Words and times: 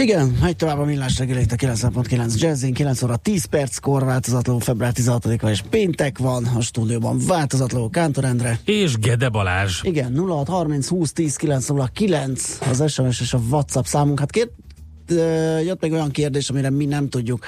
Igen, 0.00 0.36
megy 0.40 0.56
tovább 0.56 0.78
a 0.78 0.84
millás 0.84 1.18
reggeli 1.18 1.44
a 1.50 1.54
9.9 1.54 2.40
Jazzin, 2.40 2.74
9 2.74 3.02
óra 3.02 3.16
10 3.16 3.44
perckor 3.44 4.04
változatlanul 4.04 4.60
február 4.60 4.92
16-a 4.96 5.48
és 5.48 5.62
péntek 5.70 6.18
van, 6.18 6.44
a 6.44 6.60
stúdióban 6.60 7.18
változatlanul 7.26 7.90
Kántor 7.90 8.24
Endre. 8.24 8.58
És 8.64 8.98
Gede 8.98 9.28
Balázs. 9.28 9.82
Igen, 9.82 10.18
0630 10.28 10.88
20 10.88 11.12
10 11.12 11.36
909 11.36 12.58
az 12.70 12.92
SMS 12.92 13.20
és 13.20 13.32
a 13.32 13.38
WhatsApp 13.50 13.84
számunk. 13.84 14.18
Hát 14.18 14.30
két, 14.30 14.52
jött 15.64 15.80
még 15.80 15.92
olyan 15.92 16.10
kérdés, 16.10 16.48
amire 16.48 16.70
mi 16.70 16.84
nem 16.84 17.08
tudjuk 17.08 17.44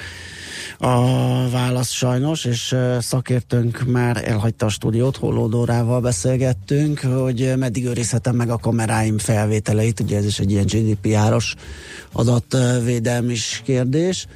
a 0.77 1.49
válasz 1.49 1.91
sajnos, 1.91 2.45
és 2.45 2.75
szakértőnk 2.99 3.83
már 3.87 4.29
elhagyta 4.29 4.65
a 4.65 4.69
stúdiót, 4.69 5.17
Hollódórával 5.17 6.01
beszélgettünk, 6.01 6.99
hogy 6.99 7.53
meddig 7.57 7.85
őrizhetem 7.85 8.35
meg 8.35 8.49
a 8.49 8.57
kameráim 8.57 9.17
felvételeit, 9.17 9.99
ugye 9.99 10.17
ez 10.17 10.25
is 10.25 10.39
egy 10.39 10.51
ilyen 10.51 10.65
GDPR-os 10.65 11.55
adatvédelmi 12.11 13.35
kérdés. 13.63 14.27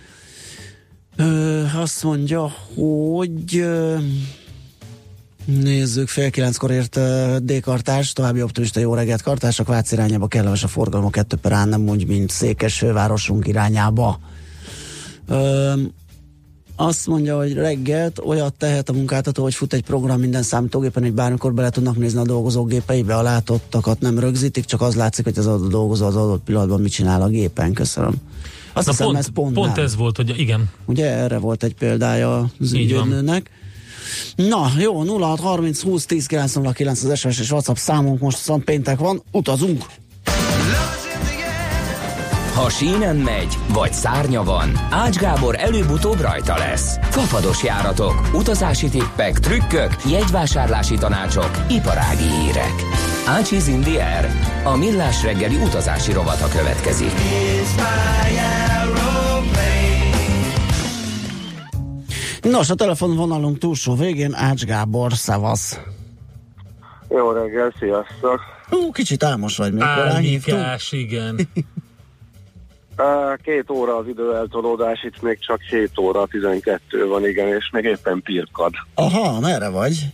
Ö, 1.15 1.63
azt 1.75 2.03
mondja, 2.03 2.51
hogy 2.75 3.65
Nézzük, 5.45 6.07
fél 6.07 6.29
kilenckor 6.29 6.71
ért 6.71 6.99
D-kartás, 7.43 8.13
további 8.13 8.41
optimista 8.41 8.79
jó 8.79 8.93
reggelt 8.93 9.21
kartás, 9.21 9.59
a 9.59 9.63
Kvács 9.63 9.91
irányába 9.91 10.27
kellemes 10.27 10.63
a 10.63 10.67
forgalom 10.67 11.05
a 11.05 11.09
kettő 11.09 11.35
perán, 11.35 11.69
nem 11.69 11.89
úgy, 11.89 12.07
mint 12.07 12.29
Székesvárosunk 12.29 13.47
irányába. 13.47 14.19
Ö, 15.27 15.73
azt 16.79 17.07
mondja, 17.07 17.37
hogy 17.37 17.53
reggelt 17.53 18.19
olyat 18.25 18.53
tehet 18.53 18.89
a 18.89 18.93
munkáltató, 18.93 19.43
hogy 19.43 19.53
fut 19.53 19.73
egy 19.73 19.83
program 19.83 20.19
minden 20.19 20.43
számítógépen, 20.43 21.03
hogy 21.03 21.13
bármikor 21.13 21.53
bele 21.53 21.69
tudnak 21.69 21.97
nézni 21.97 22.19
a 22.19 22.23
dolgozógépeibe, 22.23 23.15
a 23.15 23.21
látottakat 23.21 23.99
nem 23.99 24.19
rögzítik, 24.19 24.65
csak 24.65 24.81
az 24.81 24.95
látszik, 24.95 25.23
hogy 25.23 25.37
az 25.37 25.47
adott 25.47 25.69
dolgozó 25.69 26.05
az 26.05 26.15
adott 26.15 26.43
pillanatban 26.43 26.81
mit 26.81 26.91
csinál 26.91 27.21
a 27.21 27.27
gépen. 27.27 27.73
Köszönöm. 27.73 28.13
Azt 28.73 28.85
Na 28.85 28.91
hiszem, 28.91 29.05
pont, 29.07 29.17
ez 29.17 29.27
pont, 29.33 29.53
pont 29.53 29.77
ez 29.77 29.95
volt, 29.95 30.15
hogy 30.15 30.39
igen. 30.39 30.69
Ugye 30.85 31.05
erre 31.05 31.37
volt 31.37 31.63
egy 31.63 31.75
példája 31.75 32.51
az 32.59 32.73
ügyőnőnek. 32.73 33.49
Na, 34.35 34.71
jó, 34.79 35.19
06 35.19 35.39
30 35.39 35.81
20 35.81 36.05
10 36.05 36.25
909 36.25 37.03
az 37.03 37.19
SMS 37.19 37.39
és 37.39 37.51
WhatsApp 37.51 37.75
számunk 37.75 38.19
most 38.19 38.37
viszont 38.37 38.63
péntek 38.63 38.99
van, 38.99 39.23
utazunk! 39.31 39.85
Ha 42.57 42.69
sínen 42.69 43.15
megy, 43.15 43.57
vagy 43.73 43.93
szárnya 43.93 44.43
van, 44.43 44.71
Ács 44.89 45.17
Gábor 45.17 45.55
előbb-utóbb 45.57 46.19
rajta 46.19 46.57
lesz. 46.57 46.97
Fafados 47.01 47.63
járatok, 47.63 48.13
utazási 48.33 48.89
tippek, 48.89 49.39
trükkök, 49.39 49.95
jegyvásárlási 50.09 50.95
tanácsok, 50.95 51.51
iparági 51.69 52.23
hírek. 52.23 52.73
Ácsiz 53.27 53.67
Indier, 53.67 54.31
a 54.63 54.75
millás 54.77 55.23
reggeli 55.23 55.55
utazási 55.55 56.11
rovata 56.11 56.47
következik. 56.47 57.11
Nos, 62.41 62.69
a 62.69 62.75
telefonvonalunk 62.75 63.57
túlsó 63.57 63.95
végén 63.95 64.33
Ács 64.33 64.63
Gábor, 64.63 65.13
szevasz! 65.13 65.79
Jó 67.09 67.31
reggel, 67.31 67.73
sziasztok! 67.79 68.39
Hú, 68.69 68.91
kicsit 68.91 69.23
álmos 69.23 69.57
vagy, 69.57 69.73
mikor 69.73 69.87
Álmikás, 69.87 70.91
igen. 70.91 71.35
Két 73.43 73.69
óra 73.69 73.97
az 73.97 74.07
időeltolódás, 74.07 75.03
itt 75.03 75.21
még 75.21 75.39
csak 75.39 75.61
7 75.61 75.97
óra, 75.97 76.25
12 76.25 77.07
van, 77.07 77.27
igen, 77.27 77.47
és 77.47 77.69
még 77.71 77.83
éppen 77.83 78.21
pirkad. 78.21 78.73
Aha, 78.93 79.39
merre 79.39 79.69
vagy? 79.69 80.05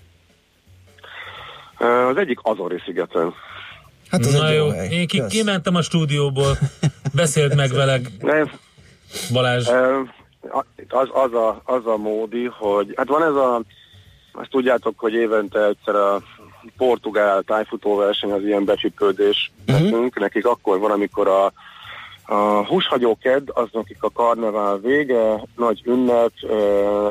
Az 2.10 2.18
egyik 2.18 2.40
Azori 2.42 2.82
szigeten. 2.86 3.34
Hát 4.10 4.26
az 4.26 4.34
Na 4.34 4.52
jó, 4.52 4.70
hely. 4.70 4.88
én 4.92 5.08
ki, 5.08 5.22
kimentem 5.30 5.76
a 5.76 5.82
stúdióból, 5.82 6.58
beszélt 7.16 7.56
meg 7.56 7.70
vele 7.70 8.00
Balázs. 9.34 9.68
Az, 10.88 11.08
az, 11.12 11.34
a, 11.34 11.62
az 11.66 11.86
a 11.86 11.98
módi, 11.98 12.46
hogy 12.46 12.94
hát 12.96 13.08
van 13.08 13.24
ez 13.24 13.36
a, 13.36 13.62
azt 14.32 14.50
tudjátok, 14.50 15.00
hogy 15.00 15.14
évente 15.14 15.66
egyszer 15.66 15.96
a 15.96 16.22
portugál 16.78 17.42
tájfutóverseny 17.42 18.32
az 18.32 18.44
ilyen 18.44 18.66
becsipődés 18.66 19.52
uh-huh. 19.68 19.84
nekünk, 19.84 20.20
nekik 20.20 20.46
akkor 20.46 20.80
van, 20.80 20.92
amikor 20.92 21.28
a 21.28 21.54
a 22.26 22.66
húshagyó 22.66 23.18
kedd, 23.22 23.50
az 23.54 23.68
nekik 23.72 24.04
a 24.04 24.10
karnevál 24.10 24.78
vége, 24.78 25.44
nagy 25.56 25.82
ünnep, 25.86 26.32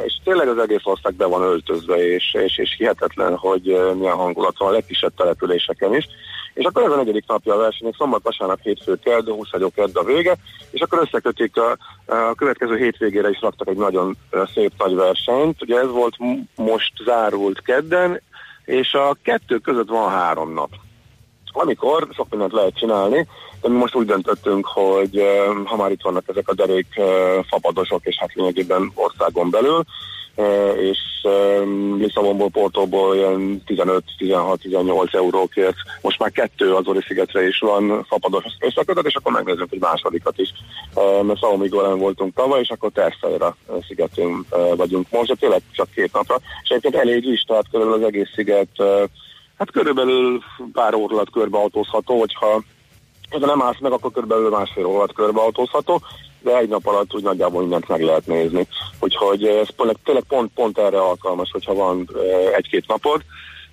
és 0.05 0.19
tényleg 0.25 0.49
az 0.49 0.59
egész 0.59 0.85
ország 0.85 1.15
be 1.15 1.27
van 1.27 1.43
öltözve, 1.43 1.97
és, 1.97 2.35
és, 2.35 2.59
és 2.59 2.75
hihetetlen, 2.79 3.37
hogy 3.37 3.63
milyen 3.99 4.17
hangulat 4.17 4.59
van 4.59 4.69
a 4.69 4.73
legkisebb 4.73 5.13
településeken 5.17 5.95
is. 5.95 6.09
És 6.55 6.65
akkor 6.65 6.83
ez 6.83 6.91
a 6.91 6.97
negyedik 6.97 7.25
napja 7.27 7.55
a 7.55 7.59
versenynek, 7.59 7.95
szombat, 7.99 8.23
vasárnap, 8.23 8.61
hétfő, 8.63 8.99
kedd, 9.05 9.31
húshagyó 9.31 9.71
kedd 9.75 9.97
a 9.97 10.05
vége, 10.05 10.37
és 10.71 10.81
akkor 10.81 10.99
összekötik 11.03 11.57
a, 11.57 11.77
a 12.07 12.35
következő 12.35 12.77
hétvégére 12.77 13.29
is 13.29 13.41
raktak 13.41 13.69
egy 13.69 13.77
nagyon 13.77 14.17
szép 14.55 14.73
nagy 14.79 14.95
versenyt. 14.95 15.63
Ugye 15.63 15.79
ez 15.79 15.91
volt 15.91 16.17
most 16.57 16.93
zárult 17.05 17.63
kedden, 17.63 18.21
és 18.65 18.95
a 18.95 19.17
kettő 19.23 19.59
között 19.59 19.89
van 19.89 20.11
három 20.11 20.53
nap 20.53 20.71
amikor 21.53 22.09
sok 22.13 22.27
mindent 22.31 22.53
lehet 22.53 22.79
csinálni, 22.79 23.27
de 23.61 23.69
mi 23.69 23.77
most 23.77 23.95
úgy 23.95 24.07
döntöttünk, 24.07 24.67
hogy 24.67 25.23
ha 25.65 25.77
már 25.77 25.91
itt 25.91 26.03
vannak 26.03 26.25
ezek 26.27 26.49
a 26.49 26.55
derék 26.55 26.87
fapadosok, 27.49 28.05
és 28.05 28.17
hát 28.19 28.35
lényegében 28.35 28.93
országon 28.95 29.51
belül, 29.51 29.83
és 30.77 30.99
Lisszabonból, 31.99 32.49
Portóból 32.51 33.17
ilyen 33.17 33.63
15-16-18 33.67 35.15
eurókért, 35.15 35.77
most 36.01 36.19
már 36.19 36.31
kettő 36.31 36.75
Azori 36.75 37.01
szigetre 37.07 37.47
is 37.47 37.59
van 37.59 38.05
fapados 38.09 38.45
összekötet, 38.61 39.07
és 39.07 39.15
akkor 39.15 39.33
megnézzük 39.33 39.69
egy 39.71 39.81
másodikat 39.81 40.39
is. 40.39 40.53
Mert 41.23 41.39
Szalomigólen 41.39 41.99
voltunk 41.99 42.35
tavaly, 42.35 42.61
és 42.61 42.69
akkor 42.69 42.91
Terszajra 42.91 43.57
szigetén 43.87 44.47
vagyunk. 44.77 45.07
Most, 45.11 45.29
de 45.29 45.35
tényleg 45.35 45.63
csak 45.73 45.91
két 45.95 46.13
napra, 46.13 46.39
és 46.63 46.69
egyébként 46.69 46.95
elég 46.95 47.25
is, 47.25 47.43
tehát 47.43 47.71
körülbelül 47.71 48.03
az 48.03 48.09
egész 48.09 48.31
sziget 48.35 48.83
hát 49.63 49.71
körülbelül 49.71 50.43
pár 50.73 50.95
alatt 50.95 51.31
körbeautózható, 51.31 52.19
hogyha 52.19 52.63
ha 53.31 53.47
nem 53.47 53.63
állsz 53.63 53.81
meg, 53.81 53.93
akkor 53.93 54.13
körülbelül 54.13 54.51
másfél 54.51 54.85
alatt 54.85 55.13
körbeautózható, 55.13 56.01
de 56.41 56.57
egy 56.57 56.69
nap 56.69 56.87
alatt 56.87 57.15
úgy 57.15 57.23
nagyjából 57.23 57.61
mindent 57.61 57.89
meg 57.89 58.01
lehet 58.01 58.27
nézni. 58.27 58.67
Úgyhogy 59.01 59.47
ez 59.47 59.69
tényleg 60.05 60.25
pont, 60.29 60.51
pont 60.55 60.79
erre 60.79 61.01
alkalmas, 61.01 61.51
hogyha 61.51 61.75
van 61.75 62.09
egy-két 62.57 62.87
napod, 62.87 63.23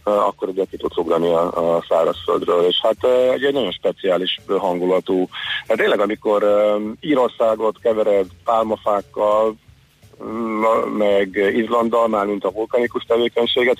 akkor 0.03 0.47
ugye 0.47 0.65
ki 0.65 0.77
tudsz 0.77 0.97
ugrani 0.97 1.29
a, 1.29 1.75
a 1.75 1.85
szárazföldről, 1.89 2.65
és 2.65 2.79
hát 2.81 3.03
egy, 3.33 3.43
egy 3.43 3.53
nagyon 3.53 3.71
speciális 3.71 4.39
hangulatú. 4.47 5.27
Hát 5.67 5.77
tényleg, 5.77 5.99
amikor 5.99 6.45
Írországot 6.99 7.79
kevered 7.81 8.27
pálmafákkal, 8.43 9.55
meg 10.97 11.51
Izlanddal, 11.55 12.07
már 12.07 12.25
mint 12.25 12.43
a 12.43 12.51
vulkanikus 12.51 13.03
tevékenységet, 13.03 13.77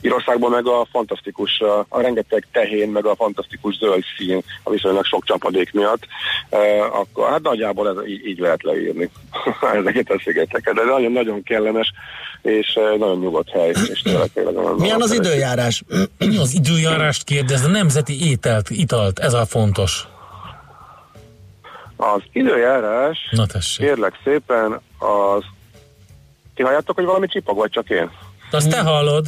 Írországban 0.00 0.50
meg 0.50 0.66
a 0.66 0.86
fantasztikus, 0.90 1.60
a, 1.88 2.00
rengeteg 2.00 2.46
tehén, 2.52 2.88
meg 2.88 3.06
a 3.06 3.14
fantasztikus 3.14 3.76
zöld 3.76 4.04
szín, 4.16 4.42
a 4.62 4.70
viszonylag 4.70 5.04
sok 5.04 5.24
csapadék 5.24 5.72
miatt, 5.72 6.06
e, 6.50 6.84
akkor 6.84 7.28
hát 7.28 7.42
nagyjából 7.42 7.88
ez 7.88 8.08
így, 8.08 8.26
így 8.26 8.38
lehet 8.38 8.62
leírni 8.62 9.10
ezeket 9.78 10.10
a 10.10 10.20
szigeteket, 10.24 10.74
de 10.74 10.84
nagyon-nagyon 10.84 11.42
kellemes, 11.42 11.92
és 12.42 12.78
nagyon 12.98 13.18
nyugodt 13.18 13.50
hely. 13.50 13.72
És 13.92 14.02
tényleg, 14.02 14.30
tényleg 14.32 14.54
Milyen 14.78 15.00
az 15.00 15.12
időjárás? 15.12 15.82
az 16.40 16.54
időjárást 16.54 17.24
kérdez, 17.24 17.64
a 17.64 17.68
nemzeti 17.68 18.30
ételt, 18.30 18.70
italt, 18.70 19.18
ez 19.18 19.32
a 19.32 19.46
fontos. 19.46 20.06
Az 21.96 22.22
időjárás, 22.32 23.18
Na 23.30 23.46
kérlek 23.76 24.20
szépen, 24.24 24.80
az 24.98 25.44
ti 26.54 26.62
halljátok, 26.62 26.96
hogy 26.96 27.04
valami 27.04 27.26
csipog, 27.26 27.56
vagy 27.56 27.70
csak 27.70 27.90
én? 27.90 28.10
Azt 28.50 28.70
te 28.70 28.80
hallod. 28.80 29.26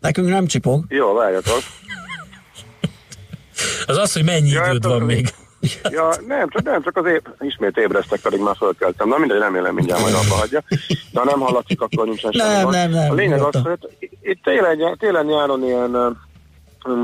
Nekünk 0.00 0.28
nem 0.28 0.46
csipog. 0.46 0.84
Jó, 0.88 1.14
várjatok. 1.14 1.62
az 3.86 3.96
az, 3.96 4.12
hogy 4.12 4.24
mennyi 4.24 4.50
ja, 4.50 4.64
időd 4.64 4.86
van 4.86 5.02
még. 5.02 5.28
Ja, 5.82 6.10
nem, 6.26 6.48
csak, 6.48 6.62
nem, 6.62 6.82
csak 6.82 6.96
az 6.96 7.06
épp, 7.06 7.26
ismét 7.40 7.76
ébresztek, 7.76 8.20
pedig 8.20 8.40
már 8.40 8.56
fölkeltem. 8.56 9.08
Na 9.08 9.18
mindegy, 9.18 9.38
remélem 9.38 9.74
mindjárt 9.74 10.00
majd 10.00 10.14
abba 10.14 10.34
hagyja. 10.34 10.62
De 11.12 11.20
ha 11.20 11.24
nem 11.24 11.40
hallatszik, 11.40 11.80
akkor 11.80 12.06
nincsen 12.06 12.32
semmi 12.32 12.52
nem, 12.52 12.68
nem, 12.68 12.90
nem, 12.90 13.10
A 13.10 13.14
lényeg 13.14 13.40
az, 13.40 13.60
hogy 13.62 13.78
itt 14.22 14.42
télen, 14.42 14.96
télen 14.98 15.26
nyáron 15.26 15.64
ilyen 15.64 16.18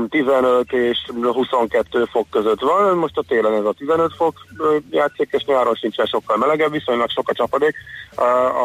15 0.09 0.71
és 0.71 0.97
22 1.21 2.05
fok 2.05 2.29
között 2.29 2.59
van, 2.59 2.97
most 2.97 3.17
a 3.17 3.23
télen 3.27 3.53
ez 3.53 3.65
a 3.65 3.73
15 3.77 4.13
fok 4.15 4.45
játszik, 4.89 5.29
és 5.31 5.43
nyáron 5.43 5.75
sincsen 5.75 6.05
sokkal 6.05 6.37
melegebb, 6.37 6.71
viszonylag 6.71 7.09
sok 7.09 7.29
a 7.29 7.33
csapadék. 7.33 7.75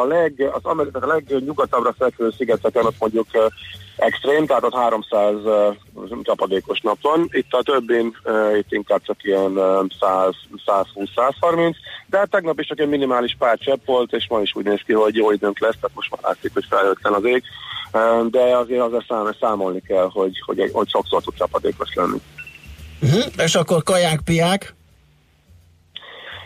A, 0.00 0.04
leg, 0.04 0.50
az 0.52 0.64
Amerika, 0.64 0.98
a 0.98 1.06
legnyugatabbra 1.06 1.94
fekvő 1.98 2.30
szigeteken 2.36 2.84
ott 2.84 2.98
mondjuk 2.98 3.26
extrém, 3.96 4.46
tehát 4.46 4.64
ott 4.64 4.74
300 4.74 5.34
uh, 5.34 6.22
csapadékos 6.22 6.80
nap 6.80 6.98
van. 7.02 7.28
Itt 7.30 7.52
a 7.52 7.62
többin, 7.62 8.16
itt 8.58 8.72
inkább 8.72 9.02
csak 9.02 9.24
ilyen 9.24 9.58
uh, 9.58 9.86
120-130, 10.66 11.74
de 12.06 12.18
hát 12.18 12.30
tegnap 12.30 12.60
is 12.60 12.66
csak 12.66 12.78
egy 12.78 12.88
minimális 12.88 13.36
pár 13.38 13.58
csepp 13.58 13.84
volt, 13.84 14.12
és 14.12 14.26
ma 14.28 14.40
is 14.40 14.54
úgy 14.54 14.64
néz 14.64 14.80
ki, 14.86 14.92
hogy 14.92 15.14
jó 15.14 15.30
időnk 15.30 15.58
lesz, 15.58 15.74
tehát 15.80 15.96
most 15.96 16.10
már 16.10 16.20
látszik, 16.22 16.52
hogy 16.52 16.64
felhőtlen 16.68 17.12
az 17.12 17.24
ég, 17.24 17.42
de 18.30 18.56
azért 18.56 18.80
azért 18.80 19.06
szám, 19.08 19.36
számolni 19.40 19.80
kell, 19.80 20.08
hogy, 20.12 20.42
hogy, 20.46 20.70
hogy 20.72 20.88
sokszor 20.88 21.22
tud 21.22 21.34
csapadékos 21.34 21.94
lenni. 21.94 22.20
Uh-huh. 23.02 23.24
És 23.36 23.54
akkor 23.54 23.82
kaják, 23.82 24.20
piák? 24.24 24.74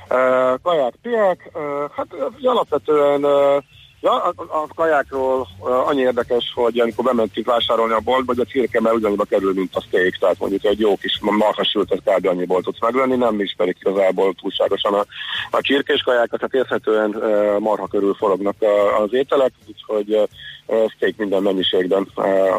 Uh, 0.09 0.61
kaják, 0.63 0.95
piák, 1.03 1.51
uh, 1.55 1.91
hát 1.97 2.07
alapvetően 2.43 3.25
uh, 3.25 3.63
Ja, 4.05 4.23
a, 4.23 4.35
a 4.37 4.67
kajákról 4.75 5.49
uh, 5.59 5.89
annyi 5.89 6.01
érdekes, 6.01 6.53
hogy 6.55 6.79
amikor 6.79 7.05
bementünk 7.05 7.47
vásárolni 7.47 7.93
a 7.93 8.01
boltba, 8.01 8.35
hogy 8.35 8.47
a 8.47 8.51
cirkemel 8.51 8.95
ugyanúgy 8.95 9.29
kerül, 9.29 9.53
mint 9.55 9.77
a 9.77 9.81
steak, 9.81 10.17
tehát 10.21 10.39
mondjuk 10.39 10.65
egy 10.65 10.81
jó 10.81 10.97
kis 10.97 11.19
marhasültet 11.21 12.03
kb. 12.05 12.27
annyiból 12.27 12.63
tudsz 12.63 12.81
megvenni, 12.81 13.17
nem 13.17 13.41
ismerik 13.41 13.77
igazából 13.81 14.35
túlságosan 14.35 14.95
a, 14.95 15.05
a 15.51 15.61
csirkés 15.61 16.03
kajákat, 16.03 16.41
tehát 16.41 16.55
érthetően 16.55 17.15
uh, 17.15 17.59
marha 17.59 17.87
körül 17.87 18.15
forognak 18.15 18.57
az 19.03 19.13
ételek, 19.13 19.53
úgyhogy 19.67 20.15
uh, 20.15 20.23
steak 20.67 21.17
minden 21.17 21.43
mennyiségben, 21.43 22.09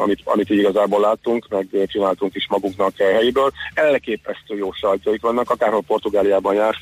amit, 0.04 0.20
amit 0.24 0.50
így 0.50 0.58
igazából 0.58 1.00
láttunk, 1.00 1.48
meg 1.50 1.68
csináltunk 1.88 2.36
is 2.36 2.48
magunknak 2.50 2.98
helyiből. 2.98 3.52
Elképesztő 3.74 4.56
jó 4.56 4.72
sajtjaik 4.72 5.22
vannak, 5.22 5.50
akárhol 5.50 5.82
Portugáliában 5.88 6.54
jársz, 6.54 6.80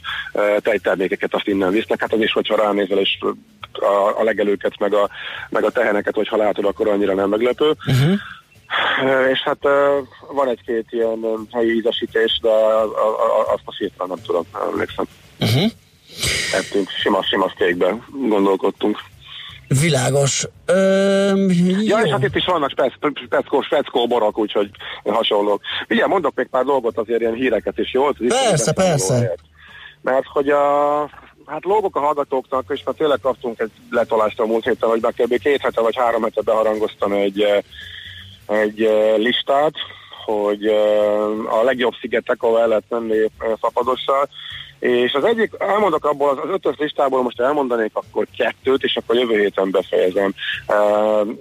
tejtermékeket 0.60 1.34
azt 1.34 1.48
innen 1.48 1.72
visznek, 1.72 2.00
hát 2.00 2.14
az 2.14 2.20
is, 2.20 2.32
hogyha 2.32 2.56
ránézel, 2.56 3.00
és 3.00 3.18
a, 3.72 4.20
a 4.20 4.24
legelőket, 4.24 4.80
meg 4.80 4.94
a, 4.94 5.10
meg 5.50 5.64
a 5.64 5.72
teheneket, 5.72 6.16
vagy 6.16 6.28
ha 6.28 6.38
látod, 6.38 6.66
akkor 6.66 6.88
annyira 6.88 7.14
nem 7.14 7.30
meglepő. 7.30 7.70
Uh-huh. 7.70 8.20
És 9.32 9.40
hát 9.40 9.64
van 10.34 10.48
egy-két 10.48 10.86
ilyen 10.90 11.48
helyi 11.52 11.76
ízesítés, 11.76 12.40
de 12.42 12.50
azt 13.54 13.64
a 13.66 13.76
hirtelen 13.78 14.08
nem 14.08 14.26
tudom, 14.26 14.44
emlékszem. 14.72 15.06
Uh-huh. 15.40 15.72
Ettünk 16.54 16.90
sima-sima 16.90 17.50
steakben 17.50 18.06
gondolkodtunk. 18.12 19.00
Világos. 19.68 20.48
Ö, 20.66 21.46
ja, 21.82 22.00
és 22.00 22.12
hát 22.12 22.24
itt 22.24 22.36
is 22.36 22.46
vannak 22.46 22.72
speckó, 23.26 23.62
speckó 23.62 24.08
borak, 24.08 24.38
úgyhogy 24.38 24.70
hasonlók. 25.04 25.62
Ugye 25.90 26.08
mondok 26.08 26.36
még 26.36 26.48
pár 26.48 26.64
dolgot, 26.64 26.98
azért 26.98 27.22
ilyen 27.22 27.34
híreket 27.34 27.78
is, 27.78 27.94
jó? 27.94 28.12
Persze, 28.28 28.74
persze. 28.74 29.36
Mert 30.02 30.26
hogy 30.26 30.50
a, 30.50 31.00
hát 31.46 31.64
lógok 31.64 31.96
a 31.96 32.00
hallgatóknak, 32.00 32.66
és 32.70 32.82
már 32.86 32.96
tényleg 32.96 33.20
kaptunk 33.22 33.60
egy 33.60 33.72
letolást 33.90 34.40
a 34.40 34.46
múlt 34.46 34.64
héten, 34.64 34.90
hogy 34.90 35.02
már 35.02 35.14
kb. 35.14 35.40
két 35.40 35.62
hete 35.62 35.82
vagy 35.82 35.96
három 35.96 36.24
hete 36.24 36.42
beharangoztam 36.42 37.12
egy, 37.12 37.64
egy 38.48 38.90
listát, 39.18 39.74
hogy 40.26 40.66
a 41.50 41.64
legjobb 41.64 41.94
szigetek, 42.02 42.44
ahol 42.44 42.60
el 42.60 42.68
lehet 42.68 42.84
menni 42.90 43.30
szapadossal, 43.62 44.30
és 44.84 45.14
az 45.14 45.24
egyik, 45.24 45.52
elmondok 45.58 46.06
abból, 46.06 46.30
az, 46.30 46.38
az 46.38 46.50
ötös 46.50 46.76
listából 46.78 47.22
most 47.22 47.40
elmondanék 47.40 47.92
akkor 47.94 48.28
kettőt, 48.38 48.84
és 48.84 48.96
akkor 48.96 49.16
jövő 49.16 49.40
héten 49.40 49.72
befejezem. 49.72 50.34
Uh, 50.68 50.76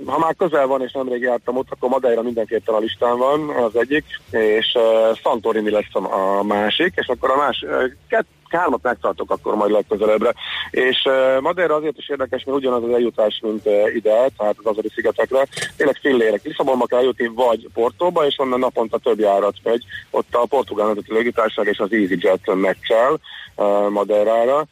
ha 0.06 0.18
már 0.18 0.34
közel 0.36 0.66
van, 0.66 0.82
és 0.82 0.92
nemrég 0.92 1.22
jártam 1.22 1.56
ott, 1.56 1.70
akkor 1.70 1.88
Madeira 1.88 2.22
mindenképpen 2.22 2.74
a 2.74 2.78
listán 2.78 3.18
van, 3.18 3.48
az 3.48 3.76
egyik, 3.76 4.04
és 4.30 4.74
uh, 4.74 5.16
Santorini 5.16 5.70
lesz 5.70 5.94
a, 5.94 6.42
másik, 6.42 6.92
és 6.96 7.06
akkor 7.06 7.30
a 7.30 7.36
más, 7.36 7.62
uh, 7.62 7.84
kett, 8.08 8.26
hármat 8.52 8.82
megtartok 8.82 9.30
akkor 9.30 9.54
majd 9.54 9.70
legközelebbre. 9.70 10.34
És 10.70 11.04
uh, 11.04 11.40
Madeira 11.40 11.74
azért 11.74 11.98
is 11.98 12.08
érdekes, 12.08 12.44
mert 12.44 12.58
ugyanaz 12.58 12.82
az 12.82 12.92
eljutás, 12.92 13.40
mint 13.42 13.66
uh, 13.66 13.94
ide, 13.94 14.28
tehát 14.36 14.56
az 14.58 14.66
Azori 14.66 14.88
szigetekre. 14.94 15.46
Tényleg 15.76 15.96
fillérek. 16.00 16.42
Lisszabonba 16.44 16.86
kell 16.86 17.02
jutni, 17.02 17.30
vagy 17.34 17.68
Portóba, 17.74 18.26
és 18.26 18.38
onnan 18.38 18.58
naponta 18.58 18.98
több 18.98 19.18
járat 19.18 19.54
megy. 19.62 19.84
Ott 20.10 20.34
a 20.34 20.46
portugál 20.46 20.86
nemzeti 20.86 21.12
légitársaság 21.12 21.66
és 21.66 21.78
az 21.78 21.92
EasyJet 21.92 22.54
megcsel 22.54 23.20
uh, 23.56 23.88
Madeirára. 23.88 24.66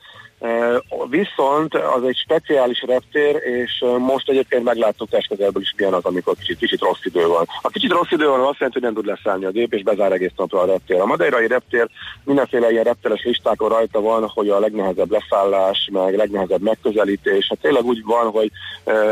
Viszont 1.09 1.75
az 1.75 2.05
egy 2.05 2.17
speciális 2.17 2.83
reptér, 2.87 3.35
és 3.35 3.85
most 3.99 4.29
egyébként 4.29 4.65
megláttuk 4.65 5.09
testközelből 5.09 5.63
is 5.63 5.75
milyen 5.77 5.93
amikor 5.93 6.35
kicsit, 6.39 6.59
kicsit 6.59 6.81
rossz 6.81 7.05
idő 7.05 7.27
van. 7.27 7.47
A 7.63 7.69
kicsit 7.69 7.93
rossz 7.93 8.11
idő 8.11 8.27
van 8.27 8.41
azt 8.41 8.59
jelenti, 8.59 8.79
hogy 8.79 8.83
nem 8.83 8.95
tud 8.95 9.07
leszállni 9.07 9.45
a 9.45 9.51
gép, 9.51 9.75
és 9.75 9.83
bezár 9.83 10.13
egész 10.13 10.33
napra 10.37 10.61
a 10.61 10.67
reptér. 10.67 11.01
A 11.01 11.07
madeirai 11.07 11.47
reptér 11.47 11.89
mindenféle 12.25 12.71
ilyen 12.71 12.85
repteres 12.85 13.23
listákon 13.23 13.69
rajta 13.69 14.01
van, 14.01 14.29
hogy 14.29 14.49
a 14.49 14.59
legnehezebb 14.59 15.11
leszállás, 15.11 15.89
meg 15.93 16.17
legnehezebb 16.17 16.63
megközelítés. 16.63 17.47
Hát 17.49 17.59
tényleg 17.59 17.85
úgy 17.85 18.05
van, 18.05 18.31
hogy 18.31 18.51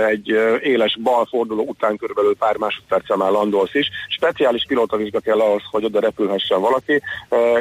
egy 0.08 0.28
éles 0.62 0.98
balforduló 1.02 1.62
után 1.62 1.96
körülbelül 1.96 2.36
pár 2.36 2.56
másodperccel 2.56 3.16
már 3.16 3.30
landolsz 3.30 3.74
is. 3.74 3.90
Speciális 4.08 4.64
pilótavizsga 4.68 5.20
kell 5.20 5.40
ahhoz, 5.40 5.62
hogy 5.70 5.84
oda 5.84 6.00
repülhessen 6.00 6.60
valaki, 6.60 7.02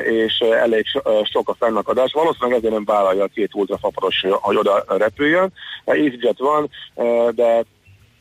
és 0.04 0.40
elég 0.40 0.86
sok 1.24 1.50
a 1.50 1.56
fennakadás. 1.60 2.12
Valószínűleg 2.14 2.58
ezért 2.58 2.74
nem 2.74 2.86
vállalja 2.86 3.24
a 3.24 3.30
két 3.34 3.56
ultrafaparos, 3.58 4.26
hogy 4.30 4.56
oda 4.56 4.84
repüljön. 4.88 5.54
EasyJet 5.86 6.38
van, 6.40 6.70
de 7.36 7.66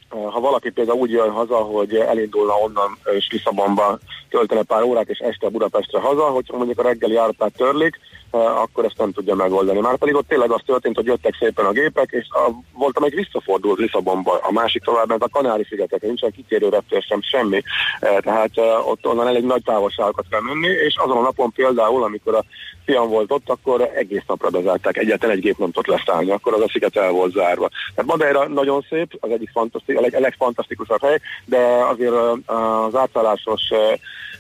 ha 0.09 0.41
valaki 0.41 0.71
például 0.71 0.99
úgy 0.99 1.11
jön 1.11 1.31
haza, 1.31 1.57
hogy 1.57 1.95
elindulna 1.95 2.53
onnan 2.53 2.99
és 3.17 3.29
Lisszabonba 3.31 3.99
töltene 4.29 4.63
pár 4.63 4.83
órát, 4.83 5.09
és 5.09 5.19
este 5.19 5.49
Budapestre 5.49 6.01
haza, 6.01 6.23
hogy 6.23 6.45
mondjuk 6.53 6.79
a 6.79 6.83
reggeli 6.83 7.13
járatát 7.13 7.53
törlik, 7.57 7.99
akkor 8.31 8.85
ezt 8.85 8.99
nem 8.99 9.13
tudja 9.13 9.35
megoldani. 9.35 9.81
Már 9.81 9.97
pedig 9.97 10.15
ott 10.15 10.29
tényleg 10.29 10.51
az 10.51 10.61
történt, 10.67 10.97
hogy 10.97 11.07
jöttek 11.07 11.37
szépen 11.39 11.65
a 11.65 11.71
gépek, 11.71 12.11
és 12.11 12.27
a, 12.31 12.51
volt, 12.73 12.97
amelyik 12.97 13.15
visszafordult 13.15 13.79
Lisszabonba, 13.79 14.39
a 14.43 14.53
másik 14.53 14.83
tovább, 14.83 15.09
mert 15.09 15.23
a 15.23 15.29
Kanári-szigetek, 15.29 16.03
nincsen 16.03 16.31
kitérő 16.31 16.69
reptér 16.69 17.03
sem, 17.03 17.23
semmi. 17.23 17.63
Tehát 18.01 18.51
ott 18.87 19.07
onnan 19.07 19.27
elég 19.27 19.45
nagy 19.45 19.63
távolságokat 19.63 20.25
kell 20.31 20.41
menni, 20.41 20.67
és 20.67 20.97
azon 20.97 21.17
a 21.17 21.21
napon 21.21 21.53
például, 21.53 22.03
amikor 22.03 22.35
a 22.35 22.45
fiam 22.85 23.09
volt 23.09 23.33
ott, 23.33 23.49
akkor 23.49 23.91
egész 23.95 24.23
napra 24.27 24.51
bezárták, 24.51 24.97
egyetlen 24.97 25.31
egy 25.31 25.41
gép 25.41 25.59
nem 25.59 25.71
tudott 25.71 25.99
leszállni, 25.99 26.31
akkor 26.31 26.55
az 26.55 26.61
a 26.61 26.69
sziget 26.69 26.97
el 26.97 27.11
volt 27.11 27.33
zárva. 27.33 27.69
Tehát 27.95 28.11
Madeira 28.11 28.49
nagyon 28.49 28.87
szép, 28.89 29.17
az 29.21 29.31
egyik 29.31 29.51
fantasztikus, 29.51 29.96
a, 29.97 30.01
leg, 30.01 30.15
a 30.15 30.21
legfantasztikusabb 30.21 31.01
hely, 31.01 31.19
de 31.45 31.59
azért 31.91 32.15
az 32.47 32.95
átszállásos 32.95 33.63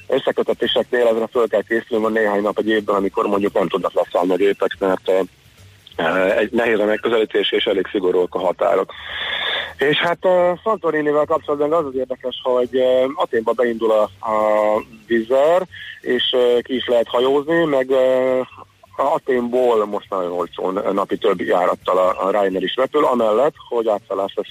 összekötetéseknél 0.09 1.07
ezre 1.07 1.27
föl 1.27 1.49
kell 1.49 1.63
készülni 1.63 2.19
néhány 2.19 2.43
nap 2.43 2.59
egy 2.59 2.69
évben, 2.69 2.95
amikor 2.95 3.27
mondjuk 3.27 3.53
nem 3.53 3.69
tudnak 3.69 3.93
leszállni 3.93 4.33
a 4.33 4.37
gépek, 4.37 4.77
mert 4.79 5.11
egy 6.37 6.53
nehéz 6.53 6.79
a 6.79 6.85
megközelítés, 6.85 7.53
és 7.53 7.65
elég 7.65 7.87
szigorúak 7.91 8.35
a 8.35 8.39
határok. 8.39 8.93
És 9.79 9.97
hát 9.97 10.25
a 10.25 10.61
Santorinivel 10.63 11.25
kapcsolatban 11.25 11.73
az 11.73 11.85
az 11.85 11.95
érdekes, 11.95 12.41
hogy 12.43 12.83
Aténba 13.15 13.53
beindul 13.53 13.91
a, 13.91 14.03
a 14.03 14.83
vizer, 15.07 15.63
és 16.01 16.37
ki 16.63 16.75
is 16.75 16.87
lehet 16.87 17.09
hajózni, 17.09 17.65
meg 17.65 17.91
Aténból 18.97 19.87
most 19.87 20.11
nagyon 20.11 20.33
olcsón 20.33 20.81
napi 20.93 21.17
több 21.17 21.41
járattal 21.41 21.99
a, 21.99 22.27
a 22.27 22.31
Ryanair 22.31 22.63
is 22.63 22.77
repül, 22.77 23.05
amellett, 23.05 23.55
hogy 23.69 23.89
átszállásos 23.89 24.49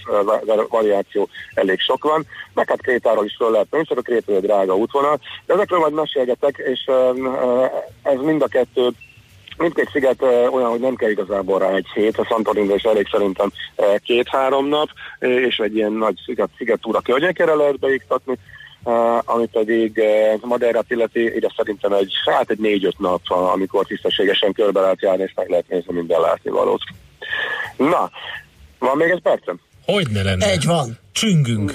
variáció 0.70 1.30
elég 1.54 1.80
sok 1.80 2.04
van, 2.04 2.26
meg 2.54 2.70
hát 2.70 2.82
Krétáról 2.82 3.26
is 3.26 3.36
föl 3.38 3.52
lehet 3.52 3.68
menni, 3.70 3.84
a 3.90 4.02
Kréta 4.02 4.32
egy 4.32 4.42
drága 4.42 4.76
útvonal, 4.76 5.20
de 5.46 5.54
ezekről 5.54 5.80
majd 5.80 5.94
mesélgetek, 5.94 6.58
és 6.58 6.90
ez 8.02 8.20
mind 8.20 8.42
a 8.42 8.48
kettő 8.48 8.90
Mindkét 9.58 9.90
sziget 9.92 10.22
olyan, 10.22 10.70
hogy 10.70 10.80
nem 10.80 10.96
kell 10.96 11.10
igazából 11.10 11.60
rá 11.60 11.70
egy 11.70 11.88
hét, 11.94 12.18
a 12.18 12.26
Santorin 12.26 12.72
is 12.72 12.84
elég 12.84 13.08
szerintem 13.12 13.52
két-három 14.04 14.68
nap, 14.68 14.90
és 15.20 15.58
egy 15.58 15.76
ilyen 15.76 15.92
nagy 15.92 16.16
sziget, 16.26 16.50
szigetúra 16.58 17.00
környékére 17.00 17.54
lehet 17.54 17.80
beiktatni, 17.80 18.38
ami 19.26 19.46
pedig 19.46 19.98
uh, 19.98 20.42
Madeira 20.42 20.84
illeti, 20.88 21.36
ide 21.36 21.54
szerintem 21.56 21.94
egy, 21.94 22.14
hát 22.26 22.50
egy 22.50 22.60
négy-öt 22.60 23.00
nap, 23.00 23.22
amikor 23.28 23.86
tisztességesen 23.86 24.54
körbe 24.54 24.80
lehet 24.80 25.02
járni, 25.02 25.24
és 25.24 25.34
meg 25.36 25.50
lehet 25.50 25.68
nézni 25.68 25.94
minden 25.94 26.22
látnivalót. 26.22 26.82
Na, 27.78 28.10
van 28.80 28.98
még 28.98 29.10
egy 29.10 29.22
percem? 29.22 29.60
Hogy 29.86 30.08
ne 30.10 30.24
lenne? 30.24 30.50
Egy 30.50 30.66
van. 30.66 30.98
Csüngünk. 31.12 31.74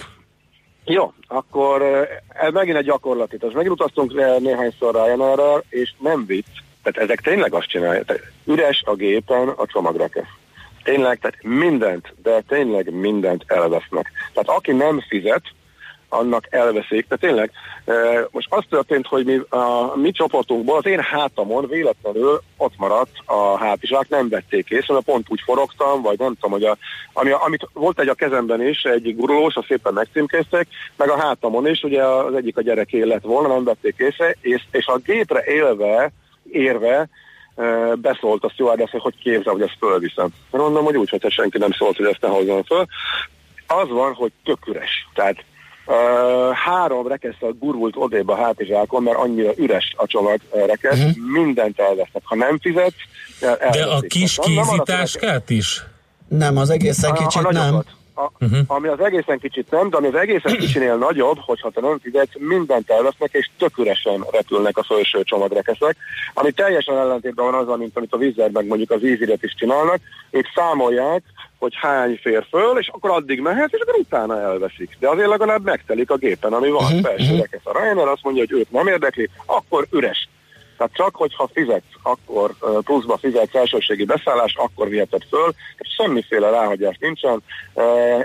Jó, 0.84 1.12
akkor 1.26 1.82
ez 2.28 2.52
megint 2.52 2.76
egy 2.76 2.84
gyakorlati. 2.84 3.36
Az 3.40 3.52
megutaztunk 3.52 4.14
néhányszor 4.40 4.94
Ryanair-rel, 4.94 5.64
és 5.68 5.94
nem 5.98 6.26
vicc, 6.26 6.46
tehát 6.82 7.08
ezek 7.08 7.20
tényleg 7.20 7.54
azt 7.54 7.68
csinálják, 7.68 8.04
tehát 8.04 8.22
üres 8.44 8.82
a 8.84 8.94
gépen 8.94 9.48
a 9.48 9.66
csomagrekesz. 9.66 10.32
Tényleg, 10.82 11.18
tehát 11.18 11.42
mindent, 11.42 12.14
de 12.22 12.40
tényleg 12.48 12.92
mindent 12.92 13.44
elvesznek. 13.46 14.10
Tehát 14.32 14.58
aki 14.58 14.72
nem 14.72 15.00
fizet, 15.08 15.42
annak 16.10 16.46
elveszik. 16.50 17.06
De 17.08 17.16
tényleg, 17.16 17.50
most 18.30 18.46
az 18.50 18.64
történt, 18.68 19.06
hogy 19.06 19.24
mi, 19.24 19.40
a 19.48 19.96
mi 19.96 20.10
csoportunkból 20.10 20.76
az 20.76 20.86
én 20.86 21.00
hátamon 21.00 21.66
véletlenül 21.68 22.42
ott 22.56 22.76
maradt 22.76 23.10
a 23.24 23.58
hátizsák, 23.58 24.08
nem 24.08 24.28
vették 24.28 24.68
észre, 24.68 24.94
mert 24.94 25.04
pont 25.04 25.26
úgy 25.28 25.40
forogtam, 25.44 26.02
vagy 26.02 26.18
nem 26.18 26.34
tudom, 26.34 26.50
hogy 26.50 26.64
a, 26.64 26.76
ami, 27.12 27.30
amit 27.30 27.68
volt 27.72 28.00
egy 28.00 28.08
a 28.08 28.14
kezemben 28.14 28.66
is, 28.68 28.82
egy 28.82 29.16
gurulós, 29.16 29.54
azt 29.54 29.66
szépen 29.66 29.92
megcímkéztek, 29.92 30.66
meg 30.96 31.08
a 31.08 31.20
hátamon 31.20 31.68
is, 31.68 31.82
ugye 31.82 32.04
az 32.04 32.34
egyik 32.34 32.56
a 32.56 32.62
gyerek 32.62 32.90
lett 32.90 33.22
volna, 33.22 33.48
nem 33.48 33.64
vették 33.64 33.94
észre, 33.96 34.36
és, 34.40 34.62
és 34.70 34.86
a 34.86 34.96
gépre 34.96 35.44
élve, 35.44 36.12
érve, 36.50 37.08
beszólt 37.94 38.44
a 38.44 38.48
stewardess, 38.48 38.90
hogy 38.90 39.18
képzel, 39.22 39.52
hogy 39.52 39.62
ezt 39.62 39.76
fölviszem. 39.78 40.28
Mondom, 40.50 40.84
hogy 40.84 40.96
úgy, 40.96 41.10
hogyha 41.10 41.30
senki 41.30 41.58
nem 41.58 41.72
szólt, 41.72 41.96
hogy 41.96 42.06
ezt 42.06 42.20
ne 42.20 42.28
hozzam 42.28 42.62
föl. 42.62 42.86
Az 43.66 43.88
van, 43.88 44.12
hogy 44.12 44.32
tök 44.44 44.66
üres. 44.66 45.08
Tehát 45.14 45.44
Uh, 45.90 46.52
három 46.52 47.06
rekesztel 47.06 47.50
gurult 47.58 47.94
odébb 47.96 48.28
a 48.28 48.36
hátizsákon, 48.36 49.02
mert 49.02 49.16
annyira 49.16 49.52
üres 49.56 49.94
a 49.96 50.06
csomag 50.06 50.38
uh, 50.50 50.66
rekesz, 50.66 50.98
uh-huh. 50.98 51.32
mindent 51.32 51.78
elvesznek. 51.78 52.22
Ha 52.24 52.34
nem 52.34 52.58
fizetsz, 52.58 52.94
elveszik. 53.40 53.82
De 53.82 53.90
a 53.90 54.00
kis 54.00 54.38
kézitáskát 54.42 55.50
is? 55.50 55.82
Nem, 56.28 56.56
az 56.56 56.70
egészen 56.70 57.14
kicsit 57.14 57.44
a, 57.44 57.48
a 57.48 57.52
nem. 57.52 57.74
A, 58.14 58.30
uh-huh. 58.40 58.58
Ami 58.66 58.88
az 58.88 59.00
egészen 59.00 59.38
kicsit 59.38 59.70
nem, 59.70 59.90
de 59.90 59.96
ami 59.96 60.06
az 60.06 60.14
egészen 60.14 60.56
kicsinél 60.64 60.96
nagyobb, 60.96 61.38
hogyha 61.38 61.70
te 61.70 61.80
nem 61.80 61.98
fizetsz, 62.02 62.32
mindent 62.38 62.90
elvesznek, 62.90 63.32
és 63.32 63.50
tök 63.58 63.78
üresen 63.78 64.24
repülnek 64.30 64.78
a 64.78 64.82
felső 64.82 65.22
csomagrekeszek, 65.22 65.96
ami 66.34 66.50
teljesen 66.50 66.98
ellentétben 66.98 67.50
van 67.50 67.66
az, 67.68 67.78
mint 67.78 67.96
amit 67.96 68.12
a 68.12 68.18
vízzel 68.18 68.48
meg 68.52 68.66
mondjuk 68.66 68.90
az 68.90 69.04
íziret 69.04 69.42
is 69.42 69.54
csinálnak, 69.54 70.00
ők 70.30 70.46
számolják, 70.54 71.22
hogy 71.60 71.72
hány 71.76 72.18
fér 72.22 72.46
föl, 72.50 72.78
és 72.78 72.88
akkor 72.88 73.10
addig 73.10 73.40
mehet, 73.40 73.72
és 73.72 73.80
akkor 73.80 73.94
utána 73.94 74.40
elveszik. 74.40 74.96
De 74.98 75.08
azért 75.08 75.28
legalább 75.28 75.64
megtelik 75.64 76.10
a 76.10 76.16
gépen, 76.16 76.52
ami 76.52 76.70
van. 76.70 76.84
Uh-huh. 76.84 77.00
Felső 77.00 77.36
rekesz 77.36 77.60
a 77.64 77.78
Ryanair 77.78 78.08
azt 78.08 78.22
mondja, 78.22 78.44
hogy 78.48 78.58
őt 78.58 78.70
nem 78.70 78.86
érdekli, 78.86 79.28
akkor 79.46 79.86
üres. 79.92 80.28
Tehát 80.80 80.94
csak, 80.94 81.16
hogyha 81.16 81.50
fizetsz, 81.52 81.94
akkor 82.02 82.54
pluszba 82.84 83.16
fizetsz 83.16 83.54
elsőségi 83.54 84.04
beszállást, 84.04 84.58
akkor 84.58 84.88
viheted 84.88 85.22
föl, 85.28 85.52
és 85.76 85.88
semmiféle 85.96 86.50
ráhagyás 86.50 86.96
nincsen, 87.00 87.42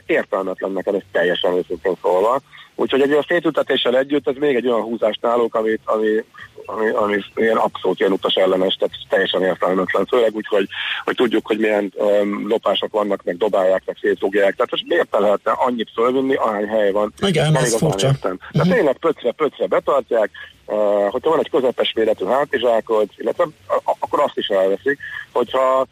értelmetlen 0.05 0.71
neked, 0.71 0.95
ez 0.95 1.01
teljesen 1.11 1.53
őszintén 1.53 1.95
szólva. 2.01 2.41
Úgyhogy 2.75 3.01
egy 3.01 3.09
olyan 3.09 3.25
szétültetéssel 3.27 3.97
együtt 3.97 4.27
ez 4.27 4.35
még 4.39 4.55
egy 4.55 4.67
olyan 4.67 4.81
húzás 4.81 5.17
náluk, 5.21 5.55
amit, 5.55 5.81
ami, 5.85 6.23
ami, 6.65 6.89
ami 6.89 7.23
ilyen 7.35 7.57
abszolút 7.57 7.99
ilyen 7.99 8.11
utas 8.11 8.33
ellenes, 8.33 8.75
tehát 8.75 8.95
teljesen 9.09 9.43
értelmetlen, 9.43 10.05
főleg 10.05 10.35
úgy, 10.35 10.47
hogy, 10.47 10.67
hogy 11.03 11.15
tudjuk, 11.15 11.47
hogy 11.47 11.57
milyen 11.57 11.93
um, 11.95 12.47
lopások 12.47 12.91
vannak, 12.91 13.23
meg 13.23 13.37
dobálják, 13.37 13.81
meg 13.85 13.97
szétszúgják. 14.01 14.55
Tehát 14.55 14.71
most 14.71 14.87
miért 14.87 15.19
lehetne 15.19 15.51
annyit 15.51 15.91
fölvinni, 15.93 16.35
ahány 16.35 16.67
hely 16.67 16.91
van? 16.91 17.13
Igen, 17.27 17.55
ez 17.55 17.75
furcsa. 17.75 18.07
Uh-huh. 18.07 18.21
Tehát 18.21 18.37
mhm. 18.51 18.71
tényleg 18.71 18.97
pöcre, 18.97 19.31
pöcre 19.31 19.67
betartják, 19.67 20.29
uh, 20.65 21.09
hogyha 21.09 21.29
van 21.29 21.39
egy 21.39 21.49
közepes 21.49 21.93
méretű 21.95 22.25
hátizsákod, 22.25 23.09
illetve 23.17 23.47
akkor 23.83 24.19
azt 24.19 24.37
is 24.37 24.47
elveszik, 24.47 24.99
hogyha 25.31 25.87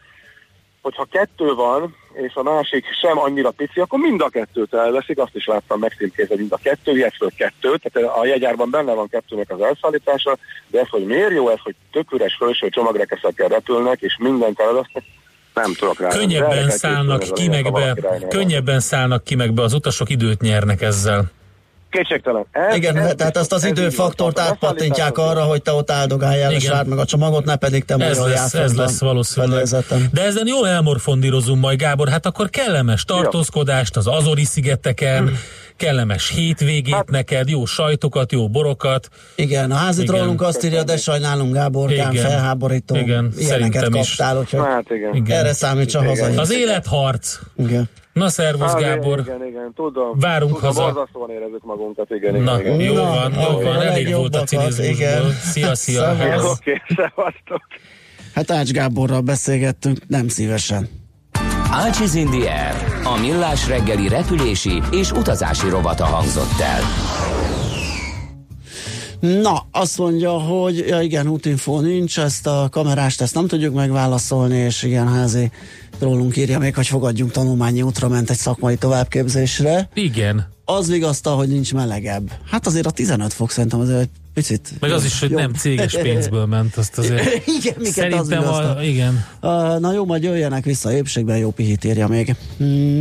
hogyha 0.84 1.08
kettő 1.12 1.54
van, 1.54 1.96
és 2.14 2.34
a 2.34 2.44
másik 2.44 2.86
sem 3.02 3.20
annyira 3.20 3.52
pici, 3.52 3.80
akkor 3.80 4.00
mind 4.00 4.22
a 4.22 4.30
kettőt 4.30 4.74
elveszik, 4.74 5.18
azt 5.18 5.36
is 5.36 5.46
láttam 5.46 5.80
megszínkézve 5.80 6.36
mind 6.36 6.52
a 6.52 6.60
kettő, 6.64 6.98
illetve 6.98 7.28
kettő, 7.38 7.78
tehát 7.78 8.18
a 8.18 8.26
jegyárban 8.26 8.70
benne 8.70 8.94
van 8.94 9.08
kettőnek 9.08 9.52
az 9.52 9.62
elszállítása, 9.62 10.38
de 10.68 10.80
ez, 10.80 10.88
hogy 10.90 11.06
miért 11.06 11.32
jó 11.32 11.50
ez, 11.50 11.60
hogy 11.64 11.76
tök 11.92 12.12
üres 12.12 12.36
felső 12.40 12.70
csomagrekeszekkel 12.70 13.48
repülnek, 13.48 14.02
és 14.02 14.18
mindent 14.20 14.60
elvesznek, 14.60 15.04
nem 15.54 15.74
tudok 15.74 16.00
rá. 16.00 16.08
Könnyebben 16.08 16.70
szállnak 16.70 17.22
ki 17.34 17.48
meg 17.48 17.72
be, 17.72 17.96
könnyebben 18.30 18.80
szállnak 18.80 19.24
ki 19.24 19.36
meg 19.36 19.54
be, 19.54 19.62
az 19.62 19.74
utasok 19.74 20.10
időt 20.10 20.42
nyernek 20.42 20.82
ezzel. 20.82 21.32
Kétségtelen. 21.94 22.46
Ez, 22.52 22.76
Igen, 22.76 22.98
ez, 22.98 23.14
tehát 23.18 23.38
azt 23.38 23.54
az 23.54 23.66
időfaktort 23.66 24.40
átpattintják 24.40 25.18
arra, 25.18 25.42
hogy 25.42 25.62
te 25.62 25.72
ott 25.72 25.92
áldogáljál, 25.92 26.50
Igen. 26.50 26.62
és 26.62 26.68
rád 26.68 26.88
meg 26.88 26.98
a 26.98 27.06
csomagot, 27.06 27.46
ne 27.46 27.56
pedig 27.56 27.86
te 27.86 27.96
ez 27.96 28.20
lesz, 28.20 28.54
ez 28.54 28.76
lesz 28.76 29.00
valószínűleg. 29.00 29.66
De 30.12 30.24
ezen 30.24 30.48
jól 30.48 30.68
elmorfondírozunk 30.68 31.62
majd, 31.62 31.80
Gábor, 31.80 32.10
hát 32.10 32.26
akkor 32.26 32.50
kellemes 32.50 33.04
tartózkodást 33.04 33.98
az 33.98 34.08
Azori 34.08 34.44
szigeteken, 34.44 35.28
hmm 35.28 35.38
kellemes 35.78 36.30
hétvégét 36.30 36.94
hát, 36.94 37.10
neked, 37.10 37.50
jó 37.50 37.66
sajtokat, 37.66 38.32
jó 38.32 38.50
borokat. 38.50 39.10
Igen, 39.36 39.72
a 39.72 39.76
házi 39.76 40.04
trollunk 40.04 40.42
azt 40.42 40.64
írja, 40.64 40.84
de 40.84 40.98
sajnálunk 40.98 41.54
Gábor, 41.54 41.92
igen, 41.92 42.14
felháborító. 42.14 42.96
Igen, 42.96 43.34
ilyeneket 43.38 43.90
kaptál, 43.90 44.38
úgyhogy 44.38 44.60
hát, 44.60 44.90
igen. 44.90 45.16
igen. 45.16 45.38
erre 45.38 45.54
számíts 45.54 45.96
a 45.96 46.04
hazai. 46.04 46.36
Az 46.36 46.52
életharc. 46.52 47.40
Igen. 47.58 47.90
Na, 48.14 48.30
szervusz 48.30 48.72
hát, 48.72 48.80
Gábor. 48.80 49.20
Igen, 49.20 49.46
igen, 49.46 49.72
tudom. 49.76 50.20
Várunk 50.20 50.54
tudom, 50.54 50.68
haza. 50.68 50.84
Borzasztóan 50.84 51.30
érezzük 51.30 51.64
magunkat, 51.64 52.10
igen, 52.10 52.42
Na, 52.42 52.60
igen. 52.60 52.80
jó 52.80 52.94
Na, 52.94 53.04
van, 53.04 53.34
jó 53.34 53.60
van, 53.60 53.82
elég 53.82 54.16
volt 54.16 54.36
a 54.36 54.44
cinizmusból. 54.44 55.32
Szia, 55.32 55.76
szia. 55.76 56.12
Oké, 56.12 56.82
okay. 56.92 57.60
Hát 58.34 58.52
Ács 58.52 58.72
Gáborral 58.72 59.22
beszélgettünk, 59.22 59.98
nem 60.08 60.28
szívesen. 60.28 60.90
Ácsiz 61.76 62.16
Indier, 62.16 63.02
a 63.04 63.20
millás 63.20 63.68
reggeli 63.68 64.08
repülési 64.08 64.82
és 64.92 65.12
utazási 65.12 65.70
rovata 65.70 66.06
hangzott 66.06 66.60
el. 66.60 66.82
Na, 69.42 69.66
azt 69.72 69.98
mondja, 69.98 70.32
hogy 70.32 70.78
ja 70.78 71.02
igen, 71.02 71.28
útinfó 71.28 71.80
nincs, 71.80 72.20
ezt 72.20 72.48
a 72.48 72.68
kamerást 72.72 73.22
ezt 73.22 73.34
nem 73.34 73.48
tudjuk 73.48 73.74
megválaszolni, 73.74 74.56
és 74.56 74.84
igen, 74.84 75.08
házi 75.08 75.52
rólunk 76.00 76.38
írja 76.38 76.60
még, 76.60 76.76
hogy 76.76 76.88
fogadjunk 76.88 77.32
tanulmányi 77.32 77.82
útra 77.82 78.08
ment 78.08 78.30
egy 78.30 78.38
szakmai 78.38 78.76
továbbképzésre. 78.76 79.90
Igen. 79.94 80.53
Az 80.66 80.90
vigaszta, 80.90 81.30
hogy 81.30 81.48
nincs 81.48 81.74
melegebb. 81.74 82.32
Hát 82.50 82.68
azért 82.68 82.86
a 82.86 82.92
15 82.92 83.34
fok 83.34 83.52
szerintem 83.52 83.80
azért 83.80 84.00
egy 84.00 84.10
picit 84.34 84.72
Meg 84.80 84.92
az 84.92 85.06
is, 85.06 85.20
hogy 85.20 85.30
jobb. 85.30 85.40
nem 85.40 85.54
céges 85.54 85.98
pénzből 85.98 86.46
ment, 86.46 86.76
azt 86.76 86.98
azért 86.98 87.48
igen, 87.60 87.74
miket 87.78 87.94
szerintem 87.94 88.48
az 88.48 88.58
a, 88.58 88.78
igen. 88.84 89.26
Uh, 89.42 89.80
na 89.80 89.94
jó, 89.94 90.06
majd 90.06 90.24
jöjjenek 90.24 90.64
vissza 90.64 90.94
épségben, 90.94 91.38
jó 91.38 91.52
pihit 91.52 91.84
írja 91.84 92.08
még. 92.08 92.36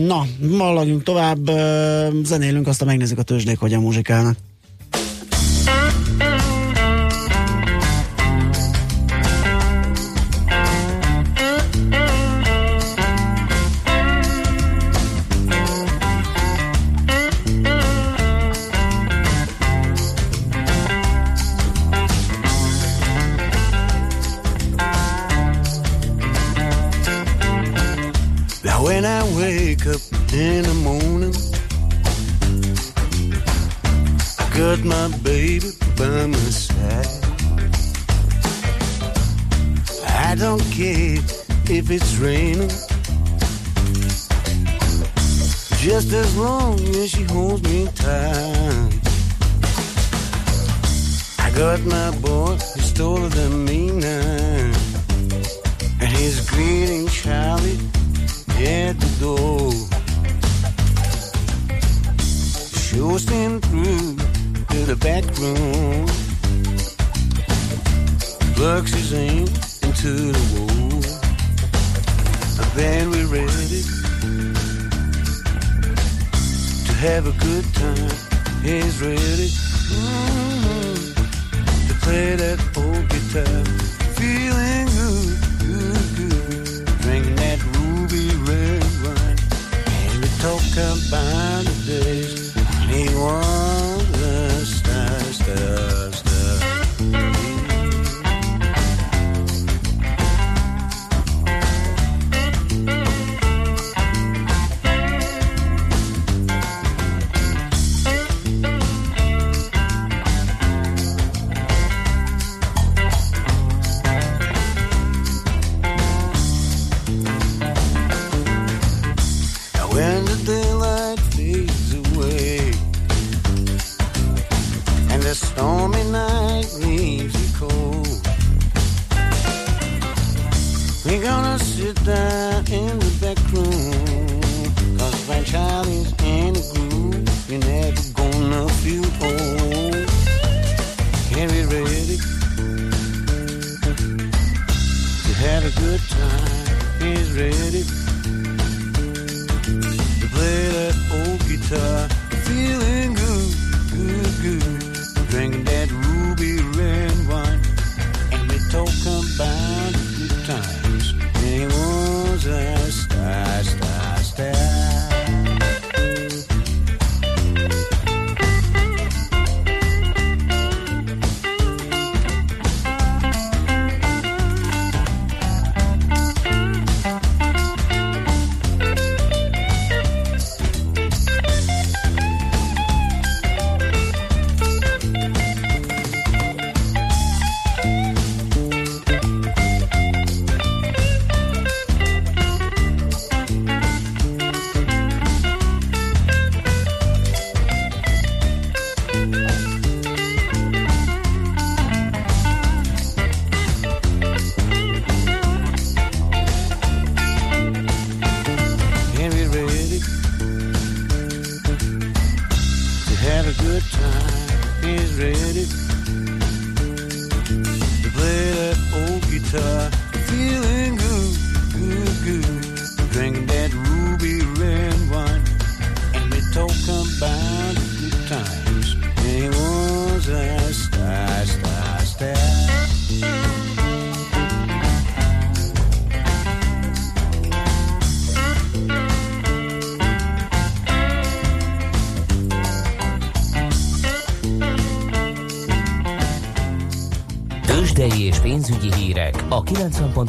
Na, 0.06 0.26
mallagjunk 0.56 1.02
tovább, 1.02 1.48
uh, 1.48 2.24
zenélünk, 2.24 2.66
aztán 2.66 2.88
megnézzük 2.88 3.18
a 3.18 3.22
tőzsdék, 3.22 3.58
hogyan 3.58 3.82
muzsikálnak. 3.82 4.36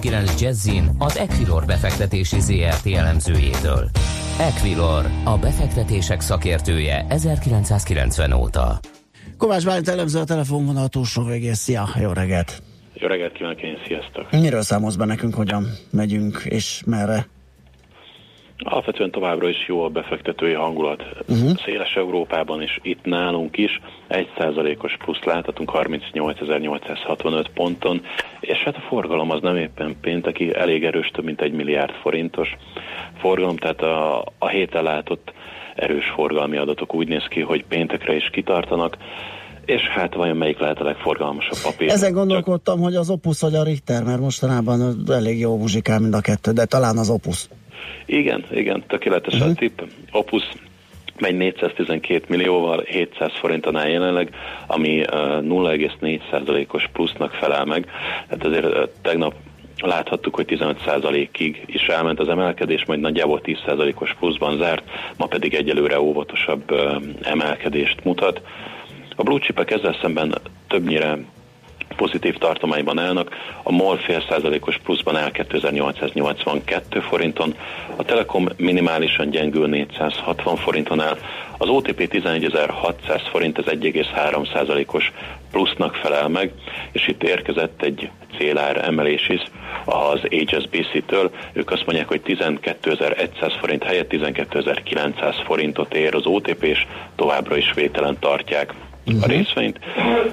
90.9 0.01 0.39
Jazzin 0.39 0.89
az 0.97 1.17
Equilor 1.17 1.65
befektetési 1.65 2.39
ZRT 2.39 2.85
elemzőjétől. 2.85 3.89
Equilor, 4.39 5.05
a 5.23 5.37
befektetések 5.37 6.21
szakértője 6.21 7.05
1990 7.09 8.31
óta. 8.31 8.79
Kovács 9.37 9.65
Bálint 9.65 9.87
elemző 9.87 10.19
a 10.19 10.23
telefonvonal 10.23 10.87
túlsó 10.87 11.23
végén. 11.23 11.53
Szia, 11.53 11.89
jó 12.01 12.11
reggelt! 12.11 12.63
Jó 12.93 13.07
reggelt 13.07 13.33
kívánok 13.33 13.61
én, 13.61 13.77
sziasztok! 13.87 14.31
Miről 14.31 14.61
számolsz 14.61 14.95
be 14.95 15.05
nekünk, 15.05 15.33
hogyan 15.33 15.65
megyünk 15.91 16.41
és 16.45 16.81
merre? 16.85 17.27
Alapvetően 18.73 19.11
továbbra 19.11 19.49
is 19.49 19.67
jó 19.67 19.83
a 19.83 19.89
befektetői 19.89 20.53
hangulat 20.53 21.03
uh-huh. 21.27 21.57
széles 21.65 21.95
Európában, 21.95 22.61
és 22.61 22.79
itt 22.81 23.03
nálunk 23.03 23.57
is 23.57 23.81
1%-os 24.09 24.97
plusz 24.97 25.23
láthatunk 25.23 25.71
38.865 25.73 27.45
ponton, 27.53 28.01
és 28.39 28.57
hát 28.57 28.75
a 28.75 28.79
forgalom 28.87 29.31
az 29.31 29.41
nem 29.41 29.57
éppen 29.57 29.95
pénteki, 30.01 30.55
elég 30.55 30.83
erős, 30.83 31.07
több 31.07 31.25
mint 31.25 31.41
egy 31.41 31.51
milliárd 31.51 31.91
forintos 31.91 32.55
forgalom, 33.17 33.55
tehát 33.55 33.81
a, 33.81 34.23
a 34.37 34.47
héten 34.47 34.83
látott 34.83 35.33
erős 35.75 36.05
forgalmi 36.05 36.57
adatok 36.57 36.93
úgy 36.93 37.07
néz 37.07 37.25
ki, 37.27 37.41
hogy 37.41 37.65
péntekre 37.65 38.15
is 38.15 38.29
kitartanak, 38.29 38.97
és 39.65 39.81
hát 39.81 40.13
vajon 40.13 40.37
melyik 40.37 40.59
lehet 40.59 40.79
a 40.79 40.83
legforgalmasabb 40.83 41.57
papír? 41.63 41.89
Ezen 41.89 42.13
gondolkodtam, 42.13 42.75
Csak... 42.75 42.83
hogy 42.83 42.95
az 42.95 43.09
Opus 43.09 43.41
vagy 43.41 43.55
a 43.55 43.63
Richter, 43.63 44.03
mert 44.03 44.19
mostanában 44.19 45.03
elég 45.09 45.39
jó 45.39 45.57
muzsikál 45.57 45.99
mind 45.99 46.13
a 46.13 46.21
kettő, 46.21 46.51
de 46.51 46.65
talán 46.65 46.97
az 46.97 47.09
Opus. 47.09 47.47
Igen, 48.05 48.45
igen, 48.51 48.83
tökéletes 48.87 49.33
uh-huh. 49.33 49.49
a 49.49 49.53
tipp. 49.53 49.79
Opus 50.11 50.43
megy 51.19 51.37
412 51.37 52.25
millióval, 52.27 52.83
700 52.85 53.31
forinton 53.39 53.75
áll 53.75 53.87
jelenleg, 53.87 54.29
ami 54.67 54.99
uh, 54.99 55.07
0,4%-os 55.41 56.89
plusznak 56.93 57.31
felel 57.31 57.65
meg. 57.65 57.85
Hát 58.29 58.43
azért 58.43 58.89
tegnap 59.01 59.33
láthattuk, 59.81 60.35
hogy 60.35 60.45
15%-ig 60.49 61.63
is 61.65 61.87
elment 61.87 62.19
az 62.19 62.29
emelkedés, 62.29 62.85
majd 62.85 62.99
nagyjából 62.99 63.41
10%-os 63.43 64.15
pluszban 64.19 64.57
zárt, 64.57 64.83
ma 65.17 65.25
pedig 65.25 65.53
egyelőre 65.53 65.99
óvatosabb 65.99 66.71
emelkedést 67.21 68.03
mutat. 68.03 68.41
A 69.15 69.23
blue 69.23 69.39
chipek 69.39 69.71
ezzel 69.71 69.97
szemben 70.01 70.35
többnyire 70.67 71.17
pozitív 71.95 72.37
tartományban 72.37 72.99
állnak, 72.99 73.35
a 73.63 73.71
MOL 73.71 73.97
fél 73.97 74.23
százalékos 74.29 74.77
pluszban 74.83 75.15
áll 75.15 75.31
2882 75.31 76.99
forinton, 76.99 77.55
a 77.95 78.03
Telekom 78.03 78.47
minimálisan 78.57 79.29
gyengül 79.29 79.67
460 79.67 80.55
forinton 80.55 81.01
áll, 81.01 81.17
az 81.57 81.69
OTP 81.69 81.99
11600 82.23 83.21
forint, 83.31 83.57
ez 83.57 83.65
1,3 83.65 84.53
százalékos 84.53 85.11
plusznak 85.51 85.95
felel 85.95 86.27
meg, 86.27 86.51
és 86.91 87.07
itt 87.07 87.23
érkezett 87.23 87.81
egy 87.81 88.09
célár 88.37 88.85
emelés 88.85 89.29
is 89.29 89.41
az 89.85 90.19
HSBC-től. 90.19 91.31
Ők 91.53 91.71
azt 91.71 91.85
mondják, 91.85 92.07
hogy 92.07 92.21
12.100 92.25 93.53
forint 93.59 93.83
helyett 93.83 94.11
12.900 94.11 95.35
forintot 95.45 95.93
ér 95.93 96.15
az 96.15 96.25
OTP, 96.25 96.63
és 96.63 96.85
továbbra 97.15 97.57
is 97.57 97.73
vételen 97.73 98.17
tartják 98.19 98.73
uh-huh. 99.05 99.23
a 99.23 99.25
részvényt, 99.25 99.79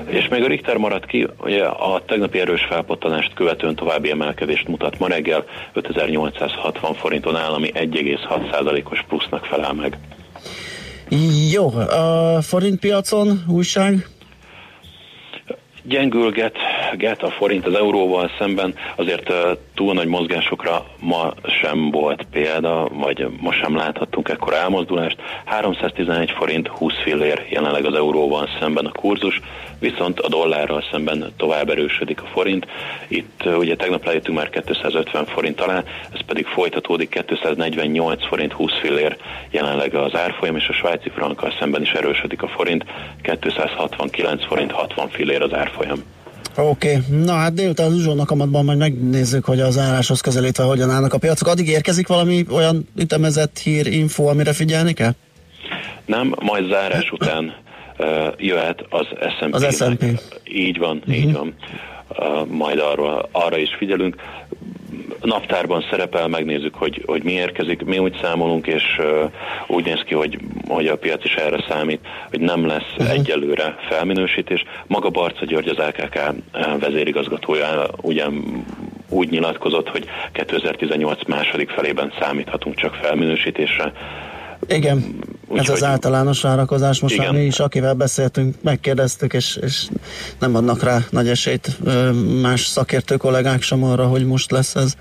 és 0.06 0.28
még 0.28 0.42
a 0.42 0.46
Richter 0.46 0.76
maradt 0.76 1.06
ki, 1.06 1.26
ugye 1.40 1.64
a 1.64 2.02
tegnapi 2.06 2.40
erős 2.40 2.66
felpottanást 2.68 3.34
követően 3.34 3.74
további 3.74 4.10
emelkedést 4.10 4.68
mutat 4.68 4.98
ma 4.98 5.06
reggel, 5.06 5.44
5860 5.72 6.94
forinton 6.94 7.36
áll, 7.36 7.52
ami 7.52 7.70
1,6%-os 7.74 9.04
plusznak 9.08 9.44
felel 9.44 9.72
meg. 9.72 9.98
Jó, 11.52 11.72
a 11.74 12.40
forintpiacon 12.42 13.44
újság? 13.48 14.06
Gyengülget 15.82 16.56
get 16.96 17.22
a 17.22 17.30
forint 17.30 17.66
az 17.66 17.74
euróval 17.74 18.30
szemben, 18.38 18.74
azért 18.96 19.32
túl 19.74 19.94
nagy 19.94 20.06
mozgásokra 20.06 20.86
ma 21.00 21.32
sem 21.60 21.90
volt 21.90 22.26
példa, 22.30 22.88
vagy 22.92 23.26
ma 23.40 23.52
sem 23.52 23.76
láthattunk 23.76 24.28
ekkor 24.28 24.54
elmozdulást. 24.54 25.16
311 25.44 26.30
forint 26.30 26.68
20 26.68 26.92
fillér 27.02 27.46
jelenleg 27.50 27.84
az 27.84 27.94
euróval 27.94 28.48
szemben 28.60 28.86
a 28.86 28.92
kurzus, 28.92 29.40
viszont 29.78 30.20
a 30.20 30.28
dollárral 30.28 30.84
szemben 30.90 31.32
tovább 31.36 31.70
erősödik 31.70 32.22
a 32.22 32.26
forint. 32.26 32.66
Itt 33.08 33.42
ugye 33.58 33.76
tegnap 33.76 34.04
lejöttünk 34.04 34.36
már 34.36 34.50
250 34.50 35.24
forint 35.24 35.60
alá, 35.60 35.82
ez 36.12 36.20
pedig 36.26 36.46
folytatódik 36.46 37.08
248 37.08 38.26
forint 38.26 38.52
20 38.52 38.72
fillér 38.80 39.16
jelenleg 39.50 39.94
az 39.94 40.14
árfolyam, 40.14 40.56
és 40.56 40.68
a 40.68 40.72
svájci 40.72 41.08
frankkal 41.08 41.52
szemben 41.58 41.82
is 41.82 41.92
erősödik 41.92 42.42
a 42.42 42.48
forint, 42.48 42.84
269 43.22 44.46
forint 44.46 44.72
60 44.72 45.08
fillér 45.08 45.42
az 45.42 45.52
árfolyam. 45.52 45.69
Oké, 46.56 46.96
okay. 46.96 47.18
na 47.24 47.32
hát 47.32 47.54
délután 47.54 47.86
az 47.86 47.94
uzsónak 47.94 48.30
amatban 48.30 48.64
majd 48.64 48.78
megnézzük, 48.78 49.44
hogy 49.44 49.60
az 49.60 49.78
áráshoz 49.78 50.20
közelítve 50.20 50.64
hogyan 50.64 50.90
állnak 50.90 51.14
a 51.14 51.18
piacok. 51.18 51.48
Addig 51.48 51.68
érkezik 51.68 52.08
valami 52.08 52.44
olyan 52.50 52.88
ütemezett 52.96 53.58
hír, 53.58 53.86
info, 53.86 54.24
amire 54.24 54.52
figyelni 54.52 54.92
kell? 54.92 55.12
Nem, 56.06 56.34
majd 56.40 56.68
zárás 56.68 57.10
után 57.10 57.54
uh, 57.98 58.06
jöhet 58.36 58.84
az 58.88 59.06
S&P. 59.38 59.54
Az 59.54 59.76
S&P. 59.76 60.04
Így 60.44 60.78
van, 60.78 60.96
uh-huh. 60.96 61.16
így 61.16 61.32
van. 61.32 61.54
Uh, 62.08 62.46
majd 62.46 62.78
arra, 62.78 63.28
arra 63.32 63.56
is 63.58 63.74
figyelünk. 63.78 64.16
Naptárban 65.22 65.84
szerepel, 65.90 66.28
megnézzük, 66.28 66.74
hogy, 66.74 67.02
hogy 67.06 67.22
mi 67.22 67.32
érkezik, 67.32 67.84
mi 67.84 67.98
úgy 67.98 68.18
számolunk, 68.22 68.66
és 68.66 68.82
uh, 68.98 69.30
úgy 69.66 69.84
néz 69.84 70.02
ki, 70.06 70.14
hogy, 70.14 70.38
hogy 70.68 70.86
a 70.86 70.96
piac 70.96 71.24
is 71.24 71.34
erre 71.34 71.64
számít, 71.68 72.00
hogy 72.30 72.40
nem 72.40 72.66
lesz 72.66 72.92
uh-huh. 72.98 73.10
egyelőre 73.10 73.76
felminősítés. 73.88 74.64
Maga 74.86 75.10
Barca 75.10 75.44
György, 75.44 75.68
az 75.68 75.76
LKK 75.76 76.20
vezérigazgatója 76.80 77.86
ugyan 78.00 78.64
úgy 79.08 79.30
nyilatkozott, 79.30 79.88
hogy 79.88 80.04
2018 80.32 81.24
második 81.26 81.70
felében 81.70 82.12
számíthatunk 82.20 82.74
csak 82.74 82.94
felminősítésre. 82.94 83.92
Igen, 84.68 85.18
Úgy, 85.50 85.58
ez 85.58 85.68
az 85.68 85.84
általános 85.84 86.40
várakozás. 86.42 87.00
Most 87.00 87.14
igen. 87.14 87.34
mi 87.34 87.44
is, 87.44 87.58
akivel 87.58 87.94
beszéltünk, 87.94 88.54
megkérdeztük, 88.62 89.32
és, 89.32 89.58
és 89.62 89.88
nem 90.38 90.54
adnak 90.54 90.82
rá 90.82 90.98
nagy 91.10 91.28
esélyt 91.28 91.76
más 92.40 92.60
szakértő 92.60 93.16
kollégák 93.16 93.62
sem 93.62 93.84
arra, 93.84 94.06
hogy 94.06 94.26
most 94.26 94.50
lesz 94.50 94.74
ez. 94.74 94.94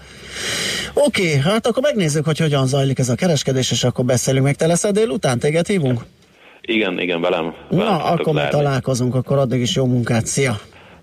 Oké, 0.93 1.27
okay, 1.27 1.41
hát 1.41 1.67
akkor 1.67 1.83
megnézzük, 1.83 2.25
hogy 2.25 2.39
hogyan 2.39 2.67
zajlik 2.67 2.99
ez 2.99 3.09
a 3.09 3.15
kereskedés, 3.15 3.71
és 3.71 3.83
akkor 3.83 4.05
beszélünk 4.05 4.45
meg. 4.45 4.55
Te 4.55 4.67
leszel 4.67 4.91
délután, 4.91 5.39
téged 5.39 5.67
hívunk? 5.67 6.01
Igen, 6.61 6.99
igen, 6.99 7.21
velem. 7.21 7.53
velem 7.69 7.85
Na, 7.85 8.03
akkor 8.03 8.33
majd 8.33 8.49
találkozunk, 8.49 9.15
akkor 9.15 9.37
addig 9.37 9.61
is 9.61 9.75
jó 9.75 9.85
munkát, 9.85 10.25
szia! 10.25 10.59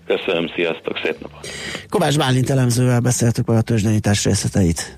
Köszönöm, 0.07 0.47
sziasztok, 0.55 0.99
szép 1.03 1.19
napot! 1.21 1.47
Kovács 1.89 2.17
Bálint 2.17 2.49
elemzővel 2.49 2.99
beszéltük 2.99 3.49
a 3.49 3.61
tőzsdenyítás 3.61 4.25
részleteit. 4.25 4.97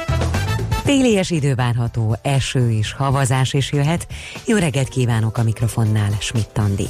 Télies 0.91 1.29
idő 1.29 1.55
várható, 1.55 2.17
eső 2.21 2.71
és 2.71 2.93
havazás 2.93 3.53
is 3.53 3.71
jöhet. 3.71 4.07
Jó 4.45 4.57
reggelt 4.57 4.87
kívánok 4.87 5.37
a 5.37 5.43
mikrofonnál, 5.43 6.11
Schmidt 6.19 6.57
Andi. 6.57 6.87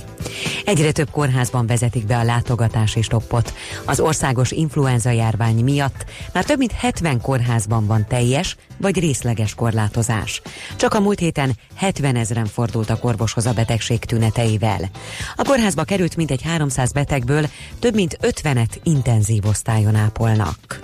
Egyre 0.66 0.92
több 0.92 1.10
kórházban 1.10 1.68
vezetik 1.68 2.06
be 2.06 2.18
a 2.18 2.24
látogatási 2.24 3.02
stoppot. 3.02 3.54
Az 3.86 4.00
országos 4.00 4.52
influenza 4.52 5.10
járvány 5.10 5.64
miatt 5.64 6.06
már 6.34 6.44
több 6.44 6.58
mint 6.58 6.72
70 6.72 7.22
kórházban 7.22 7.86
van 7.86 8.06
teljes 8.08 8.56
vagy 8.78 9.00
részleges 9.00 9.56
korlátozás. 9.56 10.42
Csak 10.76 10.94
a 10.94 11.00
múlt 11.00 11.20
héten 11.20 11.52
70 11.76 12.16
ezeren 12.16 12.46
fordultak 12.46 13.04
orvoshoz 13.04 13.46
a 13.46 13.54
betegség 13.54 14.00
tüneteivel. 14.00 14.90
A 15.36 15.44
kórházba 15.44 15.84
került 15.84 16.16
mintegy 16.16 16.42
300 16.42 16.92
betegből 16.92 17.46
több 17.80 17.94
mint 17.94 18.18
50-et 18.22 18.76
intenzív 18.84 19.46
osztályon 19.46 19.96
ápolnak. 19.96 20.80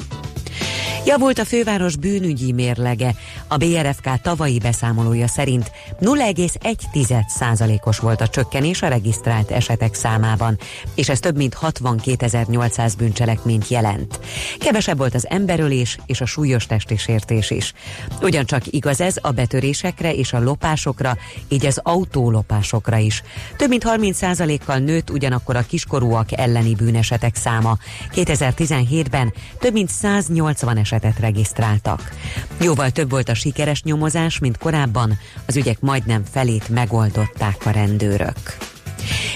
Javult 1.08 1.40
a 1.40 1.46
főváros 1.46 1.96
bűnügyi 1.96 2.52
mérlege. 2.52 3.16
A 3.48 3.58
BRFK 3.58 4.22
tavalyi 4.22 4.60
beszámolója 4.60 5.28
szerint 5.28 5.72
0,1%-os 6.02 8.00
volt 8.00 8.22
a 8.22 8.28
csökkenés 8.28 8.82
a 8.82 8.88
regisztrált 8.88 9.52
esetek 9.52 9.94
számában, 9.94 10.58
és 10.96 11.10
ez 11.10 11.20
több 11.20 11.36
mint 11.36 11.58
62.800 11.62 12.94
bűncselekményt 12.98 13.68
jelent. 13.68 14.20
Kevesebb 14.60 14.98
volt 14.98 15.16
az 15.16 15.28
emberölés 15.30 15.98
és 16.06 16.22
a 16.22 16.26
súlyos 16.26 16.66
testi 16.66 16.98
sértés 16.98 17.52
is. 17.52 17.74
Ugyancsak 18.22 18.62
igaz 18.66 19.02
ez 19.02 19.16
a 19.22 19.32
betörésekre 19.32 20.14
és 20.14 20.34
a 20.34 20.40
lopásokra, 20.40 21.18
így 21.48 21.66
az 21.66 21.80
autólopásokra 21.84 22.98
is. 22.98 23.24
Több 23.58 23.70
mint 23.70 23.84
30%-kal 23.88 24.78
nőtt 24.78 25.10
ugyanakkor 25.10 25.56
a 25.56 25.66
kiskorúak 25.68 26.38
elleni 26.38 26.76
bűnesetek 26.76 27.36
száma. 27.36 27.78
2017-ben 28.16 29.34
több 29.60 29.74
mint 29.74 29.90
180 29.90 30.78
eset 30.78 30.96
esetet 30.98 31.20
regisztráltak. 31.20 32.12
Jóval 32.62 32.90
több 32.90 33.10
volt 33.10 33.30
a 33.30 33.34
sikeres 33.34 33.84
nyomozás, 33.84 34.40
mint 34.40 34.58
korábban, 34.58 35.20
az 35.46 35.56
ügyek 35.56 35.80
majdnem 35.80 36.24
felét 36.32 36.70
megoldották 36.70 37.66
a 37.66 37.70
rendőrök. 37.70 38.58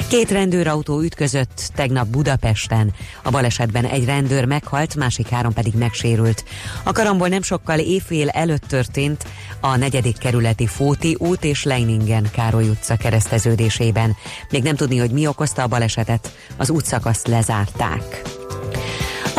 Két 0.08 0.32
rendőrautó 0.32 1.02
ütközött 1.02 1.71
tegnap 1.76 2.08
Budapesten. 2.08 2.93
A 3.24 3.30
balesetben 3.30 3.86
egy 3.86 4.06
rendőr 4.06 4.45
meghalt, 4.45 4.95
másik 4.95 5.28
három 5.28 5.54
pedig 5.54 5.74
megsérült. 5.74 6.43
A 6.84 6.91
karambol 6.91 7.28
nem 7.28 7.41
sokkal 7.41 7.80
évfél 7.80 8.30
előtt 8.30 8.63
történt 8.67 9.26
a 9.60 9.76
negyedik 9.76 10.17
kerületi 10.17 10.67
Fóti 10.67 11.15
út 11.19 11.43
és 11.43 11.63
Leiningen 11.63 12.28
Károly 12.32 12.69
utca 12.69 12.95
kereszteződésében. 12.95 14.15
Még 14.50 14.63
nem 14.63 14.76
tudni, 14.76 14.97
hogy 14.97 15.12
mi 15.12 15.28
okozta 15.28 15.63
a 15.63 15.67
balesetet, 15.67 16.36
az 16.58 16.69
útszakaszt 16.69 17.28
lezárták. 17.28 18.39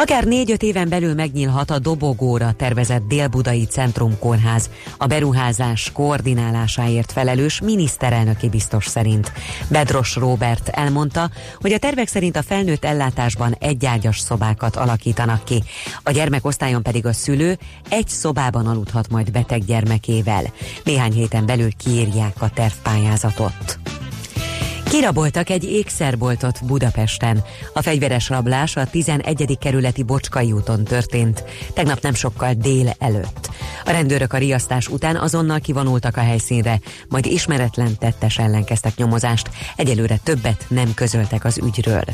Akár 0.03 0.25
négy-öt 0.25 0.63
éven 0.63 0.89
belül 0.89 1.15
megnyílhat 1.15 1.71
a 1.71 1.79
dobogóra 1.79 2.53
tervezett 2.53 3.09
Dél-Budai 3.09 3.65
Centrumkórház. 3.65 4.71
A 4.97 5.07
beruházás 5.07 5.91
koordinálásáért 5.93 7.13
felelős 7.13 7.61
miniszterelnöki 7.61 8.49
biztos 8.49 8.87
szerint. 8.87 9.33
Bedros 9.69 10.17
Robert 10.17 10.69
elmondta, 10.69 11.31
hogy 11.61 11.73
a 11.73 11.79
tervek 11.79 12.09
szerint 12.09 12.37
a 12.37 12.43
felnőtt 12.43 12.85
ellátásban 12.85 13.57
egyágyas 13.59 14.19
szobákat 14.19 14.77
alakítanak 14.77 15.45
ki. 15.45 15.63
A 16.03 16.11
gyermekosztályon 16.11 16.83
pedig 16.83 17.07
a 17.07 17.13
szülő 17.13 17.59
egy 17.89 18.09
szobában 18.09 18.67
aludhat 18.67 19.09
majd 19.09 19.31
beteg 19.31 19.65
gyermekével. 19.65 20.45
Néhány 20.85 21.13
héten 21.13 21.47
belül 21.47 21.71
kiírják 21.77 22.43
a 22.43 22.51
tervpályázatot. 22.51 23.79
Kiraboltak 24.93 25.51
egy 25.51 25.65
ékszerboltot 25.65 26.65
Budapesten. 26.67 27.45
A 27.73 27.83
fegyveres 27.83 28.29
rablás 28.29 28.77
a 28.77 28.87
11. 28.91 29.59
kerületi 29.61 30.03
Bocskai 30.03 30.53
úton 30.53 30.85
történt, 30.85 31.45
tegnap 31.75 32.01
nem 32.01 32.15
sokkal 32.15 32.55
dél 32.55 32.93
előtt. 32.99 33.51
A 33.85 33.91
rendőrök 33.91 34.33
a 34.33 34.39
riasztás 34.39 34.89
után 34.89 35.17
azonnal 35.17 35.61
kivonultak 35.61 36.17
a 36.17 36.21
helyszínre, 36.21 36.81
majd 37.09 37.27
ismeretlen 37.27 37.99
tettes 37.99 38.39
ellen 38.39 38.65
kezdtek 38.65 38.97
nyomozást, 38.97 39.51
egyelőre 39.77 40.17
többet 40.17 40.65
nem 40.69 40.95
közöltek 40.95 41.45
az 41.45 41.59
ügyről. 41.59 42.05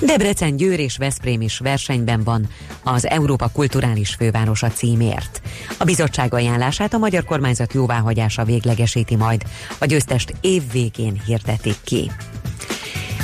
Debrecen, 0.00 0.56
Győr 0.56 0.78
és 0.78 0.96
Veszprém 0.96 1.40
is 1.40 1.58
versenyben 1.58 2.22
van 2.24 2.48
az 2.84 3.06
Európa 3.06 3.48
Kulturális 3.52 4.14
Fővárosa 4.14 4.68
címért. 4.68 5.42
A 5.78 5.84
bizottság 5.84 6.34
ajánlását 6.34 6.94
a 6.94 6.98
magyar 6.98 7.24
kormányzat 7.24 7.72
jóváhagyása 7.72 8.44
véglegesíti 8.44 9.16
majd. 9.16 9.42
A 9.78 9.84
győztest 9.84 10.34
év 10.40 10.62
végén 10.72 11.22
hirdetik 11.66 11.76
ki. 11.84 12.10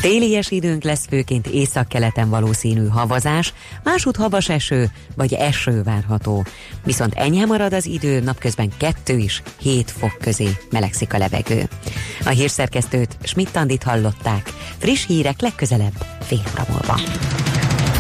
Télies 0.01 0.51
időnk 0.51 0.83
lesz 0.83 1.07
főként 1.09 1.47
északkeleten 1.47 2.29
valószínű 2.29 2.87
havazás, 2.87 3.55
másút 3.85 4.17
havas 4.17 4.49
eső 4.49 4.91
vagy 5.17 5.33
eső 5.33 5.83
várható. 5.83 6.45
Viszont 6.85 7.15
enyhe 7.15 7.47
marad 7.47 7.73
az 7.73 7.87
idő, 7.87 8.21
napközben 8.21 8.73
2 8.77 9.17
is 9.17 9.43
7 9.61 9.91
fok 9.91 10.17
közé 10.21 10.49
melegszik 10.71 11.15
a 11.15 11.19
levegő. 11.19 11.69
A 12.25 12.29
hírszerkesztőt 12.29 13.17
Schmidt-Tandit 13.23 13.83
hallották. 13.83 14.53
Friss 14.79 15.07
hírek 15.07 15.41
legközelebb 15.41 16.07
fél 16.21 16.43
óra 16.53 16.67
múlva. 16.69 17.01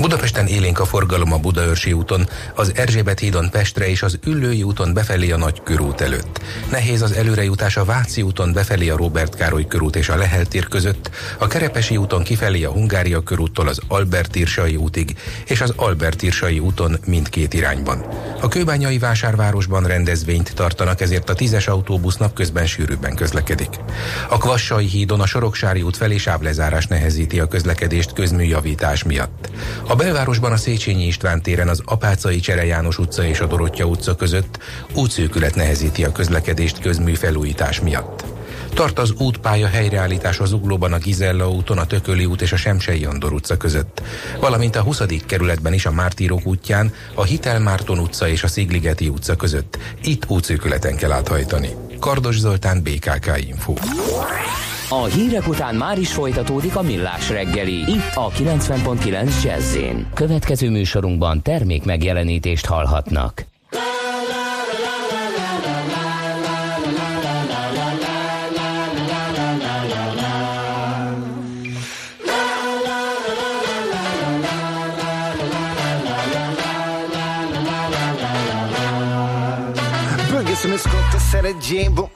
Budapesten 0.00 0.46
élénk 0.46 0.80
a 0.80 0.84
forgalom 0.84 1.32
a 1.32 1.38
Budaörsi 1.38 1.92
úton, 1.92 2.28
az 2.54 2.72
Erzsébet 2.74 3.18
hídon 3.18 3.50
Pestre 3.50 3.88
és 3.88 4.02
az 4.02 4.18
Üllői 4.26 4.62
úton 4.62 4.94
befelé 4.94 5.30
a 5.30 5.36
Nagy 5.36 5.62
körút 5.62 6.00
előtt. 6.00 6.40
Nehéz 6.70 7.02
az 7.02 7.12
előrejutás 7.12 7.76
a 7.76 7.84
Váci 7.84 8.22
úton 8.22 8.52
befelé 8.52 8.88
a 8.88 8.96
Robert 8.96 9.34
Károly 9.34 9.66
körút 9.66 9.96
és 9.96 10.08
a 10.08 10.16
Lehel 10.16 10.46
tér 10.46 10.68
között, 10.68 11.10
a 11.38 11.46
Kerepesi 11.46 11.96
úton 11.96 12.22
kifelé 12.22 12.64
a 12.64 12.70
Hungária 12.70 13.20
körúttól 13.20 13.68
az 13.68 13.80
Albert 13.88 14.36
Irsai 14.36 14.76
útig, 14.76 15.16
és 15.46 15.60
az 15.60 15.72
Albert 15.76 16.22
Irsai 16.22 16.58
úton 16.58 16.98
mindkét 17.06 17.54
irányban. 17.54 18.04
A 18.40 18.48
kőbányai 18.48 18.98
vásárvárosban 18.98 19.84
rendezvényt 19.84 20.54
tartanak, 20.54 21.00
ezért 21.00 21.30
a 21.30 21.34
tízes 21.34 21.68
autóbusz 21.68 22.16
napközben 22.16 22.66
sűrűbben 22.66 23.14
közlekedik. 23.14 23.70
A 24.28 24.38
Kvassai 24.38 24.86
hídon 24.86 25.20
a 25.20 25.26
Soroksári 25.26 25.82
út 25.82 25.96
felé 25.96 26.16
sávlezárás 26.16 26.86
nehezíti 26.86 27.40
a 27.40 27.48
közlekedést 27.48 28.12
közműjavítás 28.12 29.02
miatt. 29.02 29.50
A 29.90 29.96
belvárosban 29.96 30.52
a 30.52 30.56
Széchenyi 30.56 31.06
István 31.06 31.42
téren 31.42 31.68
az 31.68 31.82
Apácai 31.84 32.40
Csere 32.40 32.64
János 32.64 32.98
utca 32.98 33.24
és 33.24 33.40
a 33.40 33.46
Dorottya 33.46 33.84
utca 33.84 34.14
között 34.14 34.58
útszűkület 34.94 35.54
nehezíti 35.54 36.04
a 36.04 36.12
közlekedést 36.12 36.80
közmű 36.80 37.14
felújítás 37.14 37.80
miatt. 37.80 38.24
Tart 38.74 38.98
az 38.98 39.12
útpálya 39.12 39.66
helyreállítás 39.66 40.38
az 40.38 40.52
Uglóban 40.52 40.92
a 40.92 40.98
Gizella 40.98 41.50
úton, 41.50 41.78
a 41.78 41.86
Tököli 41.86 42.24
út 42.24 42.42
és 42.42 42.52
a 42.52 42.56
Semsei 42.56 43.04
Andor 43.04 43.32
utca 43.32 43.56
között, 43.56 44.02
valamint 44.40 44.76
a 44.76 44.82
20. 44.82 45.02
kerületben 45.26 45.72
is 45.72 45.86
a 45.86 45.90
Mártírok 45.90 46.46
útján, 46.46 46.94
a 47.14 47.24
Hitel 47.24 47.60
Márton 47.60 47.98
utca 47.98 48.28
és 48.28 48.42
a 48.42 48.48
Szigligeti 48.48 49.08
utca 49.08 49.36
között. 49.36 49.78
Itt 50.02 50.24
útszűkületen 50.28 50.96
kell 50.96 51.12
áthajtani. 51.12 51.70
Kardos 52.00 52.38
Zoltán, 52.38 52.82
BKK 52.82 53.46
Info. 53.46 53.74
A 54.92 55.04
hírek 55.04 55.48
után 55.48 55.74
már 55.74 55.98
is 55.98 56.12
folytatódik 56.12 56.76
a 56.76 56.82
millás 56.82 57.30
reggeli. 57.30 57.74
Itt 57.74 58.10
a 58.14 58.30
90.9 58.30 59.42
jazz 59.42 59.76
Következő 60.14 60.70
műsorunkban 60.70 61.42
termék 61.42 61.84
megjelenítést 61.84 62.66
hallhatnak. 62.66 63.48
som 80.60 80.72
en 80.72 80.78
skottesare 80.78 81.52
Jebo 81.68 82.08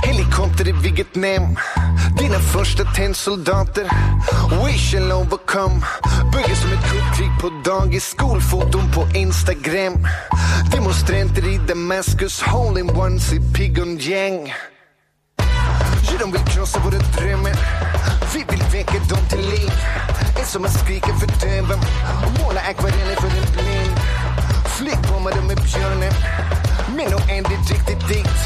Helikopter 0.00 0.66
i 0.66 0.72
Vietnam 0.72 1.56
Dina 2.20 2.38
första 2.38 2.84
tennsoldater. 2.84 3.84
We 4.50 4.72
shall 4.72 5.12
overcome 5.12 5.80
Bygger 6.32 6.54
som 6.54 6.72
ett 6.72 6.90
kuppkrig 6.90 7.30
på 7.40 7.70
dagis. 7.70 8.04
Skolfoton 8.04 8.90
på 8.94 9.18
Instagram. 9.18 10.06
Demonstranter 10.72 11.48
i 11.48 11.60
Damaskus. 11.68 12.42
Holding 12.42 12.90
ones 12.90 13.32
i 13.32 13.40
Pyongyang 13.54 14.52
Ja, 16.10 16.18
de 16.20 16.32
vill 16.32 16.40
krossa 16.40 16.80
våra 16.80 16.98
drömmar. 16.98 17.56
Vi 18.34 18.44
vill 18.48 18.62
väcka 18.72 18.98
dem 19.08 19.24
till 19.28 19.50
liv. 19.50 19.72
En 20.40 20.46
som 20.46 20.62
har 20.64 20.70
skrikit 20.70 21.14
för 21.20 21.46
döven. 21.46 21.78
Och 22.24 22.44
måla 22.44 22.60
akvareller 22.60 23.16
för 23.16 23.28
en 23.28 23.52
blind. 23.52 23.96
Flickbommar 24.78 25.32
de 25.36 25.46
med 25.46 25.60
björnen 25.66 26.12
men 26.96 27.10
nog 27.10 27.20
det 27.50 27.72
riktigt 27.72 28.08
dit. 28.08 28.38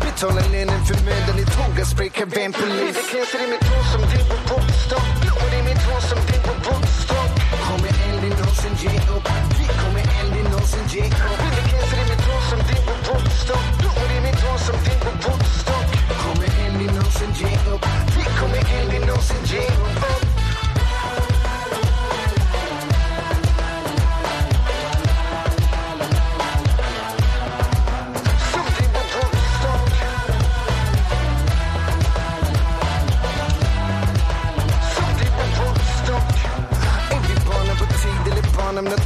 Betala 0.00 0.42
lönen 0.52 0.84
för 0.88 0.98
mödan 1.04 1.38
i 1.38 1.44
tågaspray 1.56 2.08
kan 2.08 2.28
vem 2.28 2.52
polis? 2.52 2.96
Det 2.98 3.04
kräser 3.12 3.40
i 3.44 3.48
mitt 3.52 3.64
hår 3.70 3.84
som 3.92 4.02
din 4.10 4.26
på 4.30 4.36
popstock 4.48 5.14
Och 5.40 5.48
det 5.50 5.58
är 5.62 5.64
mitt 5.70 5.82
hår 5.88 6.00
som 6.10 6.18
din 6.28 6.42
på 6.48 6.54
popstock 6.66 7.32
Kommer 7.66 7.92
aldrig 8.08 8.32
någonsin 8.40 8.74
ge 8.82 8.94
upp. 9.14 9.26
Vi 9.58 9.66
kommer 9.80 10.04
aldrig 10.20 10.44
någonsin 10.52 10.86
ge 10.94 11.04
upp. 11.28 11.40
Det 11.56 11.64
kräser 11.70 11.98
i 12.02 12.06
mitt 12.10 12.24
hår 12.28 12.42
som 12.50 12.60
din 12.68 12.82
på 12.88 12.94
popstock 13.08 13.66
Och 13.98 14.06
det 14.10 14.16
är 14.20 14.24
mitt 14.28 14.40
hår 14.44 14.58
som 14.66 14.76
din 14.86 15.00
på 15.04 15.12
popstock 15.24 15.88
Kommer 16.22 16.48
aldrig 16.64 16.90
någonsin 16.96 17.32
ge 17.40 17.52
upp. 17.72 17.84
Vi 18.16 18.24
kommer 18.38 18.62
aldrig 18.76 19.00
någonsin 19.08 19.42
ge 19.52 19.64
upp 19.84 20.17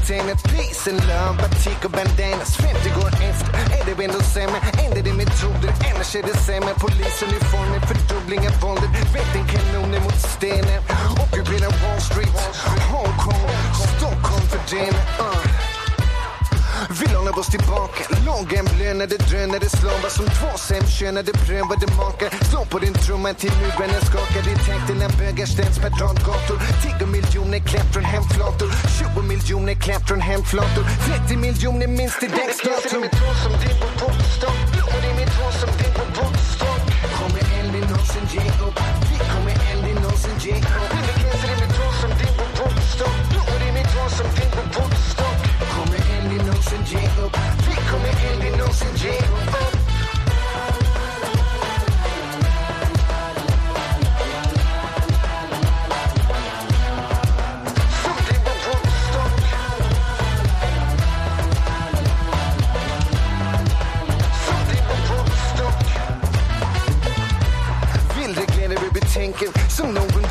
entertainment, 0.03 0.43
peace 0.45 0.91
and 0.91 1.01
love, 1.07 1.37
batik 1.39 1.85
och 1.85 1.91
bandanas 1.91 2.57
50 2.57 2.91
går 3.01 3.09
efter, 3.31 3.53
är 3.79 3.97
det 3.97 4.05
ändå 4.05 4.21
sämre? 4.21 4.59
Ändrar 4.85 5.03
det 5.03 5.13
metoder, 5.13 5.73
annars 5.95 6.17
är 6.17 6.23
det 6.23 6.37
sämre 6.39 6.75
Polisuniformer, 6.75 7.81
fördubbling 7.81 8.41
av 8.49 8.61
våldet 8.61 8.91
Vätten 9.15 9.47
kanoner 9.53 10.01
mot 10.01 10.19
stenen 10.37 10.83
Ockuperar 11.23 11.73
Wall 11.83 12.01
Street, 12.01 12.37
Hongkong, 12.91 13.49
Stockholm 13.97 14.47
för 14.51 14.77
den 14.77 14.95
uh. 15.21 15.32
Lånar 17.33 17.41
oss 17.41 17.51
tillbaka. 17.51 18.03
Långa 18.27 18.63
blönade 18.75 19.17
drönare 19.17 19.69
slavar 19.69 20.11
som 20.19 20.27
två 20.27 20.59
sämkönade 20.59 21.33
prövade 21.33 21.87
makar. 21.97 22.31
Slå 22.51 22.65
på 22.65 22.79
din 22.79 22.95
trumma 22.95 23.35
till 23.35 23.53
muren 23.61 24.01
skakar. 24.09 24.45
I 24.53 24.55
takt 24.67 24.87
till 24.87 25.03
en 25.03 25.13
bögar 25.19 25.47
ställs 25.47 25.79
per 25.79 25.91
radgator 25.91 26.59
10 26.99 27.07
miljoner 27.07 27.59
klämt 27.69 27.91
från 27.95 28.05
hemflator. 28.05 28.71
20 28.99 29.23
miljoner 29.33 29.75
klämt 29.75 30.09
från 30.09 30.21
hemflator. 30.21 30.85
30 31.27 31.37
miljoner 31.37 31.87
minst 31.87 32.21
till 32.21 32.31
dagsdatum 32.31 32.83
Det 32.91 32.97
är 32.97 33.01
mitt 33.01 33.21
hår 33.23 33.35
som 33.45 33.53
din 33.63 33.77
på 33.83 33.89
popstock 34.01 34.59
Och 34.93 35.01
det 35.03 35.11
är 35.23 35.31
hår 35.39 35.53
som 35.61 35.71
din 35.81 35.93
på 35.99 36.05
popstock 36.17 36.83
Kommer 37.19 37.43
aldrig 37.59 37.83
någonsin 37.91 38.27
ge 38.35 38.45
upp? 38.67 38.79
Vi 39.11 39.17
kommer 39.33 39.55
aldrig 39.71 39.95
någonsin 39.95 40.37
ge 40.45 40.55
upp 40.59 41.22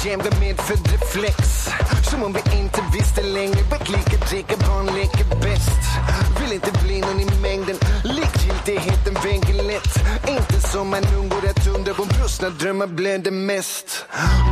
jämde 0.06 0.30
medfödd 0.40 0.92
reflex. 0.92 1.70
Som 2.10 2.24
om 2.24 2.34
vi 2.34 2.58
inte 2.58 2.82
visste 2.94 3.22
längre 3.24 3.64
Backliket 3.70 4.30
dricker 4.30 4.58
barn 4.58 4.86
leker 4.86 5.26
bäst. 5.42 6.21
Vill 6.52 6.62
inte 6.66 6.84
bli 6.84 7.02
någon 7.02 7.20
i 7.20 7.26
mängden. 7.42 7.76
Likgiltigheten 8.04 9.14
väger 9.24 9.64
lätt 9.64 9.94
Inte 10.28 10.68
som 10.68 10.90
man 10.90 11.04
undgår 11.20 11.42
rätt 11.42 11.68
under 11.68 11.94
på 11.94 12.06
brustna 12.06 12.50
drömmar 12.50 12.88
blöder 12.88 13.32
mest. 13.32 14.06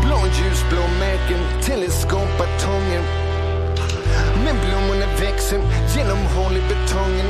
Blå 0.05 0.17
märken 0.99 1.39
Teleskopbatonger 1.63 3.01
Men 4.45 4.55
blommorna 4.65 5.05
växer 5.19 5.59
genom 5.95 6.17
hål 6.17 6.57
i 6.57 6.61
betongen. 6.61 7.27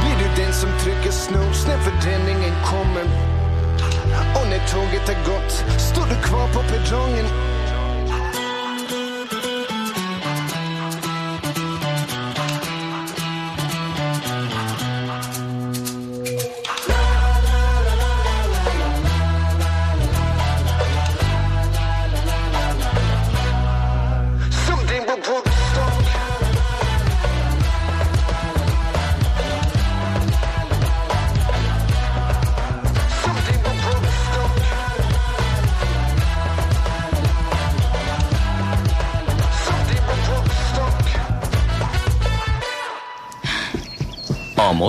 Blir 0.00 0.16
du 0.18 0.42
den 0.42 0.52
som 0.54 0.70
trycker 0.82 1.10
snooze 1.10 1.68
när 1.68 1.78
förändringen 1.78 2.54
kommer? 2.64 3.04
Och 4.36 4.46
när 4.50 4.62
tåget 4.72 5.08
har 5.08 5.20
gått 5.32 5.52
står 5.80 6.06
du 6.06 6.28
kvar 6.28 6.48
på 6.54 6.60
perrongen. 6.62 7.53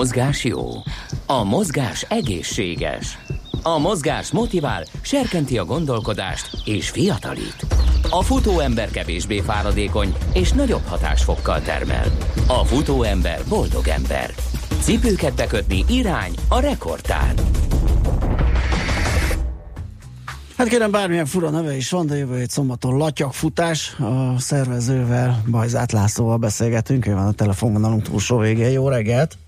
Mozgás 0.06 0.44
jó, 0.44 0.68
a 1.26 1.44
mozgás 1.44 2.02
egészséges, 2.08 3.18
a 3.62 3.78
mozgás 3.78 4.30
motivál, 4.30 4.84
serkenti 5.00 5.58
a 5.58 5.64
gondolkodást 5.64 6.50
és 6.64 6.90
fiatalít. 6.90 7.66
A 8.10 8.22
futóember 8.22 8.90
kevésbé 8.90 9.40
fáradékony 9.40 10.14
és 10.32 10.52
nagyobb 10.52 10.84
hatásfokkal 10.86 11.60
termel. 11.60 12.04
A 12.46 12.64
futóember 12.64 13.40
boldog 13.48 13.88
ember. 13.88 14.30
Cipőket 14.80 15.34
bekötni 15.34 15.84
irány 15.88 16.34
a 16.48 16.60
rekordtán. 16.60 17.34
Hát 20.56 20.68
kérem, 20.68 20.90
bármilyen 20.90 21.26
fura 21.26 21.50
neve 21.50 21.76
is 21.76 21.90
van, 21.90 22.06
de 22.06 22.16
jövő 22.16 22.38
hét 22.38 22.50
szombaton 22.50 22.96
latyakfutás. 22.96 23.96
A 23.98 24.38
szervezővel, 24.38 25.42
Bajzát 25.50 25.92
Lászlóval 25.92 26.36
beszélgetünk, 26.36 27.06
ő 27.06 27.14
van 27.14 27.26
a 27.26 27.32
telefonvonalunk 27.32 28.02
túlsó 28.02 28.38
végén. 28.38 28.70
Jó 28.70 28.88
reggelt! 28.88 29.38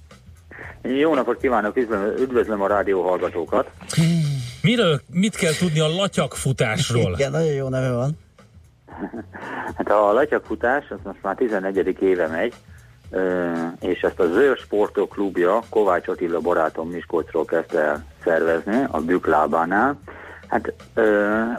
Jó 0.99 1.15
napot 1.15 1.41
kívánok, 1.41 1.77
üdvözlöm 2.19 2.63
a 2.63 2.67
rádió 2.67 3.03
hallgatókat. 3.03 3.71
Miről, 4.63 5.01
mit 5.13 5.37
kell 5.37 5.53
tudni 5.53 5.81
a 5.81 5.89
latyakfutásról? 5.89 7.13
Igen, 7.13 7.31
nagyon 7.31 7.53
jó 7.53 7.69
neve 7.69 7.93
van. 7.93 8.19
Hát 9.77 9.91
a 9.91 10.13
latyakfutás, 10.13 10.85
az 10.91 10.99
most 11.03 11.23
már 11.23 11.35
11. 11.35 11.97
éve 12.01 12.27
megy, 12.27 12.55
és 13.81 14.01
ezt 14.01 14.21
a 14.21 14.27
Zöld 14.27 14.59
Sportok 14.59 15.09
klubja 15.09 15.61
Kovács 15.69 16.09
Attila 16.09 16.41
barátom 16.41 16.89
Miskolcról 16.89 17.45
kezdte 17.45 17.81
el 17.81 18.05
szervezni 18.25 18.85
a 18.91 19.01
Büklábánál. 19.01 20.01
Hát 20.47 20.73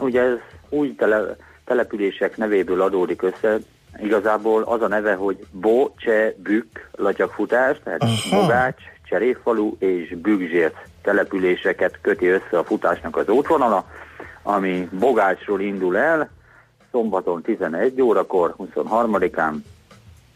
ugye 0.00 0.22
ez 0.22 0.36
új 0.68 0.94
tele, 0.94 1.36
települések 1.64 2.36
nevéből 2.36 2.82
adódik 2.82 3.22
össze, 3.22 3.58
igazából 4.02 4.62
az 4.62 4.82
a 4.82 4.88
neve, 4.88 5.14
hogy 5.14 5.46
Bo, 5.50 5.90
Cse, 5.96 6.34
Bük, 6.36 6.88
latyakfutás, 6.92 7.76
tehát 7.84 8.02
Aha. 8.02 8.40
Bogács, 8.40 8.82
Cseréfalu 9.10 9.76
és 9.78 10.16
Bükzsért 10.16 10.76
településeket 11.02 11.98
köti 12.00 12.26
össze 12.26 12.58
a 12.58 12.64
futásnak 12.64 13.16
az 13.16 13.28
útvonala, 13.28 13.84
ami 14.42 14.88
Bogácsról 14.92 15.60
indul 15.60 15.96
el, 15.96 16.30
szombaton 16.90 17.42
11 17.42 18.02
órakor, 18.02 18.54
23-án, 18.58 19.54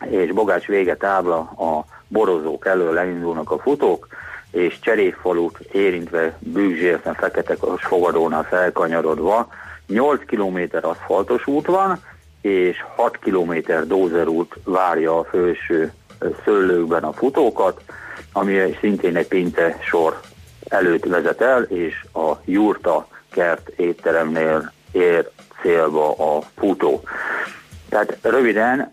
és 0.04 0.32
Bogács 0.32 0.66
vége 0.66 0.96
tábla 0.96 1.38
a 1.38 1.84
borozók 2.08 2.66
elől 2.66 2.98
elindulnak 2.98 3.50
a 3.50 3.58
futók, 3.58 4.06
és 4.50 4.78
Cseréfalut 4.80 5.58
érintve 5.58 6.37
Bűzsérten 6.38 7.14
fekete 7.14 7.56
fogadónál 7.78 8.44
felkanyarodva 8.44 9.48
8 9.87 10.24
km 10.26 10.58
aszfaltos 10.80 11.46
út 11.46 11.66
van, 11.66 11.98
és 12.40 12.84
6 12.96 13.18
km 13.18 13.52
dózerút 13.87 14.56
várja 14.64 15.18
a 15.18 15.24
felső 15.24 15.92
szőlőkben 16.44 17.04
a 17.04 17.12
futókat, 17.12 17.80
ami 18.33 18.77
szintén 18.81 19.16
egy 19.16 19.27
pinte 19.27 19.79
sor 19.88 20.20
előtt 20.68 21.05
vezet 21.05 21.40
el, 21.40 21.62
és 21.62 22.05
a 22.12 22.33
Jurta 22.44 23.09
kert 23.31 23.68
étteremnél 23.77 24.72
ér 24.92 25.31
célba 25.62 26.11
a 26.11 26.42
futó. 26.57 27.03
Tehát 27.88 28.18
röviden 28.22 28.92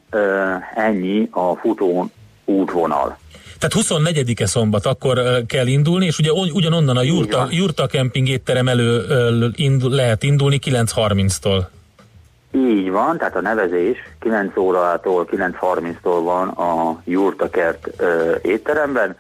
ennyi 0.76 1.28
a 1.32 1.56
futó 1.56 2.12
útvonal. 2.46 3.18
Tehát 3.60 3.88
24-e 3.88 4.46
szombat 4.46 4.86
akkor 4.86 5.44
kell 5.48 5.68
indulni, 5.68 6.06
és 6.06 6.18
ugye 6.20 6.32
ugy- 6.32 6.52
ugyanonnan 6.52 6.98
a 6.98 7.04
Jurta, 7.04 7.48
Jurta 7.50 7.88
Camping 7.88 8.28
étterem 8.28 8.68
elő 8.68 9.06
lehet 9.82 10.24
indulni 10.24 10.60
9.30-tól. 10.66 11.64
Így 12.52 12.92
van, 12.92 13.18
tehát 13.18 13.36
a 13.36 13.42
nevezés 13.42 13.98
9 14.20 14.58
órától 14.58 15.28
9.30-tól 15.32 16.20
van 16.24 16.48
a 16.48 17.02
Jurtakert 17.04 17.88
ö, 17.98 18.36
étteremben, 18.42 19.16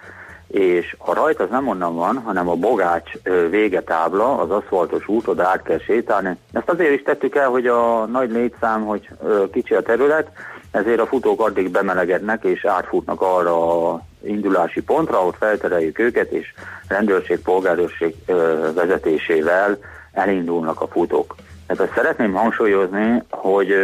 és 0.48 0.96
a 0.98 1.13
rajt 1.13 1.39
az 1.39 1.50
nem 1.50 1.67
onnan 1.67 1.96
van, 1.96 2.17
hanem 2.17 2.50
a 2.50 2.56
Bogács 2.56 3.12
ö, 3.24 3.50
végetábla, 3.50 4.38
az 4.38 4.52
aszfaltos 4.52 5.08
út, 5.08 5.28
oda 5.28 5.48
át 5.48 5.62
kell 5.62 5.80
sétálni. 5.80 6.38
Ezt 6.52 6.70
azért 6.70 6.94
is 6.94 7.02
tettük 7.02 7.36
el, 7.36 7.50
hogy 7.50 7.67
a 7.67 8.06
nagy 8.06 8.32
létszám, 8.32 8.86
hogy 8.86 9.10
ö, 9.24 9.44
kicsi 9.52 9.74
a 9.74 9.82
terület, 9.82 10.32
ezért 10.72 11.00
a 11.00 11.06
futók 11.06 11.41
addig 11.41 11.70
bemelegednek 11.70 12.44
és 12.44 12.65
átfutnak 12.65 13.22
arra 13.22 13.89
a 13.91 14.02
indulási 14.24 14.82
pontra, 14.82 15.26
ott 15.26 15.38
feltereljük 15.38 16.00
őket, 16.00 16.32
és 16.32 16.54
rendőrség, 16.88 17.39
polgárőrség 17.39 18.15
ö, 18.26 18.67
vezetésével 18.74 19.78
elindulnak 20.12 20.82
a 20.82 20.88
futók. 20.88 21.36
Tehát 21.72 21.90
azt 21.90 21.98
szeretném 21.98 22.34
hangsúlyozni, 22.34 23.24
hogy 23.30 23.76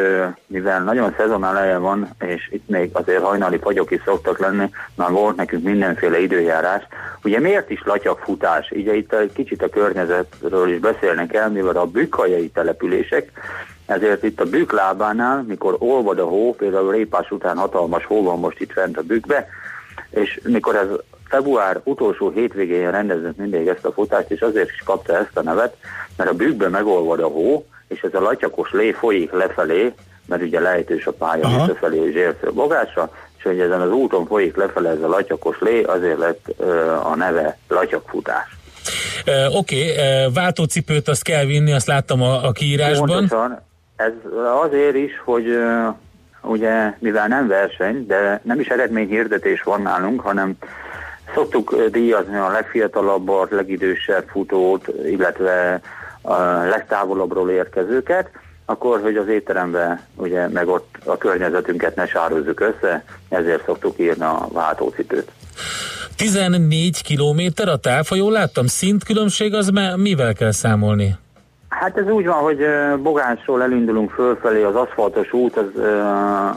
mivel 0.48 0.84
nagyon 0.84 1.14
szezon 1.18 1.46
eleje 1.46 1.78
van, 1.78 2.10
és 2.20 2.50
itt 2.52 2.68
még 2.70 2.90
azért 2.94 3.24
hajnali 3.24 3.58
fagyok 3.58 3.92
is 3.92 4.02
szoktak 4.06 4.40
lenni, 4.40 4.70
már 4.96 5.12
volt 5.12 5.36
nekünk 5.36 5.64
mindenféle 5.64 6.20
időjárás, 6.20 6.84
ugye 7.24 7.40
miért 7.40 7.70
is 7.70 7.82
latyakfutás? 7.86 8.72
Ugye 8.72 8.96
itt 8.96 9.14
egy 9.14 9.34
kicsit 9.34 9.62
a 9.62 9.70
környezetről 9.70 10.70
is 10.70 10.80
beszélnek 10.80 11.34
el, 11.34 11.50
mivel 11.50 11.78
a 11.78 11.86
bükkajai 11.86 12.50
települések, 12.50 13.32
ezért 13.86 14.24
itt 14.24 14.42
a 14.42 14.50
bükk 14.50 14.72
lábánál, 14.72 15.44
mikor 15.48 15.76
olvad 15.80 16.20
a 16.20 16.26
hó, 16.26 16.56
például 16.56 16.92
Répás 16.92 17.32
után 17.32 17.58
hatalmas 17.58 18.06
hó 18.06 18.24
van 18.24 18.40
most 18.40 18.60
itt 18.60 18.72
fent 18.72 18.98
a 18.98 19.02
bükkbe, 19.02 19.48
és 20.10 20.40
mikor 20.44 20.76
ez 20.76 20.88
február 21.30 21.82
utolsó 21.84 22.30
hétvégén 22.30 22.92
rendezünk 22.92 23.38
mindig 23.38 23.68
ezt 23.68 23.86
a 23.86 23.92
futást, 23.92 24.32
és 24.32 24.42
azért 24.42 24.70
is 24.70 24.82
kapta 24.86 25.18
ezt 25.18 25.38
a 25.38 25.42
nevet, 25.42 25.76
mert 26.18 26.30
a 26.30 26.34
bükkbe 26.34 26.70
megolvad 26.70 27.20
a 27.20 27.28
hó, 27.28 27.66
és 27.88 28.02
ez 28.02 28.14
a 28.14 28.20
latyakos 28.20 28.72
lé 28.72 28.92
folyik 28.92 29.32
lefelé, 29.32 29.94
mert 30.26 30.42
ugye 30.42 30.60
lejtős 30.60 31.06
a 31.06 31.12
pálya 31.12 31.48
visszafelé 31.48 31.98
és 31.98 32.16
érsző 32.16 32.52
bogásra, 32.54 33.12
és 33.38 33.44
hogy 33.44 33.60
ezen 33.60 33.82
az 33.82 33.92
úton 33.92 34.26
folyik 34.26 34.56
lefelé 34.56 34.88
ez 34.88 35.02
a 35.02 35.08
latyakos 35.08 35.58
lé, 35.60 35.84
azért 35.84 36.18
lett 36.18 36.46
ö, 36.58 36.92
a 36.92 37.16
neve 37.16 37.58
latyakfutás. 37.68 38.58
Ö, 39.26 39.46
Oké, 39.46 39.92
okay, 39.92 40.34
váltócipőt 40.34 41.08
azt 41.08 41.24
kell 41.24 41.46
vinni, 41.46 41.72
azt 41.72 41.88
láttam 41.88 42.22
a, 42.22 42.46
a 42.48 42.52
kiírásban. 42.52 43.08
Pontosan. 43.08 43.66
Ez 43.96 44.12
azért 44.64 44.96
is, 44.96 45.12
hogy 45.26 45.48
ö, 45.48 45.88
ugye, 46.42 46.94
mivel 47.00 47.28
nem 47.28 47.48
verseny, 47.48 48.06
de 48.06 48.42
nem 48.44 48.60
is 48.60 48.68
eredményhirdetés 48.68 49.62
van 49.62 49.82
nálunk, 49.82 50.22
hanem 50.22 50.58
szoktuk 51.34 51.76
díjazni 51.92 52.38
a 52.38 52.52
legfiatalabbat, 52.52 53.52
legidősebb 53.52 54.28
futót, 54.28 54.88
illetve 55.06 55.82
a 56.28 56.68
legtávolabbról 56.70 57.50
érkezőket, 57.50 58.30
akkor, 58.66 59.02
hogy 59.02 59.16
az 59.16 59.28
étterembe, 59.28 60.08
ugye, 60.16 60.48
meg 60.48 60.68
ott 60.68 60.96
a 61.06 61.18
környezetünket 61.18 61.96
ne 61.96 62.08
sározzuk 62.08 62.60
össze, 62.60 63.04
ezért 63.30 63.66
szoktuk 63.66 64.00
írni 64.00 64.24
a 64.24 64.48
váltócipőt. 64.52 65.32
14 66.16 67.02
kilométer 67.02 67.68
a 67.68 67.78
táv, 67.78 68.08
ha 68.08 68.16
jól 68.16 68.32
láttam, 68.32 68.66
szintkülönbség 68.66 69.54
az 69.54 69.70
me- 69.70 69.98
mivel 69.98 70.34
kell 70.34 70.52
számolni? 70.52 71.16
Hát 71.70 71.98
ez 71.98 72.10
úgy 72.10 72.26
van, 72.26 72.38
hogy 72.38 72.62
ö, 72.62 72.98
Bogánsról 72.98 73.64
elindulunk 73.64 74.12
fölfelé, 74.12 74.64
az 74.64 74.76
aszfaltos 74.76 75.34
út 75.34 75.58
az, 75.58 75.82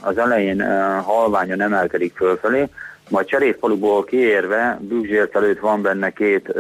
az 0.00 0.18
elején 0.18 0.62
halványan 1.02 1.60
emelkedik 1.60 2.16
fölfelé, 2.16 2.68
majd 3.08 3.26
Cserépfaluból 3.26 4.04
kiérve 4.04 4.78
Bűzsért 4.80 5.36
előtt 5.36 5.58
van 5.60 5.82
benne 5.82 6.10
két 6.10 6.54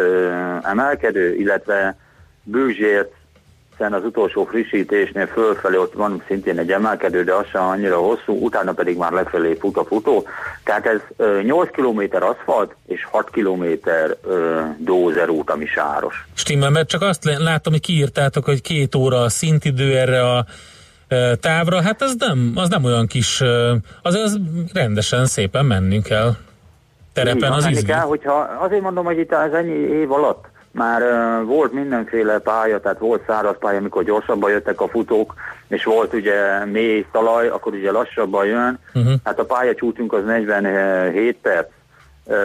emelkedő, 0.62 1.34
illetve 1.34 1.96
Bűzsért 2.42 3.12
az 3.80 4.04
utolsó 4.04 4.44
frissítésnél 4.44 5.26
fölfelé 5.26 5.76
ott 5.76 5.92
van 5.92 6.22
szintén 6.26 6.58
egy 6.58 6.72
emelkedő, 6.72 7.24
de 7.24 7.34
az 7.34 7.46
sem 7.46 7.62
annyira 7.62 7.96
hosszú, 7.96 8.44
utána 8.44 8.72
pedig 8.72 8.96
már 8.96 9.12
lefelé 9.12 9.56
fut 9.60 9.76
a 9.76 9.84
futó. 9.84 10.26
Tehát 10.64 10.86
ez 10.86 11.00
ö, 11.16 11.40
8 11.42 11.70
km 11.70 12.00
aszfalt 12.24 12.74
és 12.86 13.04
6 13.10 13.30
km 13.30 13.64
dózer 14.78 15.28
út, 15.28 15.50
ami 15.50 15.66
sáros. 15.66 16.26
Stimmel, 16.34 16.70
mert 16.70 16.88
csak 16.88 17.02
azt 17.02 17.24
láttam, 17.24 17.72
hogy 17.72 17.82
kiírtátok, 17.82 18.44
hogy 18.44 18.60
két 18.60 18.94
óra 18.94 19.20
a 19.20 19.28
szintidő 19.28 19.96
erre 19.96 20.30
a 20.30 20.44
távra, 21.40 21.82
hát 21.82 22.02
ez 22.02 22.12
nem, 22.18 22.52
az 22.54 22.68
nem 22.68 22.84
olyan 22.84 23.06
kis, 23.06 23.40
az, 24.02 24.14
az 24.14 24.38
rendesen 24.72 25.26
szépen 25.26 25.64
menni 25.64 26.02
kell. 26.02 26.32
Terepen 27.12 27.52
az 27.52 27.62
menni 27.62 27.74
izgi. 27.74 27.86
kell, 27.86 28.00
hogyha, 28.00 28.32
azért 28.60 28.82
mondom, 28.82 29.04
hogy 29.04 29.18
itt 29.18 29.32
az 29.32 29.54
ennyi 29.54 29.72
év 29.72 30.12
alatt 30.12 30.49
már 30.72 31.02
uh, 31.02 31.46
volt 31.46 31.72
mindenféle 31.72 32.38
pálya, 32.38 32.80
tehát 32.80 32.98
volt 32.98 33.22
száraz 33.26 33.56
pálya, 33.58 33.78
amikor 33.78 34.04
gyorsabban 34.04 34.50
jöttek 34.50 34.80
a 34.80 34.88
futók, 34.88 35.34
és 35.68 35.84
volt 35.84 36.14
ugye 36.14 36.64
mély 36.64 37.06
talaj, 37.12 37.48
akkor 37.48 37.72
ugye 37.72 37.90
lassabban 37.90 38.46
jön. 38.46 38.78
Uh-huh. 38.94 39.12
Hát 39.24 39.38
a 39.38 39.44
pályacsútunk 39.44 40.12
az 40.12 40.24
47 40.24 41.36
perc. 41.42 41.68
Uh, 42.24 42.36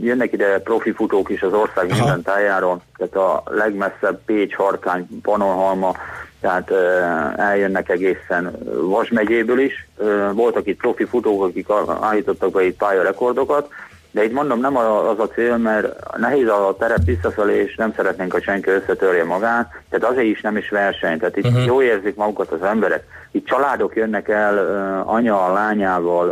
jönnek 0.00 0.32
ide 0.32 0.58
profi 0.60 0.92
futók 0.92 1.30
is 1.30 1.42
az 1.42 1.52
ország 1.52 1.90
Aha. 1.90 1.98
minden 1.98 2.22
tájáról, 2.22 2.82
tehát 2.96 3.16
a 3.16 3.42
legmesszebb 3.46 4.20
Pécs, 4.24 4.54
Harkány, 4.54 5.20
Panonhalma, 5.22 5.94
tehát 6.40 6.70
uh, 6.70 7.40
eljönnek 7.48 7.88
egészen 7.88 8.58
Vas 8.80 9.08
megyéből 9.08 9.58
is. 9.58 9.88
Voltak 10.32 10.66
itt 10.66 10.78
profi 10.78 11.04
futók, 11.04 11.42
akik 11.42 11.66
állítottak 12.00 12.50
be 12.50 12.64
itt 12.64 12.76
pályarekordokat, 12.76 13.68
de 14.16 14.24
itt 14.24 14.32
mondom, 14.32 14.60
nem 14.60 14.76
az 14.76 15.18
a 15.18 15.28
cél, 15.34 15.56
mert 15.56 16.16
nehéz 16.16 16.48
a 16.48 16.76
terep 16.78 17.04
visszafelé, 17.04 17.62
és 17.62 17.74
nem 17.76 17.92
szeretnénk, 17.96 18.32
hogy 18.32 18.42
senki 18.42 18.70
összetörje 18.70 19.24
magát, 19.24 19.70
tehát 19.90 20.10
azért 20.12 20.26
is 20.26 20.40
nem 20.40 20.56
is 20.56 20.68
verseny, 20.68 21.18
tehát 21.18 21.36
itt 21.36 21.44
Mhm. 21.44 21.52
uh-huh. 21.52 21.66
jó 21.66 21.82
érzik 21.82 22.14
magukat 22.14 22.50
az 22.50 22.62
emberek. 22.62 23.04
Itt 23.30 23.46
családok 23.46 23.96
jönnek 23.96 24.28
el 24.28 24.58
anya 25.06 25.44
a 25.44 25.52
lányával, 25.52 26.26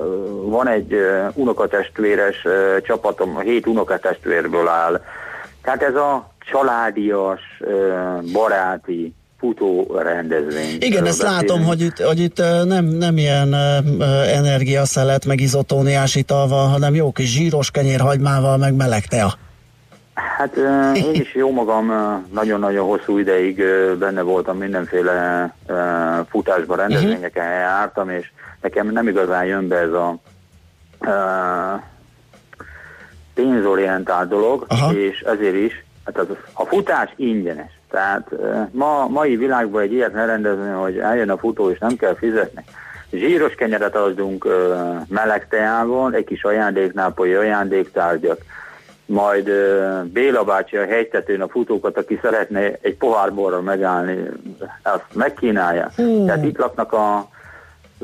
van 0.49 0.69
egy 0.69 0.97
unokatestvéres 1.35 2.47
csapatom, 2.83 3.39
hét 3.39 3.67
unokatestvérből 3.67 4.69
áll. 4.69 5.01
Tehát 5.63 5.83
ez 5.83 5.95
a 5.95 6.31
családias, 6.39 7.41
baráti 8.33 9.15
futó 9.39 9.97
rendezvény. 10.03 10.77
Igen, 10.81 11.07
ezt 11.07 11.23
látom, 11.23 11.65
hogy 11.65 11.81
itt, 11.81 11.99
hogy 11.99 12.19
itt 12.19 12.37
nem, 12.65 12.85
nem 12.85 13.17
ilyen 13.17 13.55
energiaszelet, 14.35 15.25
meg 15.25 15.41
izotóniás 15.41 16.15
ital 16.15 16.49
van, 16.49 16.69
hanem 16.69 16.95
jó 16.95 17.13
kis 17.13 17.33
zsíros 17.33 17.71
kenyérhagymával, 17.71 18.57
meg 18.57 18.75
meleg 18.75 19.07
tea. 19.07 19.33
Hát 20.15 20.57
én 20.95 21.15
is 21.15 21.35
jó 21.35 21.51
magam 21.53 21.93
nagyon-nagyon 22.33 22.87
hosszú 22.87 23.19
ideig 23.19 23.63
benne 23.99 24.23
voltam 24.23 24.59
mindenféle 24.59 25.55
futásban, 26.29 26.77
rendezvényeken 26.77 27.51
jártam, 27.51 28.11
és 28.11 28.31
nekem 28.61 28.93
nem 28.93 29.09
igazán 29.09 29.45
jön 29.45 29.69
be 29.69 29.77
ez 29.77 29.93
a 29.93 30.19
pénzorientált 33.35 34.29
dolog, 34.29 34.65
Aha. 34.69 34.93
és 34.93 35.21
ezért 35.21 35.55
is 35.55 35.85
Hát 36.05 36.19
az, 36.19 36.27
a 36.53 36.65
futás 36.65 37.13
ingyenes. 37.17 37.71
Tehát 37.95 38.31
ma, 38.71 39.07
mai 39.09 39.37
világban 39.37 39.83
egy 39.83 39.93
ilyet 39.93 40.13
rendezni, 40.13 40.71
hogy 40.71 40.99
eljön 40.99 41.31
a 41.31 41.39
futó 41.39 41.71
és 41.71 41.79
nem 41.79 41.97
kell 41.97 42.15
fizetni. 42.15 42.65
Zsíros 43.11 43.55
kenyeret 43.55 43.97
adunk 43.97 44.47
meleg 45.09 45.49
teával, 45.49 46.15
egy 46.15 46.25
kis 46.25 46.45
ajándéknápolyi 46.45 47.35
ajándéktárgyak, 47.35 48.39
majd 49.07 49.51
Béla 50.05 50.45
bácsi 50.45 50.77
a 50.77 50.87
hegytetőn 50.87 51.41
a 51.41 51.49
futókat, 51.49 51.97
aki 51.97 52.19
szeretne 52.23 52.79
egy 52.81 52.97
pohár 52.97 53.35
borra 53.35 53.61
megállni, 53.61 54.29
azt 54.83 55.05
megkínálja. 55.13 55.91
Hmm. 55.97 56.27
Tehát 56.27 56.45
itt 56.45 56.59
laknak 56.59 56.93
a, 56.93 57.29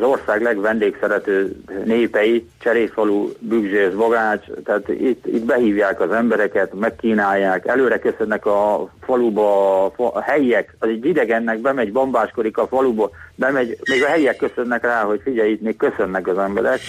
az 0.01 0.09
ország 0.09 0.43
legvendégszerető 0.43 1.57
népei, 1.85 2.49
Cserészfalu, 2.59 3.29
Bügzsész, 3.39 3.93
Bogács, 3.93 4.45
tehát 4.65 4.89
itt, 4.89 5.27
itt 5.27 5.45
behívják 5.45 6.01
az 6.01 6.11
embereket, 6.11 6.75
megkínálják, 6.75 7.67
előre 7.67 7.99
köszönnek 7.99 8.47
a 8.47 8.91
faluba, 9.01 9.85
a 9.87 10.21
helyiek, 10.21 10.77
az 10.79 10.89
egy 10.89 11.05
idegennek 11.05 11.59
bemegy, 11.59 11.93
bombáskodik 11.93 12.59
a 12.59 12.67
faluba, 12.67 13.11
bemegy, 13.35 13.79
még 13.91 14.03
a 14.03 14.07
helyiek 14.07 14.37
köszönnek 14.37 14.83
rá, 14.83 15.03
hogy 15.03 15.21
figyelj, 15.25 15.51
itt 15.51 15.61
még 15.61 15.77
köszönnek 15.77 16.29
az 16.29 16.39
emberek. 16.39 16.81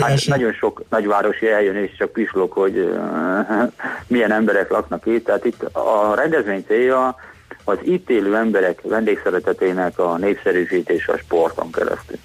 Hát 0.00 0.26
nagyon 0.26 0.52
sok 0.52 0.82
nagyvárosi 0.88 1.48
eljön 1.48 1.76
és 1.76 1.96
csak 1.98 2.12
pislok, 2.12 2.52
hogy 2.52 2.78
uh, 2.78 3.72
milyen 4.06 4.32
emberek 4.32 4.70
laknak 4.70 5.06
itt, 5.06 5.24
tehát 5.24 5.44
itt 5.44 5.62
a 5.62 6.14
rendezvény 6.14 6.64
célja 6.66 7.16
az 7.64 7.78
itt 7.82 8.10
élő 8.10 8.36
emberek 8.36 8.80
vendégszeretetének 8.82 9.98
a 9.98 10.16
népszerűsítése 10.16 11.12
a 11.12 11.16
sporton 11.16 11.70
keresztül. 11.72 12.16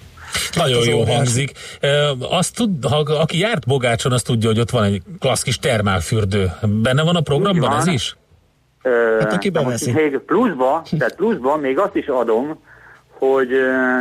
Nagyon 0.54 0.84
jó 0.84 0.98
óriás. 0.98 1.16
hangzik. 1.16 1.52
Azt 2.30 2.54
tud, 2.54 2.84
ha, 2.84 2.96
aki 2.96 3.38
járt 3.38 3.66
Bogácson, 3.66 4.12
azt 4.12 4.26
tudja, 4.26 4.48
hogy 4.48 4.60
ott 4.60 4.70
van 4.70 4.84
egy 4.84 5.02
klassz 5.18 5.42
kis 5.42 5.58
termálfürdő. 5.58 6.50
Benne 6.62 7.02
van 7.02 7.16
a 7.16 7.20
programban 7.20 7.76
ez 7.76 7.86
is? 7.86 8.16
Hát 9.20 9.32
aki 9.32 9.50
beveszi. 9.50 9.92
Még 9.92 10.18
pluszba, 10.18 10.82
tehát 10.98 11.14
pluszba 11.14 11.56
még 11.56 11.78
azt 11.78 11.94
is 11.94 12.06
adom, 12.06 12.58
hogy 13.18 13.48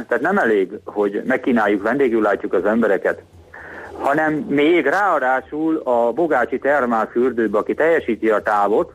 tehát 0.08 0.22
nem 0.22 0.38
elég, 0.38 0.70
hogy 0.86 1.22
megkínáljuk, 1.26 1.82
vendégül 1.82 2.22
látjuk 2.22 2.54
az 2.54 2.66
embereket, 2.66 3.22
hanem 4.00 4.34
még 4.34 4.86
ráadásul 4.86 5.82
a 5.84 6.12
Bogácsi 6.12 6.60
termálfürdőbe, 6.60 7.58
aki 7.58 7.74
teljesíti 7.74 8.30
a 8.30 8.42
távot, 8.42 8.94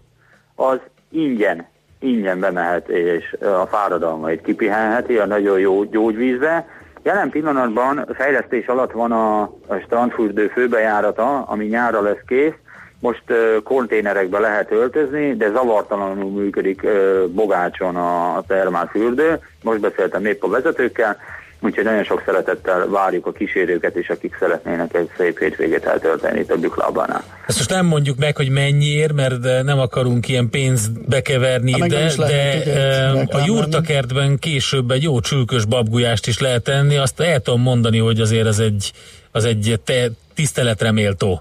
az 0.54 0.78
ingyen, 1.10 1.66
ingyen 1.98 2.40
bemehet, 2.40 2.88
és 2.88 3.36
a 3.40 3.66
fáradalmait 3.66 4.42
kipihenheti 4.42 5.16
a 5.16 5.26
nagyon 5.26 5.58
jó 5.58 5.84
gyógyvízbe, 5.84 6.66
Jelen 7.02 7.30
pillanatban 7.30 8.06
fejlesztés 8.14 8.66
alatt 8.66 8.92
van 8.92 9.12
a, 9.12 9.40
a 9.42 9.74
strandfürdő 9.84 10.48
főbejárata, 10.48 11.42
ami 11.42 11.64
nyára 11.66 12.00
lesz 12.00 12.22
kész. 12.26 12.52
Most 13.00 13.22
uh, 13.28 13.62
konténerekbe 13.62 14.38
lehet 14.38 14.70
öltözni, 14.70 15.36
de 15.36 15.50
zavartalanul 15.50 16.30
működik 16.30 16.82
uh, 16.84 17.26
Bogácson 17.26 17.96
a, 17.96 18.36
a 18.36 18.44
termálfürdő. 18.46 19.38
Most 19.62 19.80
beszéltem 19.80 20.24
épp 20.24 20.42
a 20.42 20.48
vezetőkkel, 20.48 21.16
Úgyhogy 21.62 21.84
nagyon 21.84 22.04
sok 22.04 22.22
szeretettel 22.26 22.88
várjuk 22.88 23.26
a 23.26 23.32
kísérőket 23.32 23.96
is, 23.96 24.08
akik 24.08 24.36
szeretnének 24.38 24.94
egy 24.94 25.10
szép 25.16 25.38
hétvégét 25.38 25.84
eltölteni 25.84 26.38
itt 26.38 26.50
a 26.50 26.56
Büklábánál. 26.56 27.22
Ezt 27.46 27.58
most 27.58 27.70
nem 27.70 27.86
mondjuk 27.86 28.18
meg, 28.18 28.36
hogy 28.36 28.50
mennyiért, 28.50 29.12
mert 29.12 29.62
nem 29.62 29.78
akarunk 29.78 30.28
ilyen 30.28 30.50
pénzt 30.50 31.08
bekeverni, 31.08 31.72
de, 31.72 31.86
lehet, 31.86 32.16
de 32.16 33.10
ugye, 33.12 33.36
a 33.36 33.42
jurtakertben 33.46 34.38
később 34.38 34.90
egy 34.90 35.02
jó 35.02 35.20
csülkös 35.20 35.64
babgulyást 35.64 36.26
is 36.26 36.40
lehet 36.40 36.62
tenni, 36.62 36.96
azt 36.96 37.20
el 37.20 37.40
tudom 37.40 37.60
mondani, 37.60 37.98
hogy 37.98 38.20
azért 38.20 38.46
az 38.46 38.60
egy, 38.60 38.92
az 39.32 39.44
egy 39.44 39.80
te, 39.84 40.08
tiszteletre 40.34 40.92
méltó 40.92 41.40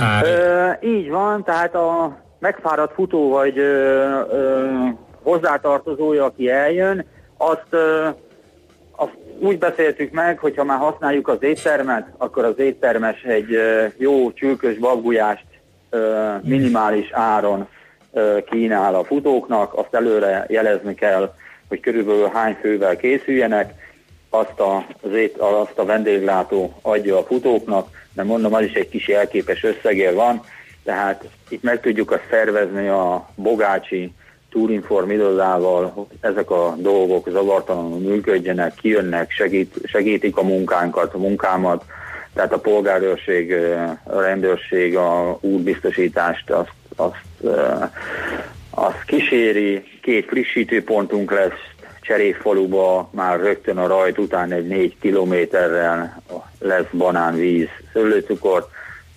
ár. 0.00 0.24
Ö, 0.24 0.86
így 0.88 1.10
van, 1.10 1.44
tehát 1.44 1.74
a 1.74 2.16
megfáradt 2.38 2.94
futó 2.94 3.30
vagy 3.30 3.58
ö, 3.58 3.62
ö, 4.32 4.64
hozzátartozója, 5.22 6.24
aki 6.24 6.50
eljön, 6.50 7.04
azt 7.36 7.66
ö, 7.70 8.06
azt 8.06 8.27
úgy 9.40 9.58
beszéltük 9.58 10.12
meg, 10.12 10.38
hogy 10.38 10.56
ha 10.56 10.64
már 10.64 10.78
használjuk 10.78 11.28
az 11.28 11.42
éttermet, 11.42 12.08
akkor 12.16 12.44
az 12.44 12.58
éttermes 12.58 13.22
egy 13.22 13.58
jó 13.96 14.32
csülkös 14.32 14.76
babgulyást 14.76 15.44
minimális 16.42 17.10
áron 17.12 17.68
kínál 18.50 18.94
a 18.94 19.04
futóknak, 19.04 19.74
azt 19.74 19.94
előre 19.94 20.46
jelezni 20.48 20.94
kell, 20.94 21.34
hogy 21.68 21.80
körülbelül 21.80 22.30
hány 22.32 22.56
fővel 22.60 22.96
készüljenek, 22.96 23.74
azt 24.30 24.60
a, 24.60 24.86
az 25.00 25.12
ét, 25.12 25.36
azt 25.36 25.78
a 25.78 25.84
vendéglátó 25.84 26.78
adja 26.82 27.18
a 27.18 27.24
futóknak, 27.24 27.88
de 28.12 28.22
mondom, 28.22 28.54
az 28.54 28.62
is 28.62 28.72
egy 28.72 28.88
kis 28.88 29.08
jelképes 29.08 29.64
összegér 29.64 30.14
van, 30.14 30.44
tehát 30.84 31.24
itt 31.48 31.62
meg 31.62 31.80
tudjuk 31.80 32.10
azt 32.10 32.26
szervezni 32.30 32.88
a 32.88 33.28
bogácsi 33.34 34.12
Túrinform 34.50 35.10
irodával, 35.10 35.86
hogy 35.86 36.06
ezek 36.20 36.50
a 36.50 36.74
dolgok 36.78 37.28
zavartalanul 37.30 37.98
működjenek, 37.98 38.74
kijönnek, 38.74 39.30
segít, 39.30 39.74
segítik 39.84 40.36
a 40.36 40.42
munkánkat, 40.42 41.14
a 41.14 41.18
munkámat, 41.18 41.84
tehát 42.34 42.52
a 42.52 42.58
polgárőrség, 42.58 43.54
a 44.04 44.20
rendőrség, 44.20 44.96
a 44.96 45.38
útbiztosítást 45.40 46.50
azt, 46.50 46.72
azt, 46.96 47.54
azt 48.70 49.04
kíséri, 49.06 49.84
két 50.02 50.26
frissítőpontunk 50.26 51.30
lesz 51.32 51.76
Cseréfaluba, 52.00 53.08
már 53.12 53.40
rögtön 53.40 53.78
a 53.78 53.86
rajt 53.86 54.18
után 54.18 54.52
egy 54.52 54.66
négy 54.66 54.96
kilométerrel 55.00 56.22
lesz 56.58 56.90
banánvíz, 56.92 57.68
szőlőcukor, 57.92 58.68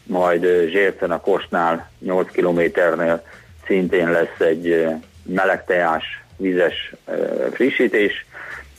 majd 0.03 0.41
Zsércen 0.69 1.11
a 1.11 1.19
Kostnál 1.19 1.89
8 1.99 2.32
kilométernél 2.32 3.23
szintén 3.65 4.11
lesz 4.11 4.39
egy 4.39 4.88
melegteás, 5.34 6.23
vizes 6.38 6.93
frissítés, 7.51 8.25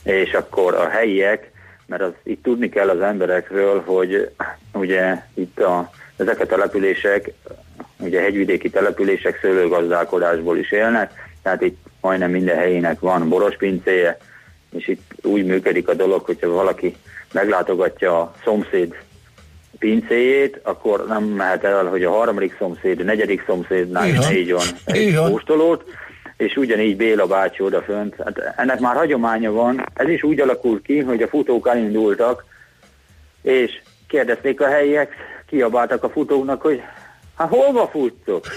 és 0.03 0.33
akkor 0.33 0.73
a 0.73 0.89
helyiek, 0.89 1.51
mert 1.85 2.01
az, 2.01 2.11
itt 2.23 2.43
tudni 2.43 2.69
kell 2.69 2.89
az 2.89 3.01
emberekről, 3.01 3.81
hogy 3.85 4.29
ugye 4.73 5.15
itt 5.33 5.59
a, 5.59 5.89
ezek 6.17 6.39
a 6.39 6.45
települések, 6.45 7.31
ugye 7.99 8.21
hegyvidéki 8.21 8.69
települések 8.69 9.39
szőlőgazdálkodásból 9.41 10.57
is 10.57 10.71
élnek, 10.71 11.11
tehát 11.41 11.61
itt 11.61 11.77
majdnem 12.01 12.31
minden 12.31 12.57
helyének 12.57 12.99
van 12.99 13.29
borospincéje, 13.29 14.17
és 14.71 14.87
itt 14.87 15.11
úgy 15.21 15.45
működik 15.45 15.87
a 15.87 15.93
dolog, 15.93 16.25
hogyha 16.25 16.49
valaki 16.49 16.95
meglátogatja 17.31 18.19
a 18.19 18.33
szomszéd 18.43 18.95
pincéjét, 19.79 20.59
akkor 20.63 21.05
nem 21.07 21.23
mehet 21.23 21.63
el, 21.63 21.85
hogy 21.85 22.03
a 22.03 22.11
harmadik 22.11 22.55
szomszéd, 22.57 22.99
a 22.99 23.03
negyedik 23.03 23.43
szomszédnál 23.45 24.07
is 24.07 24.27
négy 24.27 24.51
van 24.51 24.65
egy 24.85 25.15
kóstolót, 25.15 25.83
és 26.37 26.55
ugyanígy 26.55 26.97
Béla 26.97 27.27
bácsi 27.27 27.63
odafönt. 27.63 28.15
Hát 28.23 28.53
ennek 28.55 28.79
már 28.79 28.95
hagyománya 28.95 29.51
van. 29.51 29.85
Ez 29.93 30.09
is 30.09 30.23
úgy 30.23 30.39
alakult 30.39 30.81
ki, 30.81 30.99
hogy 30.99 31.21
a 31.21 31.27
futók 31.27 31.67
elindultak, 31.67 32.45
és 33.41 33.81
kérdezték 34.07 34.61
a 34.61 34.67
helyiek, 34.67 35.15
kiabáltak 35.47 36.03
a 36.03 36.09
futóknak, 36.09 36.61
hogy 36.61 36.81
hát 37.35 37.49
hova 37.49 37.87
futtok? 37.87 38.45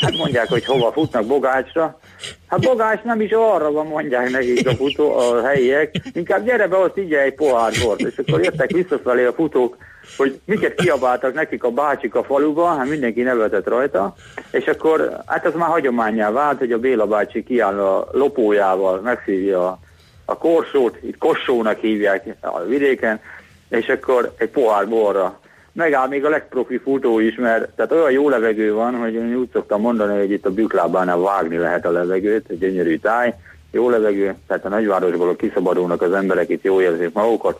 Hát 0.00 0.16
mondják, 0.16 0.48
hogy 0.48 0.64
hova 0.64 0.92
futnak 0.92 1.26
Bogácsra. 1.26 1.98
Hát 2.46 2.60
Bogács 2.60 3.02
nem 3.02 3.20
is 3.20 3.30
arra 3.30 3.72
van, 3.72 3.86
mondják 3.86 4.30
nekik 4.30 4.68
a 4.68 4.74
futó, 4.74 5.16
a 5.16 5.46
helyiek. 5.46 5.94
Inkább 6.12 6.44
gyere 6.44 6.66
be, 6.66 6.76
ott 6.76 6.98
így 6.98 7.14
egy 7.14 7.34
pohár 7.34 7.72
bort. 7.82 8.00
És 8.00 8.18
akkor 8.18 8.40
jöttek 8.42 8.70
visszafelé 8.70 9.24
a 9.24 9.32
futók, 9.32 9.76
hogy 10.16 10.40
miket 10.44 10.74
kiabáltak 10.74 11.34
nekik 11.34 11.64
a 11.64 11.70
bácsik 11.70 12.14
a 12.14 12.24
faluban, 12.24 12.76
hát 12.76 12.88
mindenki 12.88 13.22
nevetett 13.22 13.68
rajta, 13.68 14.14
és 14.50 14.66
akkor 14.66 15.18
hát 15.26 15.46
az 15.46 15.54
már 15.54 15.68
hagyományá 15.68 16.30
vált, 16.30 16.58
hogy 16.58 16.72
a 16.72 16.78
Béla 16.78 17.06
bácsi 17.06 17.44
kiáll 17.44 17.80
a 17.80 18.08
lopójával, 18.12 19.00
megszívja 19.00 19.66
a, 19.66 19.78
a 20.24 20.38
korsót, 20.38 20.98
itt 21.02 21.18
kossónak 21.18 21.78
hívják 21.78 22.36
a 22.40 22.62
vidéken, 22.62 23.20
és 23.68 23.88
akkor 23.88 24.34
egy 24.38 24.50
pohár 24.50 24.88
borra. 24.88 25.40
Megáll 25.72 26.08
még 26.08 26.24
a 26.24 26.28
legprofi 26.28 26.78
futó 26.78 27.18
is, 27.18 27.36
mert 27.36 27.68
tehát 27.68 27.92
olyan 27.92 28.10
jó 28.10 28.28
levegő 28.28 28.74
van, 28.74 28.94
hogy 28.94 29.14
én 29.14 29.34
úgy 29.34 29.50
szoktam 29.52 29.80
mondani, 29.80 30.18
hogy 30.18 30.30
itt 30.30 30.46
a 30.46 30.50
büklábánál 30.50 31.18
vágni 31.18 31.56
lehet 31.56 31.86
a 31.86 31.90
levegőt, 31.90 32.48
egy 32.48 32.58
gyönyörű 32.58 32.98
táj, 32.98 33.34
jó 33.70 33.90
levegő, 33.90 34.34
tehát 34.46 34.64
a 34.64 34.68
nagyvárosból 34.68 35.36
kiszabadulnak 35.36 36.02
az 36.02 36.12
emberek, 36.12 36.48
itt 36.48 36.62
jó 36.62 36.80
érzik 36.80 37.12
magukat, 37.12 37.58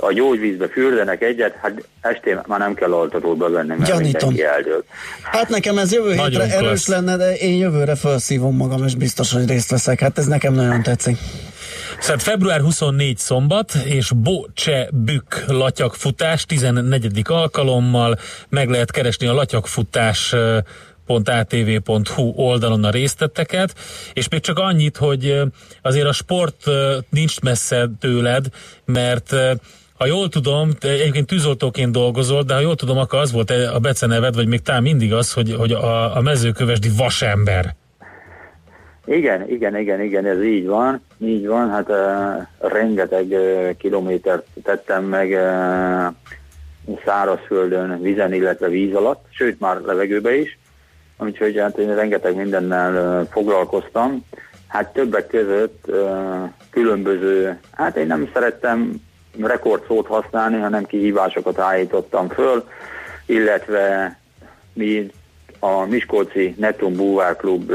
a 0.00 0.12
gyógyvízbe 0.12 0.68
fürdenek 0.68 1.22
egyet, 1.22 1.54
hát 1.62 1.88
estén 2.00 2.40
már 2.46 2.58
nem 2.58 2.74
kell 2.74 2.92
altatóba 2.92 3.50
venni, 3.50 3.68
mert 3.68 3.90
Gyanítom. 3.90 4.28
mindenki 4.28 4.44
eldől. 4.44 4.84
Hát 5.22 5.48
nekem 5.48 5.78
ez 5.78 5.92
jövő 5.92 6.08
hétre 6.08 6.22
nagyon 6.22 6.40
erős 6.40 6.60
klassz. 6.60 6.88
lenne, 6.88 7.16
de 7.16 7.34
én 7.34 7.56
jövőre 7.56 7.94
felszívom 7.94 8.56
magam, 8.56 8.84
és 8.84 8.94
biztos, 8.94 9.32
hogy 9.32 9.48
részt 9.48 9.70
veszek. 9.70 10.00
Hát 10.00 10.18
ez 10.18 10.26
nekem 10.26 10.54
nagyon 10.54 10.82
tetszik. 10.82 11.16
Szóval 12.00 12.18
február 12.18 12.60
24 12.60 13.18
szombat, 13.18 13.74
és 13.84 14.10
Bocse 14.16 14.88
Bük 14.92 15.44
latyakfutás 15.46 16.44
14. 16.44 17.22
alkalommal 17.24 18.18
meg 18.48 18.68
lehet 18.68 18.90
keresni 18.90 19.26
a 19.26 19.32
latyakfutás 19.32 20.34
sport.atv.hu 21.06 22.32
oldalon 22.36 22.84
a 22.84 22.90
részteteket, 22.90 23.74
és 24.12 24.28
még 24.28 24.40
csak 24.40 24.58
annyit, 24.58 24.96
hogy 24.96 25.42
azért 25.82 26.06
a 26.06 26.12
sport 26.12 26.64
nincs 27.10 27.40
messze 27.40 27.88
tőled, 28.00 28.46
mert 28.84 29.34
ha 29.98 30.06
jól 30.06 30.28
tudom, 30.28 30.70
te 30.72 30.88
egyébként 30.88 31.26
tűzoltóként 31.26 31.92
dolgozol, 31.92 32.42
de 32.42 32.54
ha 32.54 32.60
jól 32.60 32.76
tudom, 32.76 32.98
akkor 32.98 33.18
az 33.18 33.32
volt 33.32 33.50
a 33.50 33.78
beceneved, 33.78 34.34
vagy 34.34 34.46
még 34.46 34.62
talán 34.62 34.82
mindig 34.82 35.12
az, 35.12 35.32
hogy, 35.32 35.54
hogy 35.58 35.72
a, 35.72 36.16
a 36.16 36.20
mezőkövesdi 36.20 36.88
vasember. 36.96 37.74
Igen, 39.04 39.50
igen, 39.50 39.76
igen, 39.76 40.00
igen, 40.00 40.26
ez 40.26 40.42
így 40.42 40.66
van, 40.66 41.02
így 41.18 41.46
van, 41.46 41.70
hát 41.70 41.88
uh, 41.88 42.70
rengeteg 42.70 43.26
uh, 43.30 43.76
kilométert 43.76 44.46
tettem 44.62 45.04
meg 45.04 45.30
uh, 45.30 46.14
szárazföldön, 47.04 48.00
vizen, 48.02 48.32
illetve 48.32 48.68
víz 48.68 48.94
alatt, 48.94 49.24
sőt 49.30 49.60
már 49.60 49.80
levegőbe 49.80 50.34
is, 50.34 50.58
úgyhogy 51.18 51.58
hát 51.58 51.78
én 51.78 51.94
rengeteg 51.94 52.36
mindennel 52.36 53.24
foglalkoztam. 53.30 54.24
Hát 54.68 54.92
többek 54.92 55.26
között 55.26 55.90
különböző, 56.70 57.58
hát 57.72 57.96
én 57.96 58.06
nem 58.06 58.30
szerettem 58.32 58.94
rekordszót 59.40 60.06
használni, 60.06 60.60
hanem 60.60 60.84
kihívásokat 60.84 61.58
állítottam 61.58 62.28
föl, 62.28 62.64
illetve 63.26 64.18
mi 64.72 65.10
a 65.58 65.84
Miskolci 65.84 66.54
Netum 66.58 66.94
Búvár 66.94 67.36
Klub 67.36 67.72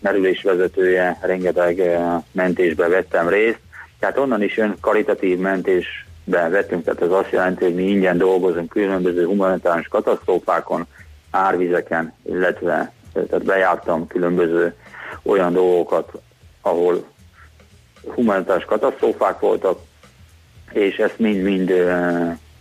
merülésvezetője, 0.00 1.18
rengeteg 1.20 1.98
mentésbe 2.32 2.88
vettem 2.88 3.28
részt, 3.28 3.60
tehát 3.98 4.18
onnan 4.18 4.42
is 4.42 4.56
jön 4.56 4.76
karitatív 4.80 5.38
mentésbe 5.38 6.48
vettünk, 6.48 6.84
tehát 6.84 7.02
ez 7.02 7.10
azt 7.10 7.30
jelenti, 7.30 7.64
hogy 7.64 7.74
mi 7.74 7.82
ingyen 7.82 8.18
dolgozunk 8.18 8.68
különböző 8.68 9.26
humanitárius 9.26 9.88
katasztrófákon, 9.88 10.86
árvizeken, 11.32 12.14
illetve 12.22 12.92
tehát 13.12 13.44
bejártam 13.44 14.06
különböző 14.06 14.74
olyan 15.22 15.52
dolgokat, 15.52 16.12
ahol 16.60 17.04
humanitárius 18.14 18.64
katasztrófák 18.64 19.40
voltak, 19.40 19.78
és 20.72 20.96
ezt 20.96 21.18
mind-mind 21.18 21.72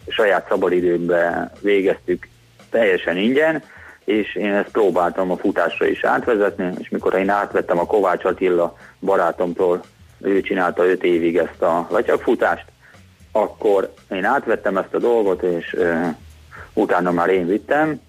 saját 0.07 0.47
szabadidőben 0.49 1.51
végeztük 1.61 2.27
teljesen 2.69 3.17
ingyen, 3.17 3.63
és 4.05 4.35
én 4.35 4.53
ezt 4.53 4.71
próbáltam 4.71 5.31
a 5.31 5.37
futásra 5.37 5.87
is 5.87 6.03
átvezetni, 6.03 6.73
és 6.79 6.89
mikor 6.89 7.13
én 7.13 7.29
átvettem 7.29 7.79
a 7.79 7.85
Kovács 7.85 8.25
Attila 8.25 8.77
barátomtól, 8.99 9.81
ő 10.21 10.41
csinálta 10.41 10.85
öt 10.85 11.03
évig 11.03 11.37
ezt 11.37 11.61
a 11.61 11.87
latyagfutást, 11.89 12.65
akkor 13.31 13.93
én 14.09 14.25
átvettem 14.25 14.77
ezt 14.77 14.93
a 14.93 14.99
dolgot, 14.99 15.41
és 15.41 15.73
uh, 15.73 16.07
utána 16.73 17.11
már 17.11 17.29
én 17.29 17.47
vittem, 17.47 18.01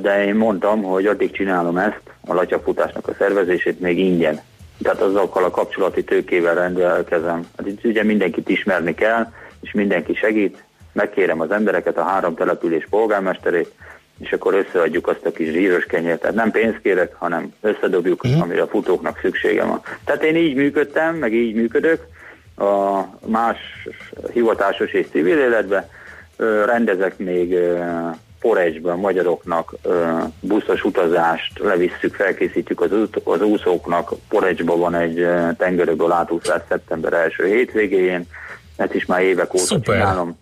de 0.00 0.24
én 0.24 0.34
mondtam, 0.34 0.82
hogy 0.82 1.06
addig 1.06 1.30
csinálom 1.30 1.76
ezt, 1.76 2.00
a 2.26 2.34
latyagfutásnak 2.34 3.08
a 3.08 3.14
szervezését 3.18 3.80
még 3.80 3.98
ingyen. 3.98 4.40
Tehát 4.82 5.00
azokkal 5.00 5.44
a 5.44 5.50
kapcsolati 5.50 6.04
tőkével 6.04 6.54
rendelkezem. 6.54 7.46
Hát 7.56 7.66
itt 7.66 7.84
ugye 7.84 8.02
mindenkit 8.02 8.48
ismerni 8.48 8.94
kell, 8.94 9.32
és 9.60 9.72
mindenki 9.72 10.14
segít. 10.14 10.64
Megkérem 10.92 11.40
az 11.40 11.50
embereket, 11.50 11.98
a 11.98 12.04
három 12.04 12.34
település 12.34 12.86
polgármesterét, 12.90 13.72
és 14.18 14.32
akkor 14.32 14.54
összeadjuk 14.54 15.08
azt 15.08 15.26
a 15.26 15.32
kis 15.32 15.50
zsíros 15.50 15.84
kenyért. 15.84 16.20
Tehát 16.20 16.36
nem 16.36 16.50
pénzt 16.50 16.80
kérek, 16.82 17.14
hanem 17.14 17.52
összedobjuk, 17.60 18.24
uh-huh. 18.24 18.42
amire 18.42 18.62
a 18.62 18.66
futóknak 18.66 19.18
szüksége 19.18 19.64
van. 19.64 19.80
Tehát 20.04 20.24
én 20.24 20.36
így 20.36 20.54
működtem, 20.54 21.14
meg 21.14 21.32
így 21.32 21.54
működök 21.54 22.06
a 22.56 23.00
más 23.26 23.58
hivatásos 24.32 24.92
és 24.92 25.06
civil 25.10 25.38
életben. 25.38 25.88
Rendezek 26.64 27.18
még 27.18 27.58
Porejsben 28.46 28.92
a 28.92 28.96
magyaroknak 28.96 29.74
buszos 30.40 30.84
utazást, 30.84 31.58
levisszük, 31.58 32.14
felkészítjük 32.14 32.80
az, 32.80 32.90
az 33.24 33.42
úszóknak. 33.42 34.12
Porejsban 34.28 34.78
van 34.78 34.94
egy 34.94 35.26
tengerőből 35.58 36.12
átúszás 36.12 36.62
szeptember 36.68 37.12
első 37.12 37.46
hétvégén, 37.46 38.26
ezt 38.76 38.94
is 38.94 39.06
már 39.06 39.22
évek 39.22 39.54
óta 39.54 39.64
Szuper. 39.64 39.94
csinálom 39.96 40.38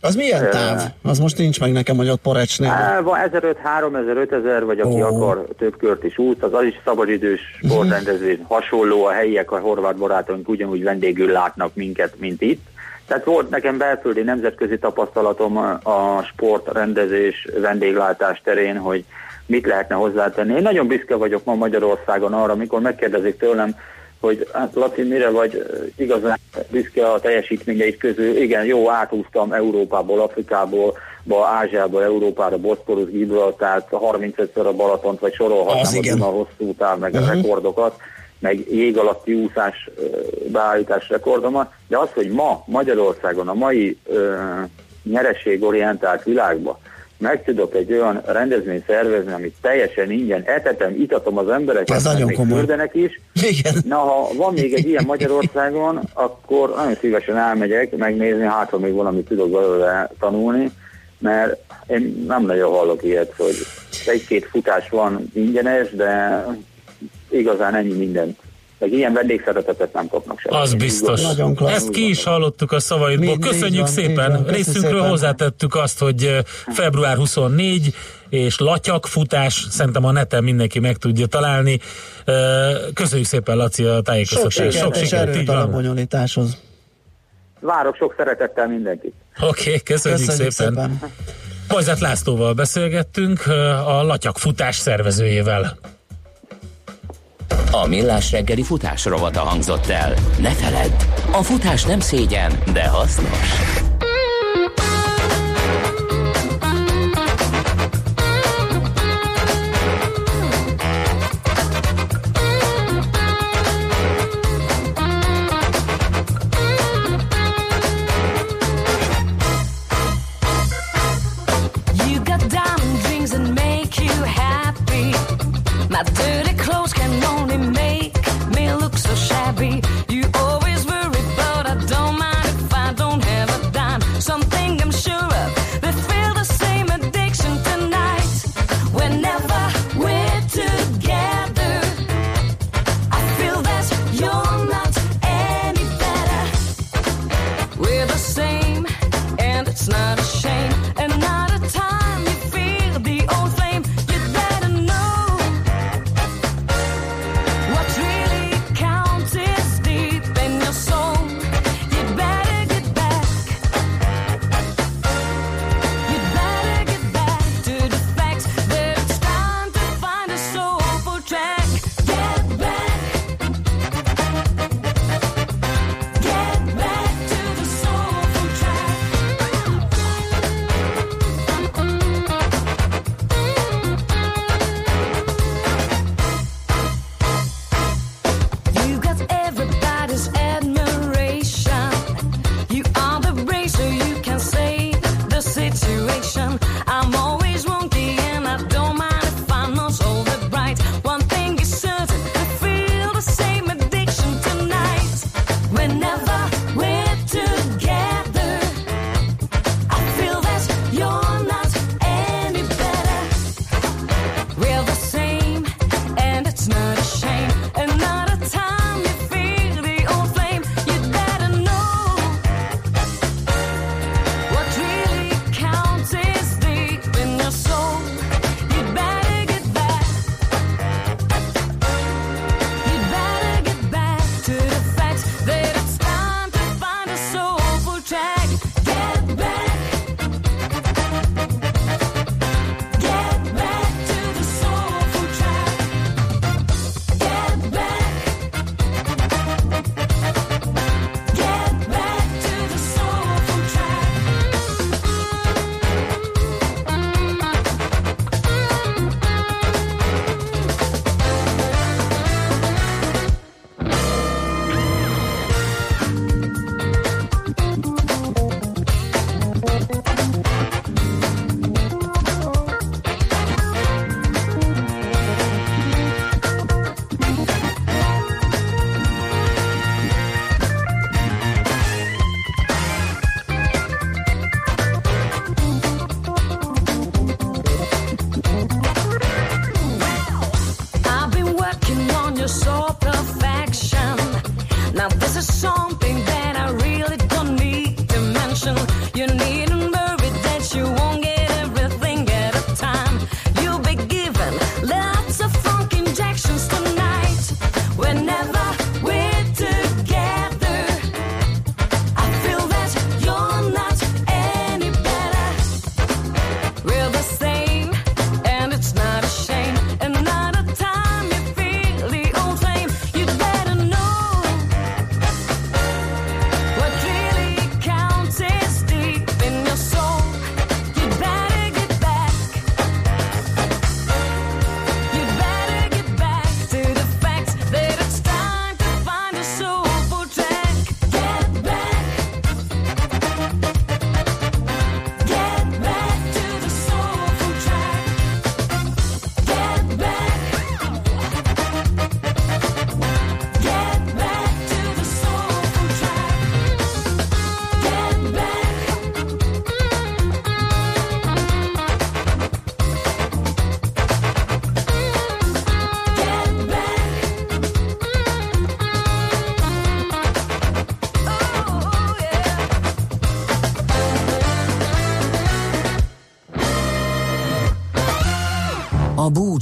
az 0.00 0.14
milyen 0.14 0.50
táv? 0.50 0.80
Az 1.02 1.18
most 1.18 1.38
nincs 1.38 1.60
meg 1.60 1.72
nekem, 1.72 1.96
hogy 1.96 2.08
ott 2.08 2.20
Porecsnél. 2.20 3.00
Van 3.02 3.20
1500, 3.20 3.62
3000, 3.62 4.16
5000, 4.16 4.64
vagy 4.64 4.80
aki 4.80 5.02
oh. 5.02 5.06
akar 5.06 5.48
több 5.58 5.76
kört 5.76 6.04
is 6.04 6.18
út, 6.18 6.42
az 6.42 6.54
az 6.54 6.62
is 6.64 6.80
szabadidős 6.84 7.40
mhm. 7.60 7.72
sportrendezvény. 7.72 8.44
Hasonló 8.48 9.04
a 9.04 9.12
helyiek, 9.12 9.50
a 9.50 9.58
horvát 9.58 9.96
barátunk 9.96 10.48
ugyanúgy 10.48 10.82
vendégül 10.82 11.30
látnak 11.32 11.74
minket, 11.74 12.14
mint 12.18 12.42
itt. 12.42 12.66
Tehát 13.06 13.24
volt 13.24 13.50
nekem 13.50 13.78
belföldi 13.78 14.22
nemzetközi 14.22 14.78
tapasztalatom 14.78 15.56
a 15.82 16.22
sportrendezés, 16.22 17.48
vendéglátás 17.60 18.40
terén, 18.44 18.78
hogy 18.78 19.04
mit 19.46 19.66
lehetne 19.66 19.94
hozzátenni. 19.94 20.54
Én 20.54 20.62
nagyon 20.62 20.86
büszke 20.86 21.14
vagyok 21.14 21.44
ma 21.44 21.54
Magyarországon 21.54 22.32
arra, 22.32 22.52
amikor 22.52 22.80
megkérdezik 22.80 23.38
tőlem, 23.38 23.76
hogy 24.20 24.48
hát 24.52 24.74
Laci, 24.74 25.02
mire 25.02 25.30
vagy 25.30 25.62
igazán 25.96 26.38
büszke 26.70 27.06
a 27.10 27.20
teljesítményeit 27.20 27.96
közül. 27.96 28.36
Igen, 28.36 28.64
jó, 28.64 28.90
átúztam 28.90 29.52
Európából, 29.52 30.20
Afrikából, 30.20 30.98
ba, 31.22 31.46
Ázsiából, 31.46 32.02
Európára, 32.02 32.58
Boszporusz, 32.58 33.08
Gibraltárt, 33.08 33.88
35-ször 33.90 34.66
a 34.66 34.72
Balatont, 34.72 35.20
vagy 35.20 35.34
sorolhatnám 35.34 36.22
a 36.22 36.24
hosszú 36.24 36.74
táv, 36.78 36.98
meg 36.98 37.12
uh-huh. 37.12 37.28
a 37.28 37.32
rekordokat, 37.32 38.00
meg 38.44 38.64
jég 38.70 38.98
alatti 38.98 39.34
úszás 39.34 39.90
beállítás 40.46 41.08
rekordomat, 41.08 41.72
de 41.88 41.98
az, 41.98 42.08
hogy 42.14 42.28
ma 42.28 42.62
Magyarországon, 42.66 43.48
a 43.48 43.54
mai 43.54 43.98
ö, 44.06 44.34
nyerességorientált 45.02 46.22
világban 46.22 46.76
meg 47.18 47.44
tudok 47.44 47.74
egy 47.74 47.92
olyan 47.92 48.22
rendezvényt 48.26 48.84
szervezni, 48.86 49.32
amit 49.32 49.54
teljesen 49.60 50.10
ingyen 50.10 50.42
etetem, 50.44 50.94
itatom 51.00 51.38
az 51.38 51.48
embereket, 51.48 51.96
Ez 51.96 52.04
nagyon 52.04 52.32
komoly. 52.32 52.64
is. 52.92 53.20
Igen. 53.32 53.74
Na, 53.84 53.96
ha 53.96 54.28
van 54.36 54.52
még 54.52 54.72
egy 54.72 54.88
ilyen 54.88 55.04
Magyarországon, 55.06 56.00
akkor 56.12 56.74
nagyon 56.76 56.94
szívesen 56.94 57.36
elmegyek 57.36 57.96
megnézni, 57.96 58.44
hát 58.44 58.70
ha 58.70 58.78
még 58.78 58.92
valamit 58.92 59.28
tudok 59.28 59.50
belőle 59.50 60.10
tanulni, 60.20 60.70
mert 61.18 61.56
én 61.86 62.24
nem 62.28 62.42
nagyon 62.46 62.70
hallok 62.70 63.02
ilyet, 63.02 63.32
hogy 63.36 63.54
egy-két 64.06 64.44
futás 64.44 64.88
van 64.88 65.30
ingyenes, 65.34 65.90
de 65.90 66.44
igazán 67.38 67.74
ennyi 67.74 67.94
mindent 67.94 68.38
meg 68.84 68.92
ilyen 68.92 69.12
vendégszeretetet 69.12 69.92
nem 69.92 70.08
kapnak 70.08 70.40
sem. 70.40 70.54
Az 70.54 70.74
biztos. 70.74 71.22
Ezt 71.66 71.90
ki 71.90 72.08
is 72.08 72.24
hallottuk 72.24 72.72
a 72.72 72.80
szavaidból. 72.80 73.38
Köszönjük 73.38 73.80
van, 73.80 73.90
szépen. 73.90 74.32
Van, 74.32 74.46
Részünkről 74.46 74.92
szépen. 74.92 75.08
hozzátettük 75.08 75.74
azt, 75.74 75.98
hogy 75.98 76.38
február 76.66 77.16
24 77.16 77.94
és 78.28 78.58
latyakfutás, 78.58 79.66
szerintem 79.70 80.04
a 80.04 80.12
neten 80.12 80.44
mindenki 80.44 80.78
meg 80.78 80.96
tudja 80.96 81.26
találni. 81.26 81.80
Köszönjük 82.94 83.26
szépen, 83.26 83.56
Laci, 83.56 83.84
a 83.84 84.00
tájékoztatást. 84.00 84.56
Sok 84.56 84.72
sikert, 84.72 84.84
sok 84.84 84.94
sikert 84.94 85.34
és 85.34 85.48
a 85.48 85.68
bonyolításhoz. 85.68 86.58
Várok 87.60 87.96
sok 87.96 88.14
szeretettel 88.16 88.68
mindenkit. 88.68 89.14
Oké, 89.40 89.68
okay, 89.68 89.82
köszönjük, 89.82 90.26
köszönjük 90.26 90.52
szépen. 90.52 90.72
szépen. 90.74 91.12
Pajzát 91.68 92.00
Lászlóval 92.00 92.52
beszélgettünk, 92.52 93.46
a 93.86 94.02
latyakfutás 94.02 94.76
szervezőjével. 94.76 95.78
A 97.70 97.86
Millás 97.86 98.30
reggeli 98.30 98.62
futás 98.62 99.04
rovata 99.04 99.40
hangzott 99.40 99.86
el. 99.86 100.14
Ne 100.38 100.50
feledd, 100.50 100.92
a 101.32 101.42
futás 101.42 101.84
nem 101.84 102.00
szégyen, 102.00 102.52
de 102.72 102.88
hasznos. 102.88 103.48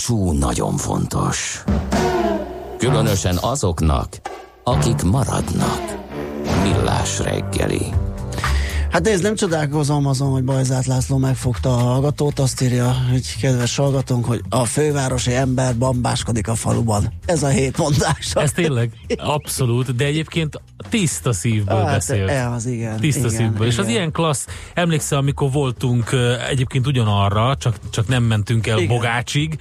Búcsú 0.08 0.32
nagyon 0.32 0.76
fontos. 0.76 1.64
Különösen 2.78 3.38
azoknak, 3.40 4.08
akik 4.64 5.02
maradnak. 5.02 5.80
Millás 6.62 7.18
reggeli. 7.18 7.86
Hát 8.90 9.02
nézd, 9.02 9.22
nem 9.22 9.34
csodálkozom 9.34 10.06
azon, 10.06 10.30
hogy 10.30 10.44
Bajzát 10.44 10.86
László 10.86 11.16
megfogta 11.16 11.74
a 11.74 11.78
hallgatót, 11.78 12.38
azt 12.38 12.62
írja 12.62 12.96
egy 13.12 13.36
kedves 13.40 13.76
hallgatónk, 13.76 14.24
hogy 14.24 14.42
a 14.48 14.64
fővárosi 14.64 15.34
ember 15.34 15.76
bambáskodik 15.76 16.48
a 16.48 16.54
faluban. 16.54 17.12
Ez 17.26 17.42
a 17.42 17.48
hét 17.48 17.76
mondása. 17.76 18.40
Ez 18.40 18.52
tényleg 18.52 18.90
abszolút, 19.36 19.96
de 19.96 20.04
egyébként 20.04 20.60
tiszta 20.92 21.32
szívből 21.32 21.76
Hát, 21.84 21.92
beszélt. 21.94 22.28
e, 22.30 22.50
az 22.50 22.66
igen, 22.66 22.96
Tiszta 23.00 23.18
igen, 23.18 23.30
szívből. 23.30 23.66
És 23.66 23.78
az 23.78 23.84
igen. 23.84 23.96
ilyen 23.96 24.12
klassz, 24.12 24.46
emlékszel, 24.74 25.18
amikor 25.18 25.50
voltunk 25.50 26.10
egyébként 26.50 26.86
ugyanarra, 26.86 27.56
csak, 27.56 27.76
csak 27.90 28.08
nem 28.08 28.22
mentünk 28.22 28.66
el 28.66 28.78
Igen. 28.78 28.88
Bogácsig, 28.96 29.56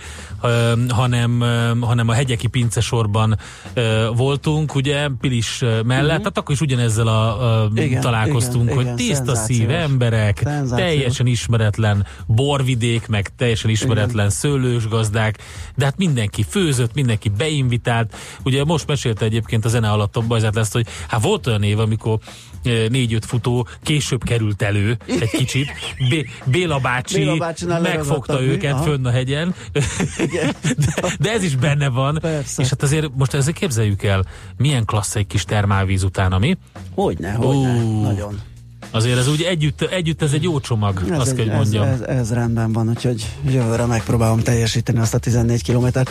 hanem, 0.89 1.39
hanem 1.81 2.07
a 2.07 2.13
hegyeki 2.13 2.47
pincesorban 2.47 3.37
voltunk, 4.15 4.75
ugye, 4.75 5.07
Pilis 5.19 5.59
mellett, 5.85 6.17
tehát 6.17 6.37
akkor 6.37 6.55
is 6.55 6.61
ugyanezzel 6.61 7.07
a, 7.07 7.41
a 7.63 7.67
Mhm. 7.67 7.77
Igen, 7.77 8.01
találkoztunk, 8.01 8.63
igen, 8.63 8.75
hogy 8.75 8.85
igen, 8.85 8.95
tiszta 8.95 9.35
szív 9.35 9.69
emberek, 9.69 10.39
Szenzációs. 10.43 10.79
teljesen 10.89 11.27
ismeretlen 11.27 12.05
borvidék, 12.27 13.07
meg 13.07 13.29
teljesen 13.37 13.69
ismeretlen 13.69 14.29
szőlős 14.29 14.87
gazdák, 14.87 15.37
de 15.75 15.85
hát 15.85 15.97
mindenki 15.97 16.45
főzött, 16.49 16.93
mindenki 16.93 17.29
beinvitált. 17.29 18.15
Ugye 18.43 18.63
most 18.63 18.87
mesélte 18.87 19.25
egyébként 19.25 19.65
a 19.65 19.69
zene 19.69 19.89
alatt 19.89 20.17
a 20.17 20.21
Bajzát 20.21 20.55
lesz, 20.55 20.73
hogy 20.73 20.87
hát 21.07 21.20
volt 21.21 21.47
olyan 21.47 21.63
év, 21.63 21.79
amikor 21.79 22.19
eh, 22.63 22.87
négy-öt 22.89 23.25
futó 23.25 23.67
később 23.83 24.23
került 24.23 24.61
elő 24.61 24.97
egy 25.07 25.29
kicsit. 25.29 25.67
B- 26.09 26.49
Béla 26.51 26.79
bácsi, 26.79 27.17
Béla 27.17 27.53
megfogta 27.79 28.39
mi? 28.39 28.45
őket 28.45 28.73
Aha. 28.73 28.83
fönn 28.83 29.05
a 29.05 29.11
hegyen, 29.11 29.55
de, 30.33 30.53
de 31.19 31.31
ez 31.31 31.43
is 31.43 31.55
benne 31.55 31.89
van. 31.89 32.17
Persze. 32.21 32.61
És 32.61 32.69
hát 32.69 32.81
azért 32.83 33.09
most 33.15 33.33
ezzel 33.33 33.53
képzeljük 33.53 34.03
el, 34.03 34.25
milyen 34.57 34.85
klassz 34.85 35.15
egy 35.15 35.27
kis 35.27 35.43
termálvíz 35.43 36.03
után, 36.03 36.31
ami? 36.31 36.57
Hogyne, 36.95 37.31
hogyne, 37.31 37.73
Ú. 37.83 38.01
nagyon. 38.01 38.39
Azért 38.91 39.17
ez 39.17 39.27
úgy 39.27 39.41
együtt, 39.41 39.81
együtt 39.81 40.21
ez 40.21 40.31
egy 40.33 40.43
jó 40.43 40.59
csomag, 40.59 41.01
Ez, 41.11 41.19
azt 41.19 41.29
egy, 41.29 41.35
kell, 41.35 41.45
hogy 41.45 41.53
ez, 41.53 41.57
mondjam. 41.71 41.83
ez, 42.07 42.17
ez 42.17 42.33
rendben 42.33 42.71
van, 42.73 42.89
úgyhogy 42.89 43.25
jövőre 43.49 43.85
megpróbálom 43.85 44.39
teljesíteni 44.39 44.99
azt 44.99 45.13
a 45.13 45.17
14 45.17 45.63
kilométert. 45.63 46.09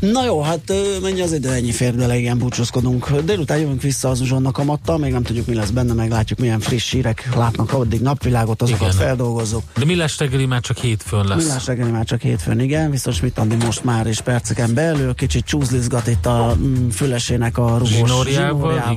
Na 0.00 0.24
jó, 0.24 0.40
hát 0.42 0.72
mennyi 1.02 1.20
az 1.20 1.32
idő, 1.32 1.50
ennyi 1.50 1.72
fér 1.72 1.94
bele, 1.94 2.16
igen, 2.16 2.38
búcsúzkodunk. 2.38 3.10
Délután 3.20 3.58
jövünk 3.58 3.82
vissza 3.82 4.08
az 4.08 4.20
uzsonnak 4.20 4.58
a 4.58 4.64
matta, 4.64 4.96
még 4.96 5.12
nem 5.12 5.22
tudjuk 5.22 5.46
mi 5.46 5.54
lesz 5.54 5.70
benne, 5.70 5.92
meglátjuk 5.92 6.38
milyen 6.38 6.60
friss 6.60 6.90
hírek 6.92 7.28
látnak 7.36 7.72
addig 7.72 8.00
napvilágot, 8.00 8.62
azokat 8.62 8.92
Igen. 8.92 9.00
feldolgozzuk. 9.06 9.62
De 9.78 9.84
millás 9.84 10.18
reggeli 10.18 10.46
már 10.46 10.60
csak 10.60 10.76
hétfőn 10.78 11.24
lesz. 11.26 11.42
Millás 11.44 11.66
reggeli 11.66 11.90
már 11.90 12.04
csak 12.04 12.20
hétfőn, 12.20 12.60
igen, 12.60 12.90
biztos 12.90 13.20
mit 13.20 13.38
adni 13.38 13.64
most 13.64 13.84
már 13.84 14.06
is 14.06 14.20
perceken 14.20 14.74
belül, 14.74 15.14
kicsit 15.14 15.44
csúzlizgat 15.44 16.06
itt 16.06 16.26
a 16.26 16.56
mm, 16.58 16.88
fülesének 16.88 17.58
a 17.58 17.68
rugós 17.70 17.88
Zsinórjával, 17.88 18.72
zsinórjával. 18.72 18.92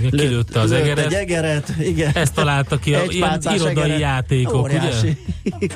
igen. 0.00 0.10
Lőtt- 0.10 0.20
Kilőtte 0.20 0.60
az 0.60 0.72
egeret. 0.72 1.06
Egy 1.06 1.12
egeret, 1.12 1.72
igen. 1.78 2.10
Ezt 2.14 2.38
találta 2.68 2.78
ki 2.78 2.94
a 2.94 3.02
ilyen 3.12 3.40
irodai 3.54 3.82
egeret. 3.82 4.00
játékok, 4.00 4.54
Óriási. 4.62 5.16
ugye? 5.42 5.68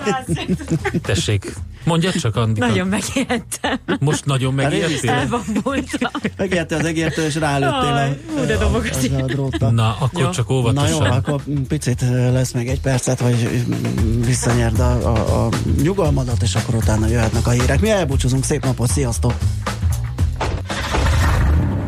Tessék, 1.03 1.55
mondjad 1.85 2.13
csak, 2.15 2.37
Andika. 2.37 2.67
Nagyon 2.67 2.87
megijedtem. 2.87 3.79
Most 4.01 4.25
nagyon 4.25 4.55
megértél? 4.55 5.11
Elbambultam. 5.11 6.11
Megérte 6.37 6.77
az 6.77 6.85
egértől, 6.85 7.25
és 7.25 7.35
rálőttél 7.35 7.93
a, 7.93 7.99
Jaj, 7.99 8.19
ú, 8.31 8.45
de 8.47 8.55
az 8.55 8.85
ezzel 8.91 9.21
a 9.23 9.27
dróttal. 9.27 9.71
Na, 9.71 9.97
akkor 10.01 10.23
Jó. 10.23 10.31
csak 10.31 10.49
Na 10.49 10.55
jó, 10.55 10.61
óvatosan. 10.61 11.07
akkor 11.07 11.43
picit 11.69 12.01
lesz 12.33 12.53
még 12.53 12.69
egy 12.69 12.81
percet, 12.81 13.21
hogy 13.21 13.65
visszanyerd 14.25 14.79
a, 14.79 14.91
a, 14.93 15.45
a 15.45 15.49
nyugalmadat, 15.83 16.43
és 16.43 16.55
akkor 16.55 16.75
utána 16.75 17.07
jöhetnek 17.07 17.47
a 17.47 17.51
hírek. 17.51 17.81
Mi 17.81 17.91
elbúcsúzunk, 17.91 18.45
szép 18.45 18.65
napot, 18.65 18.91
sziasztok! 18.91 19.35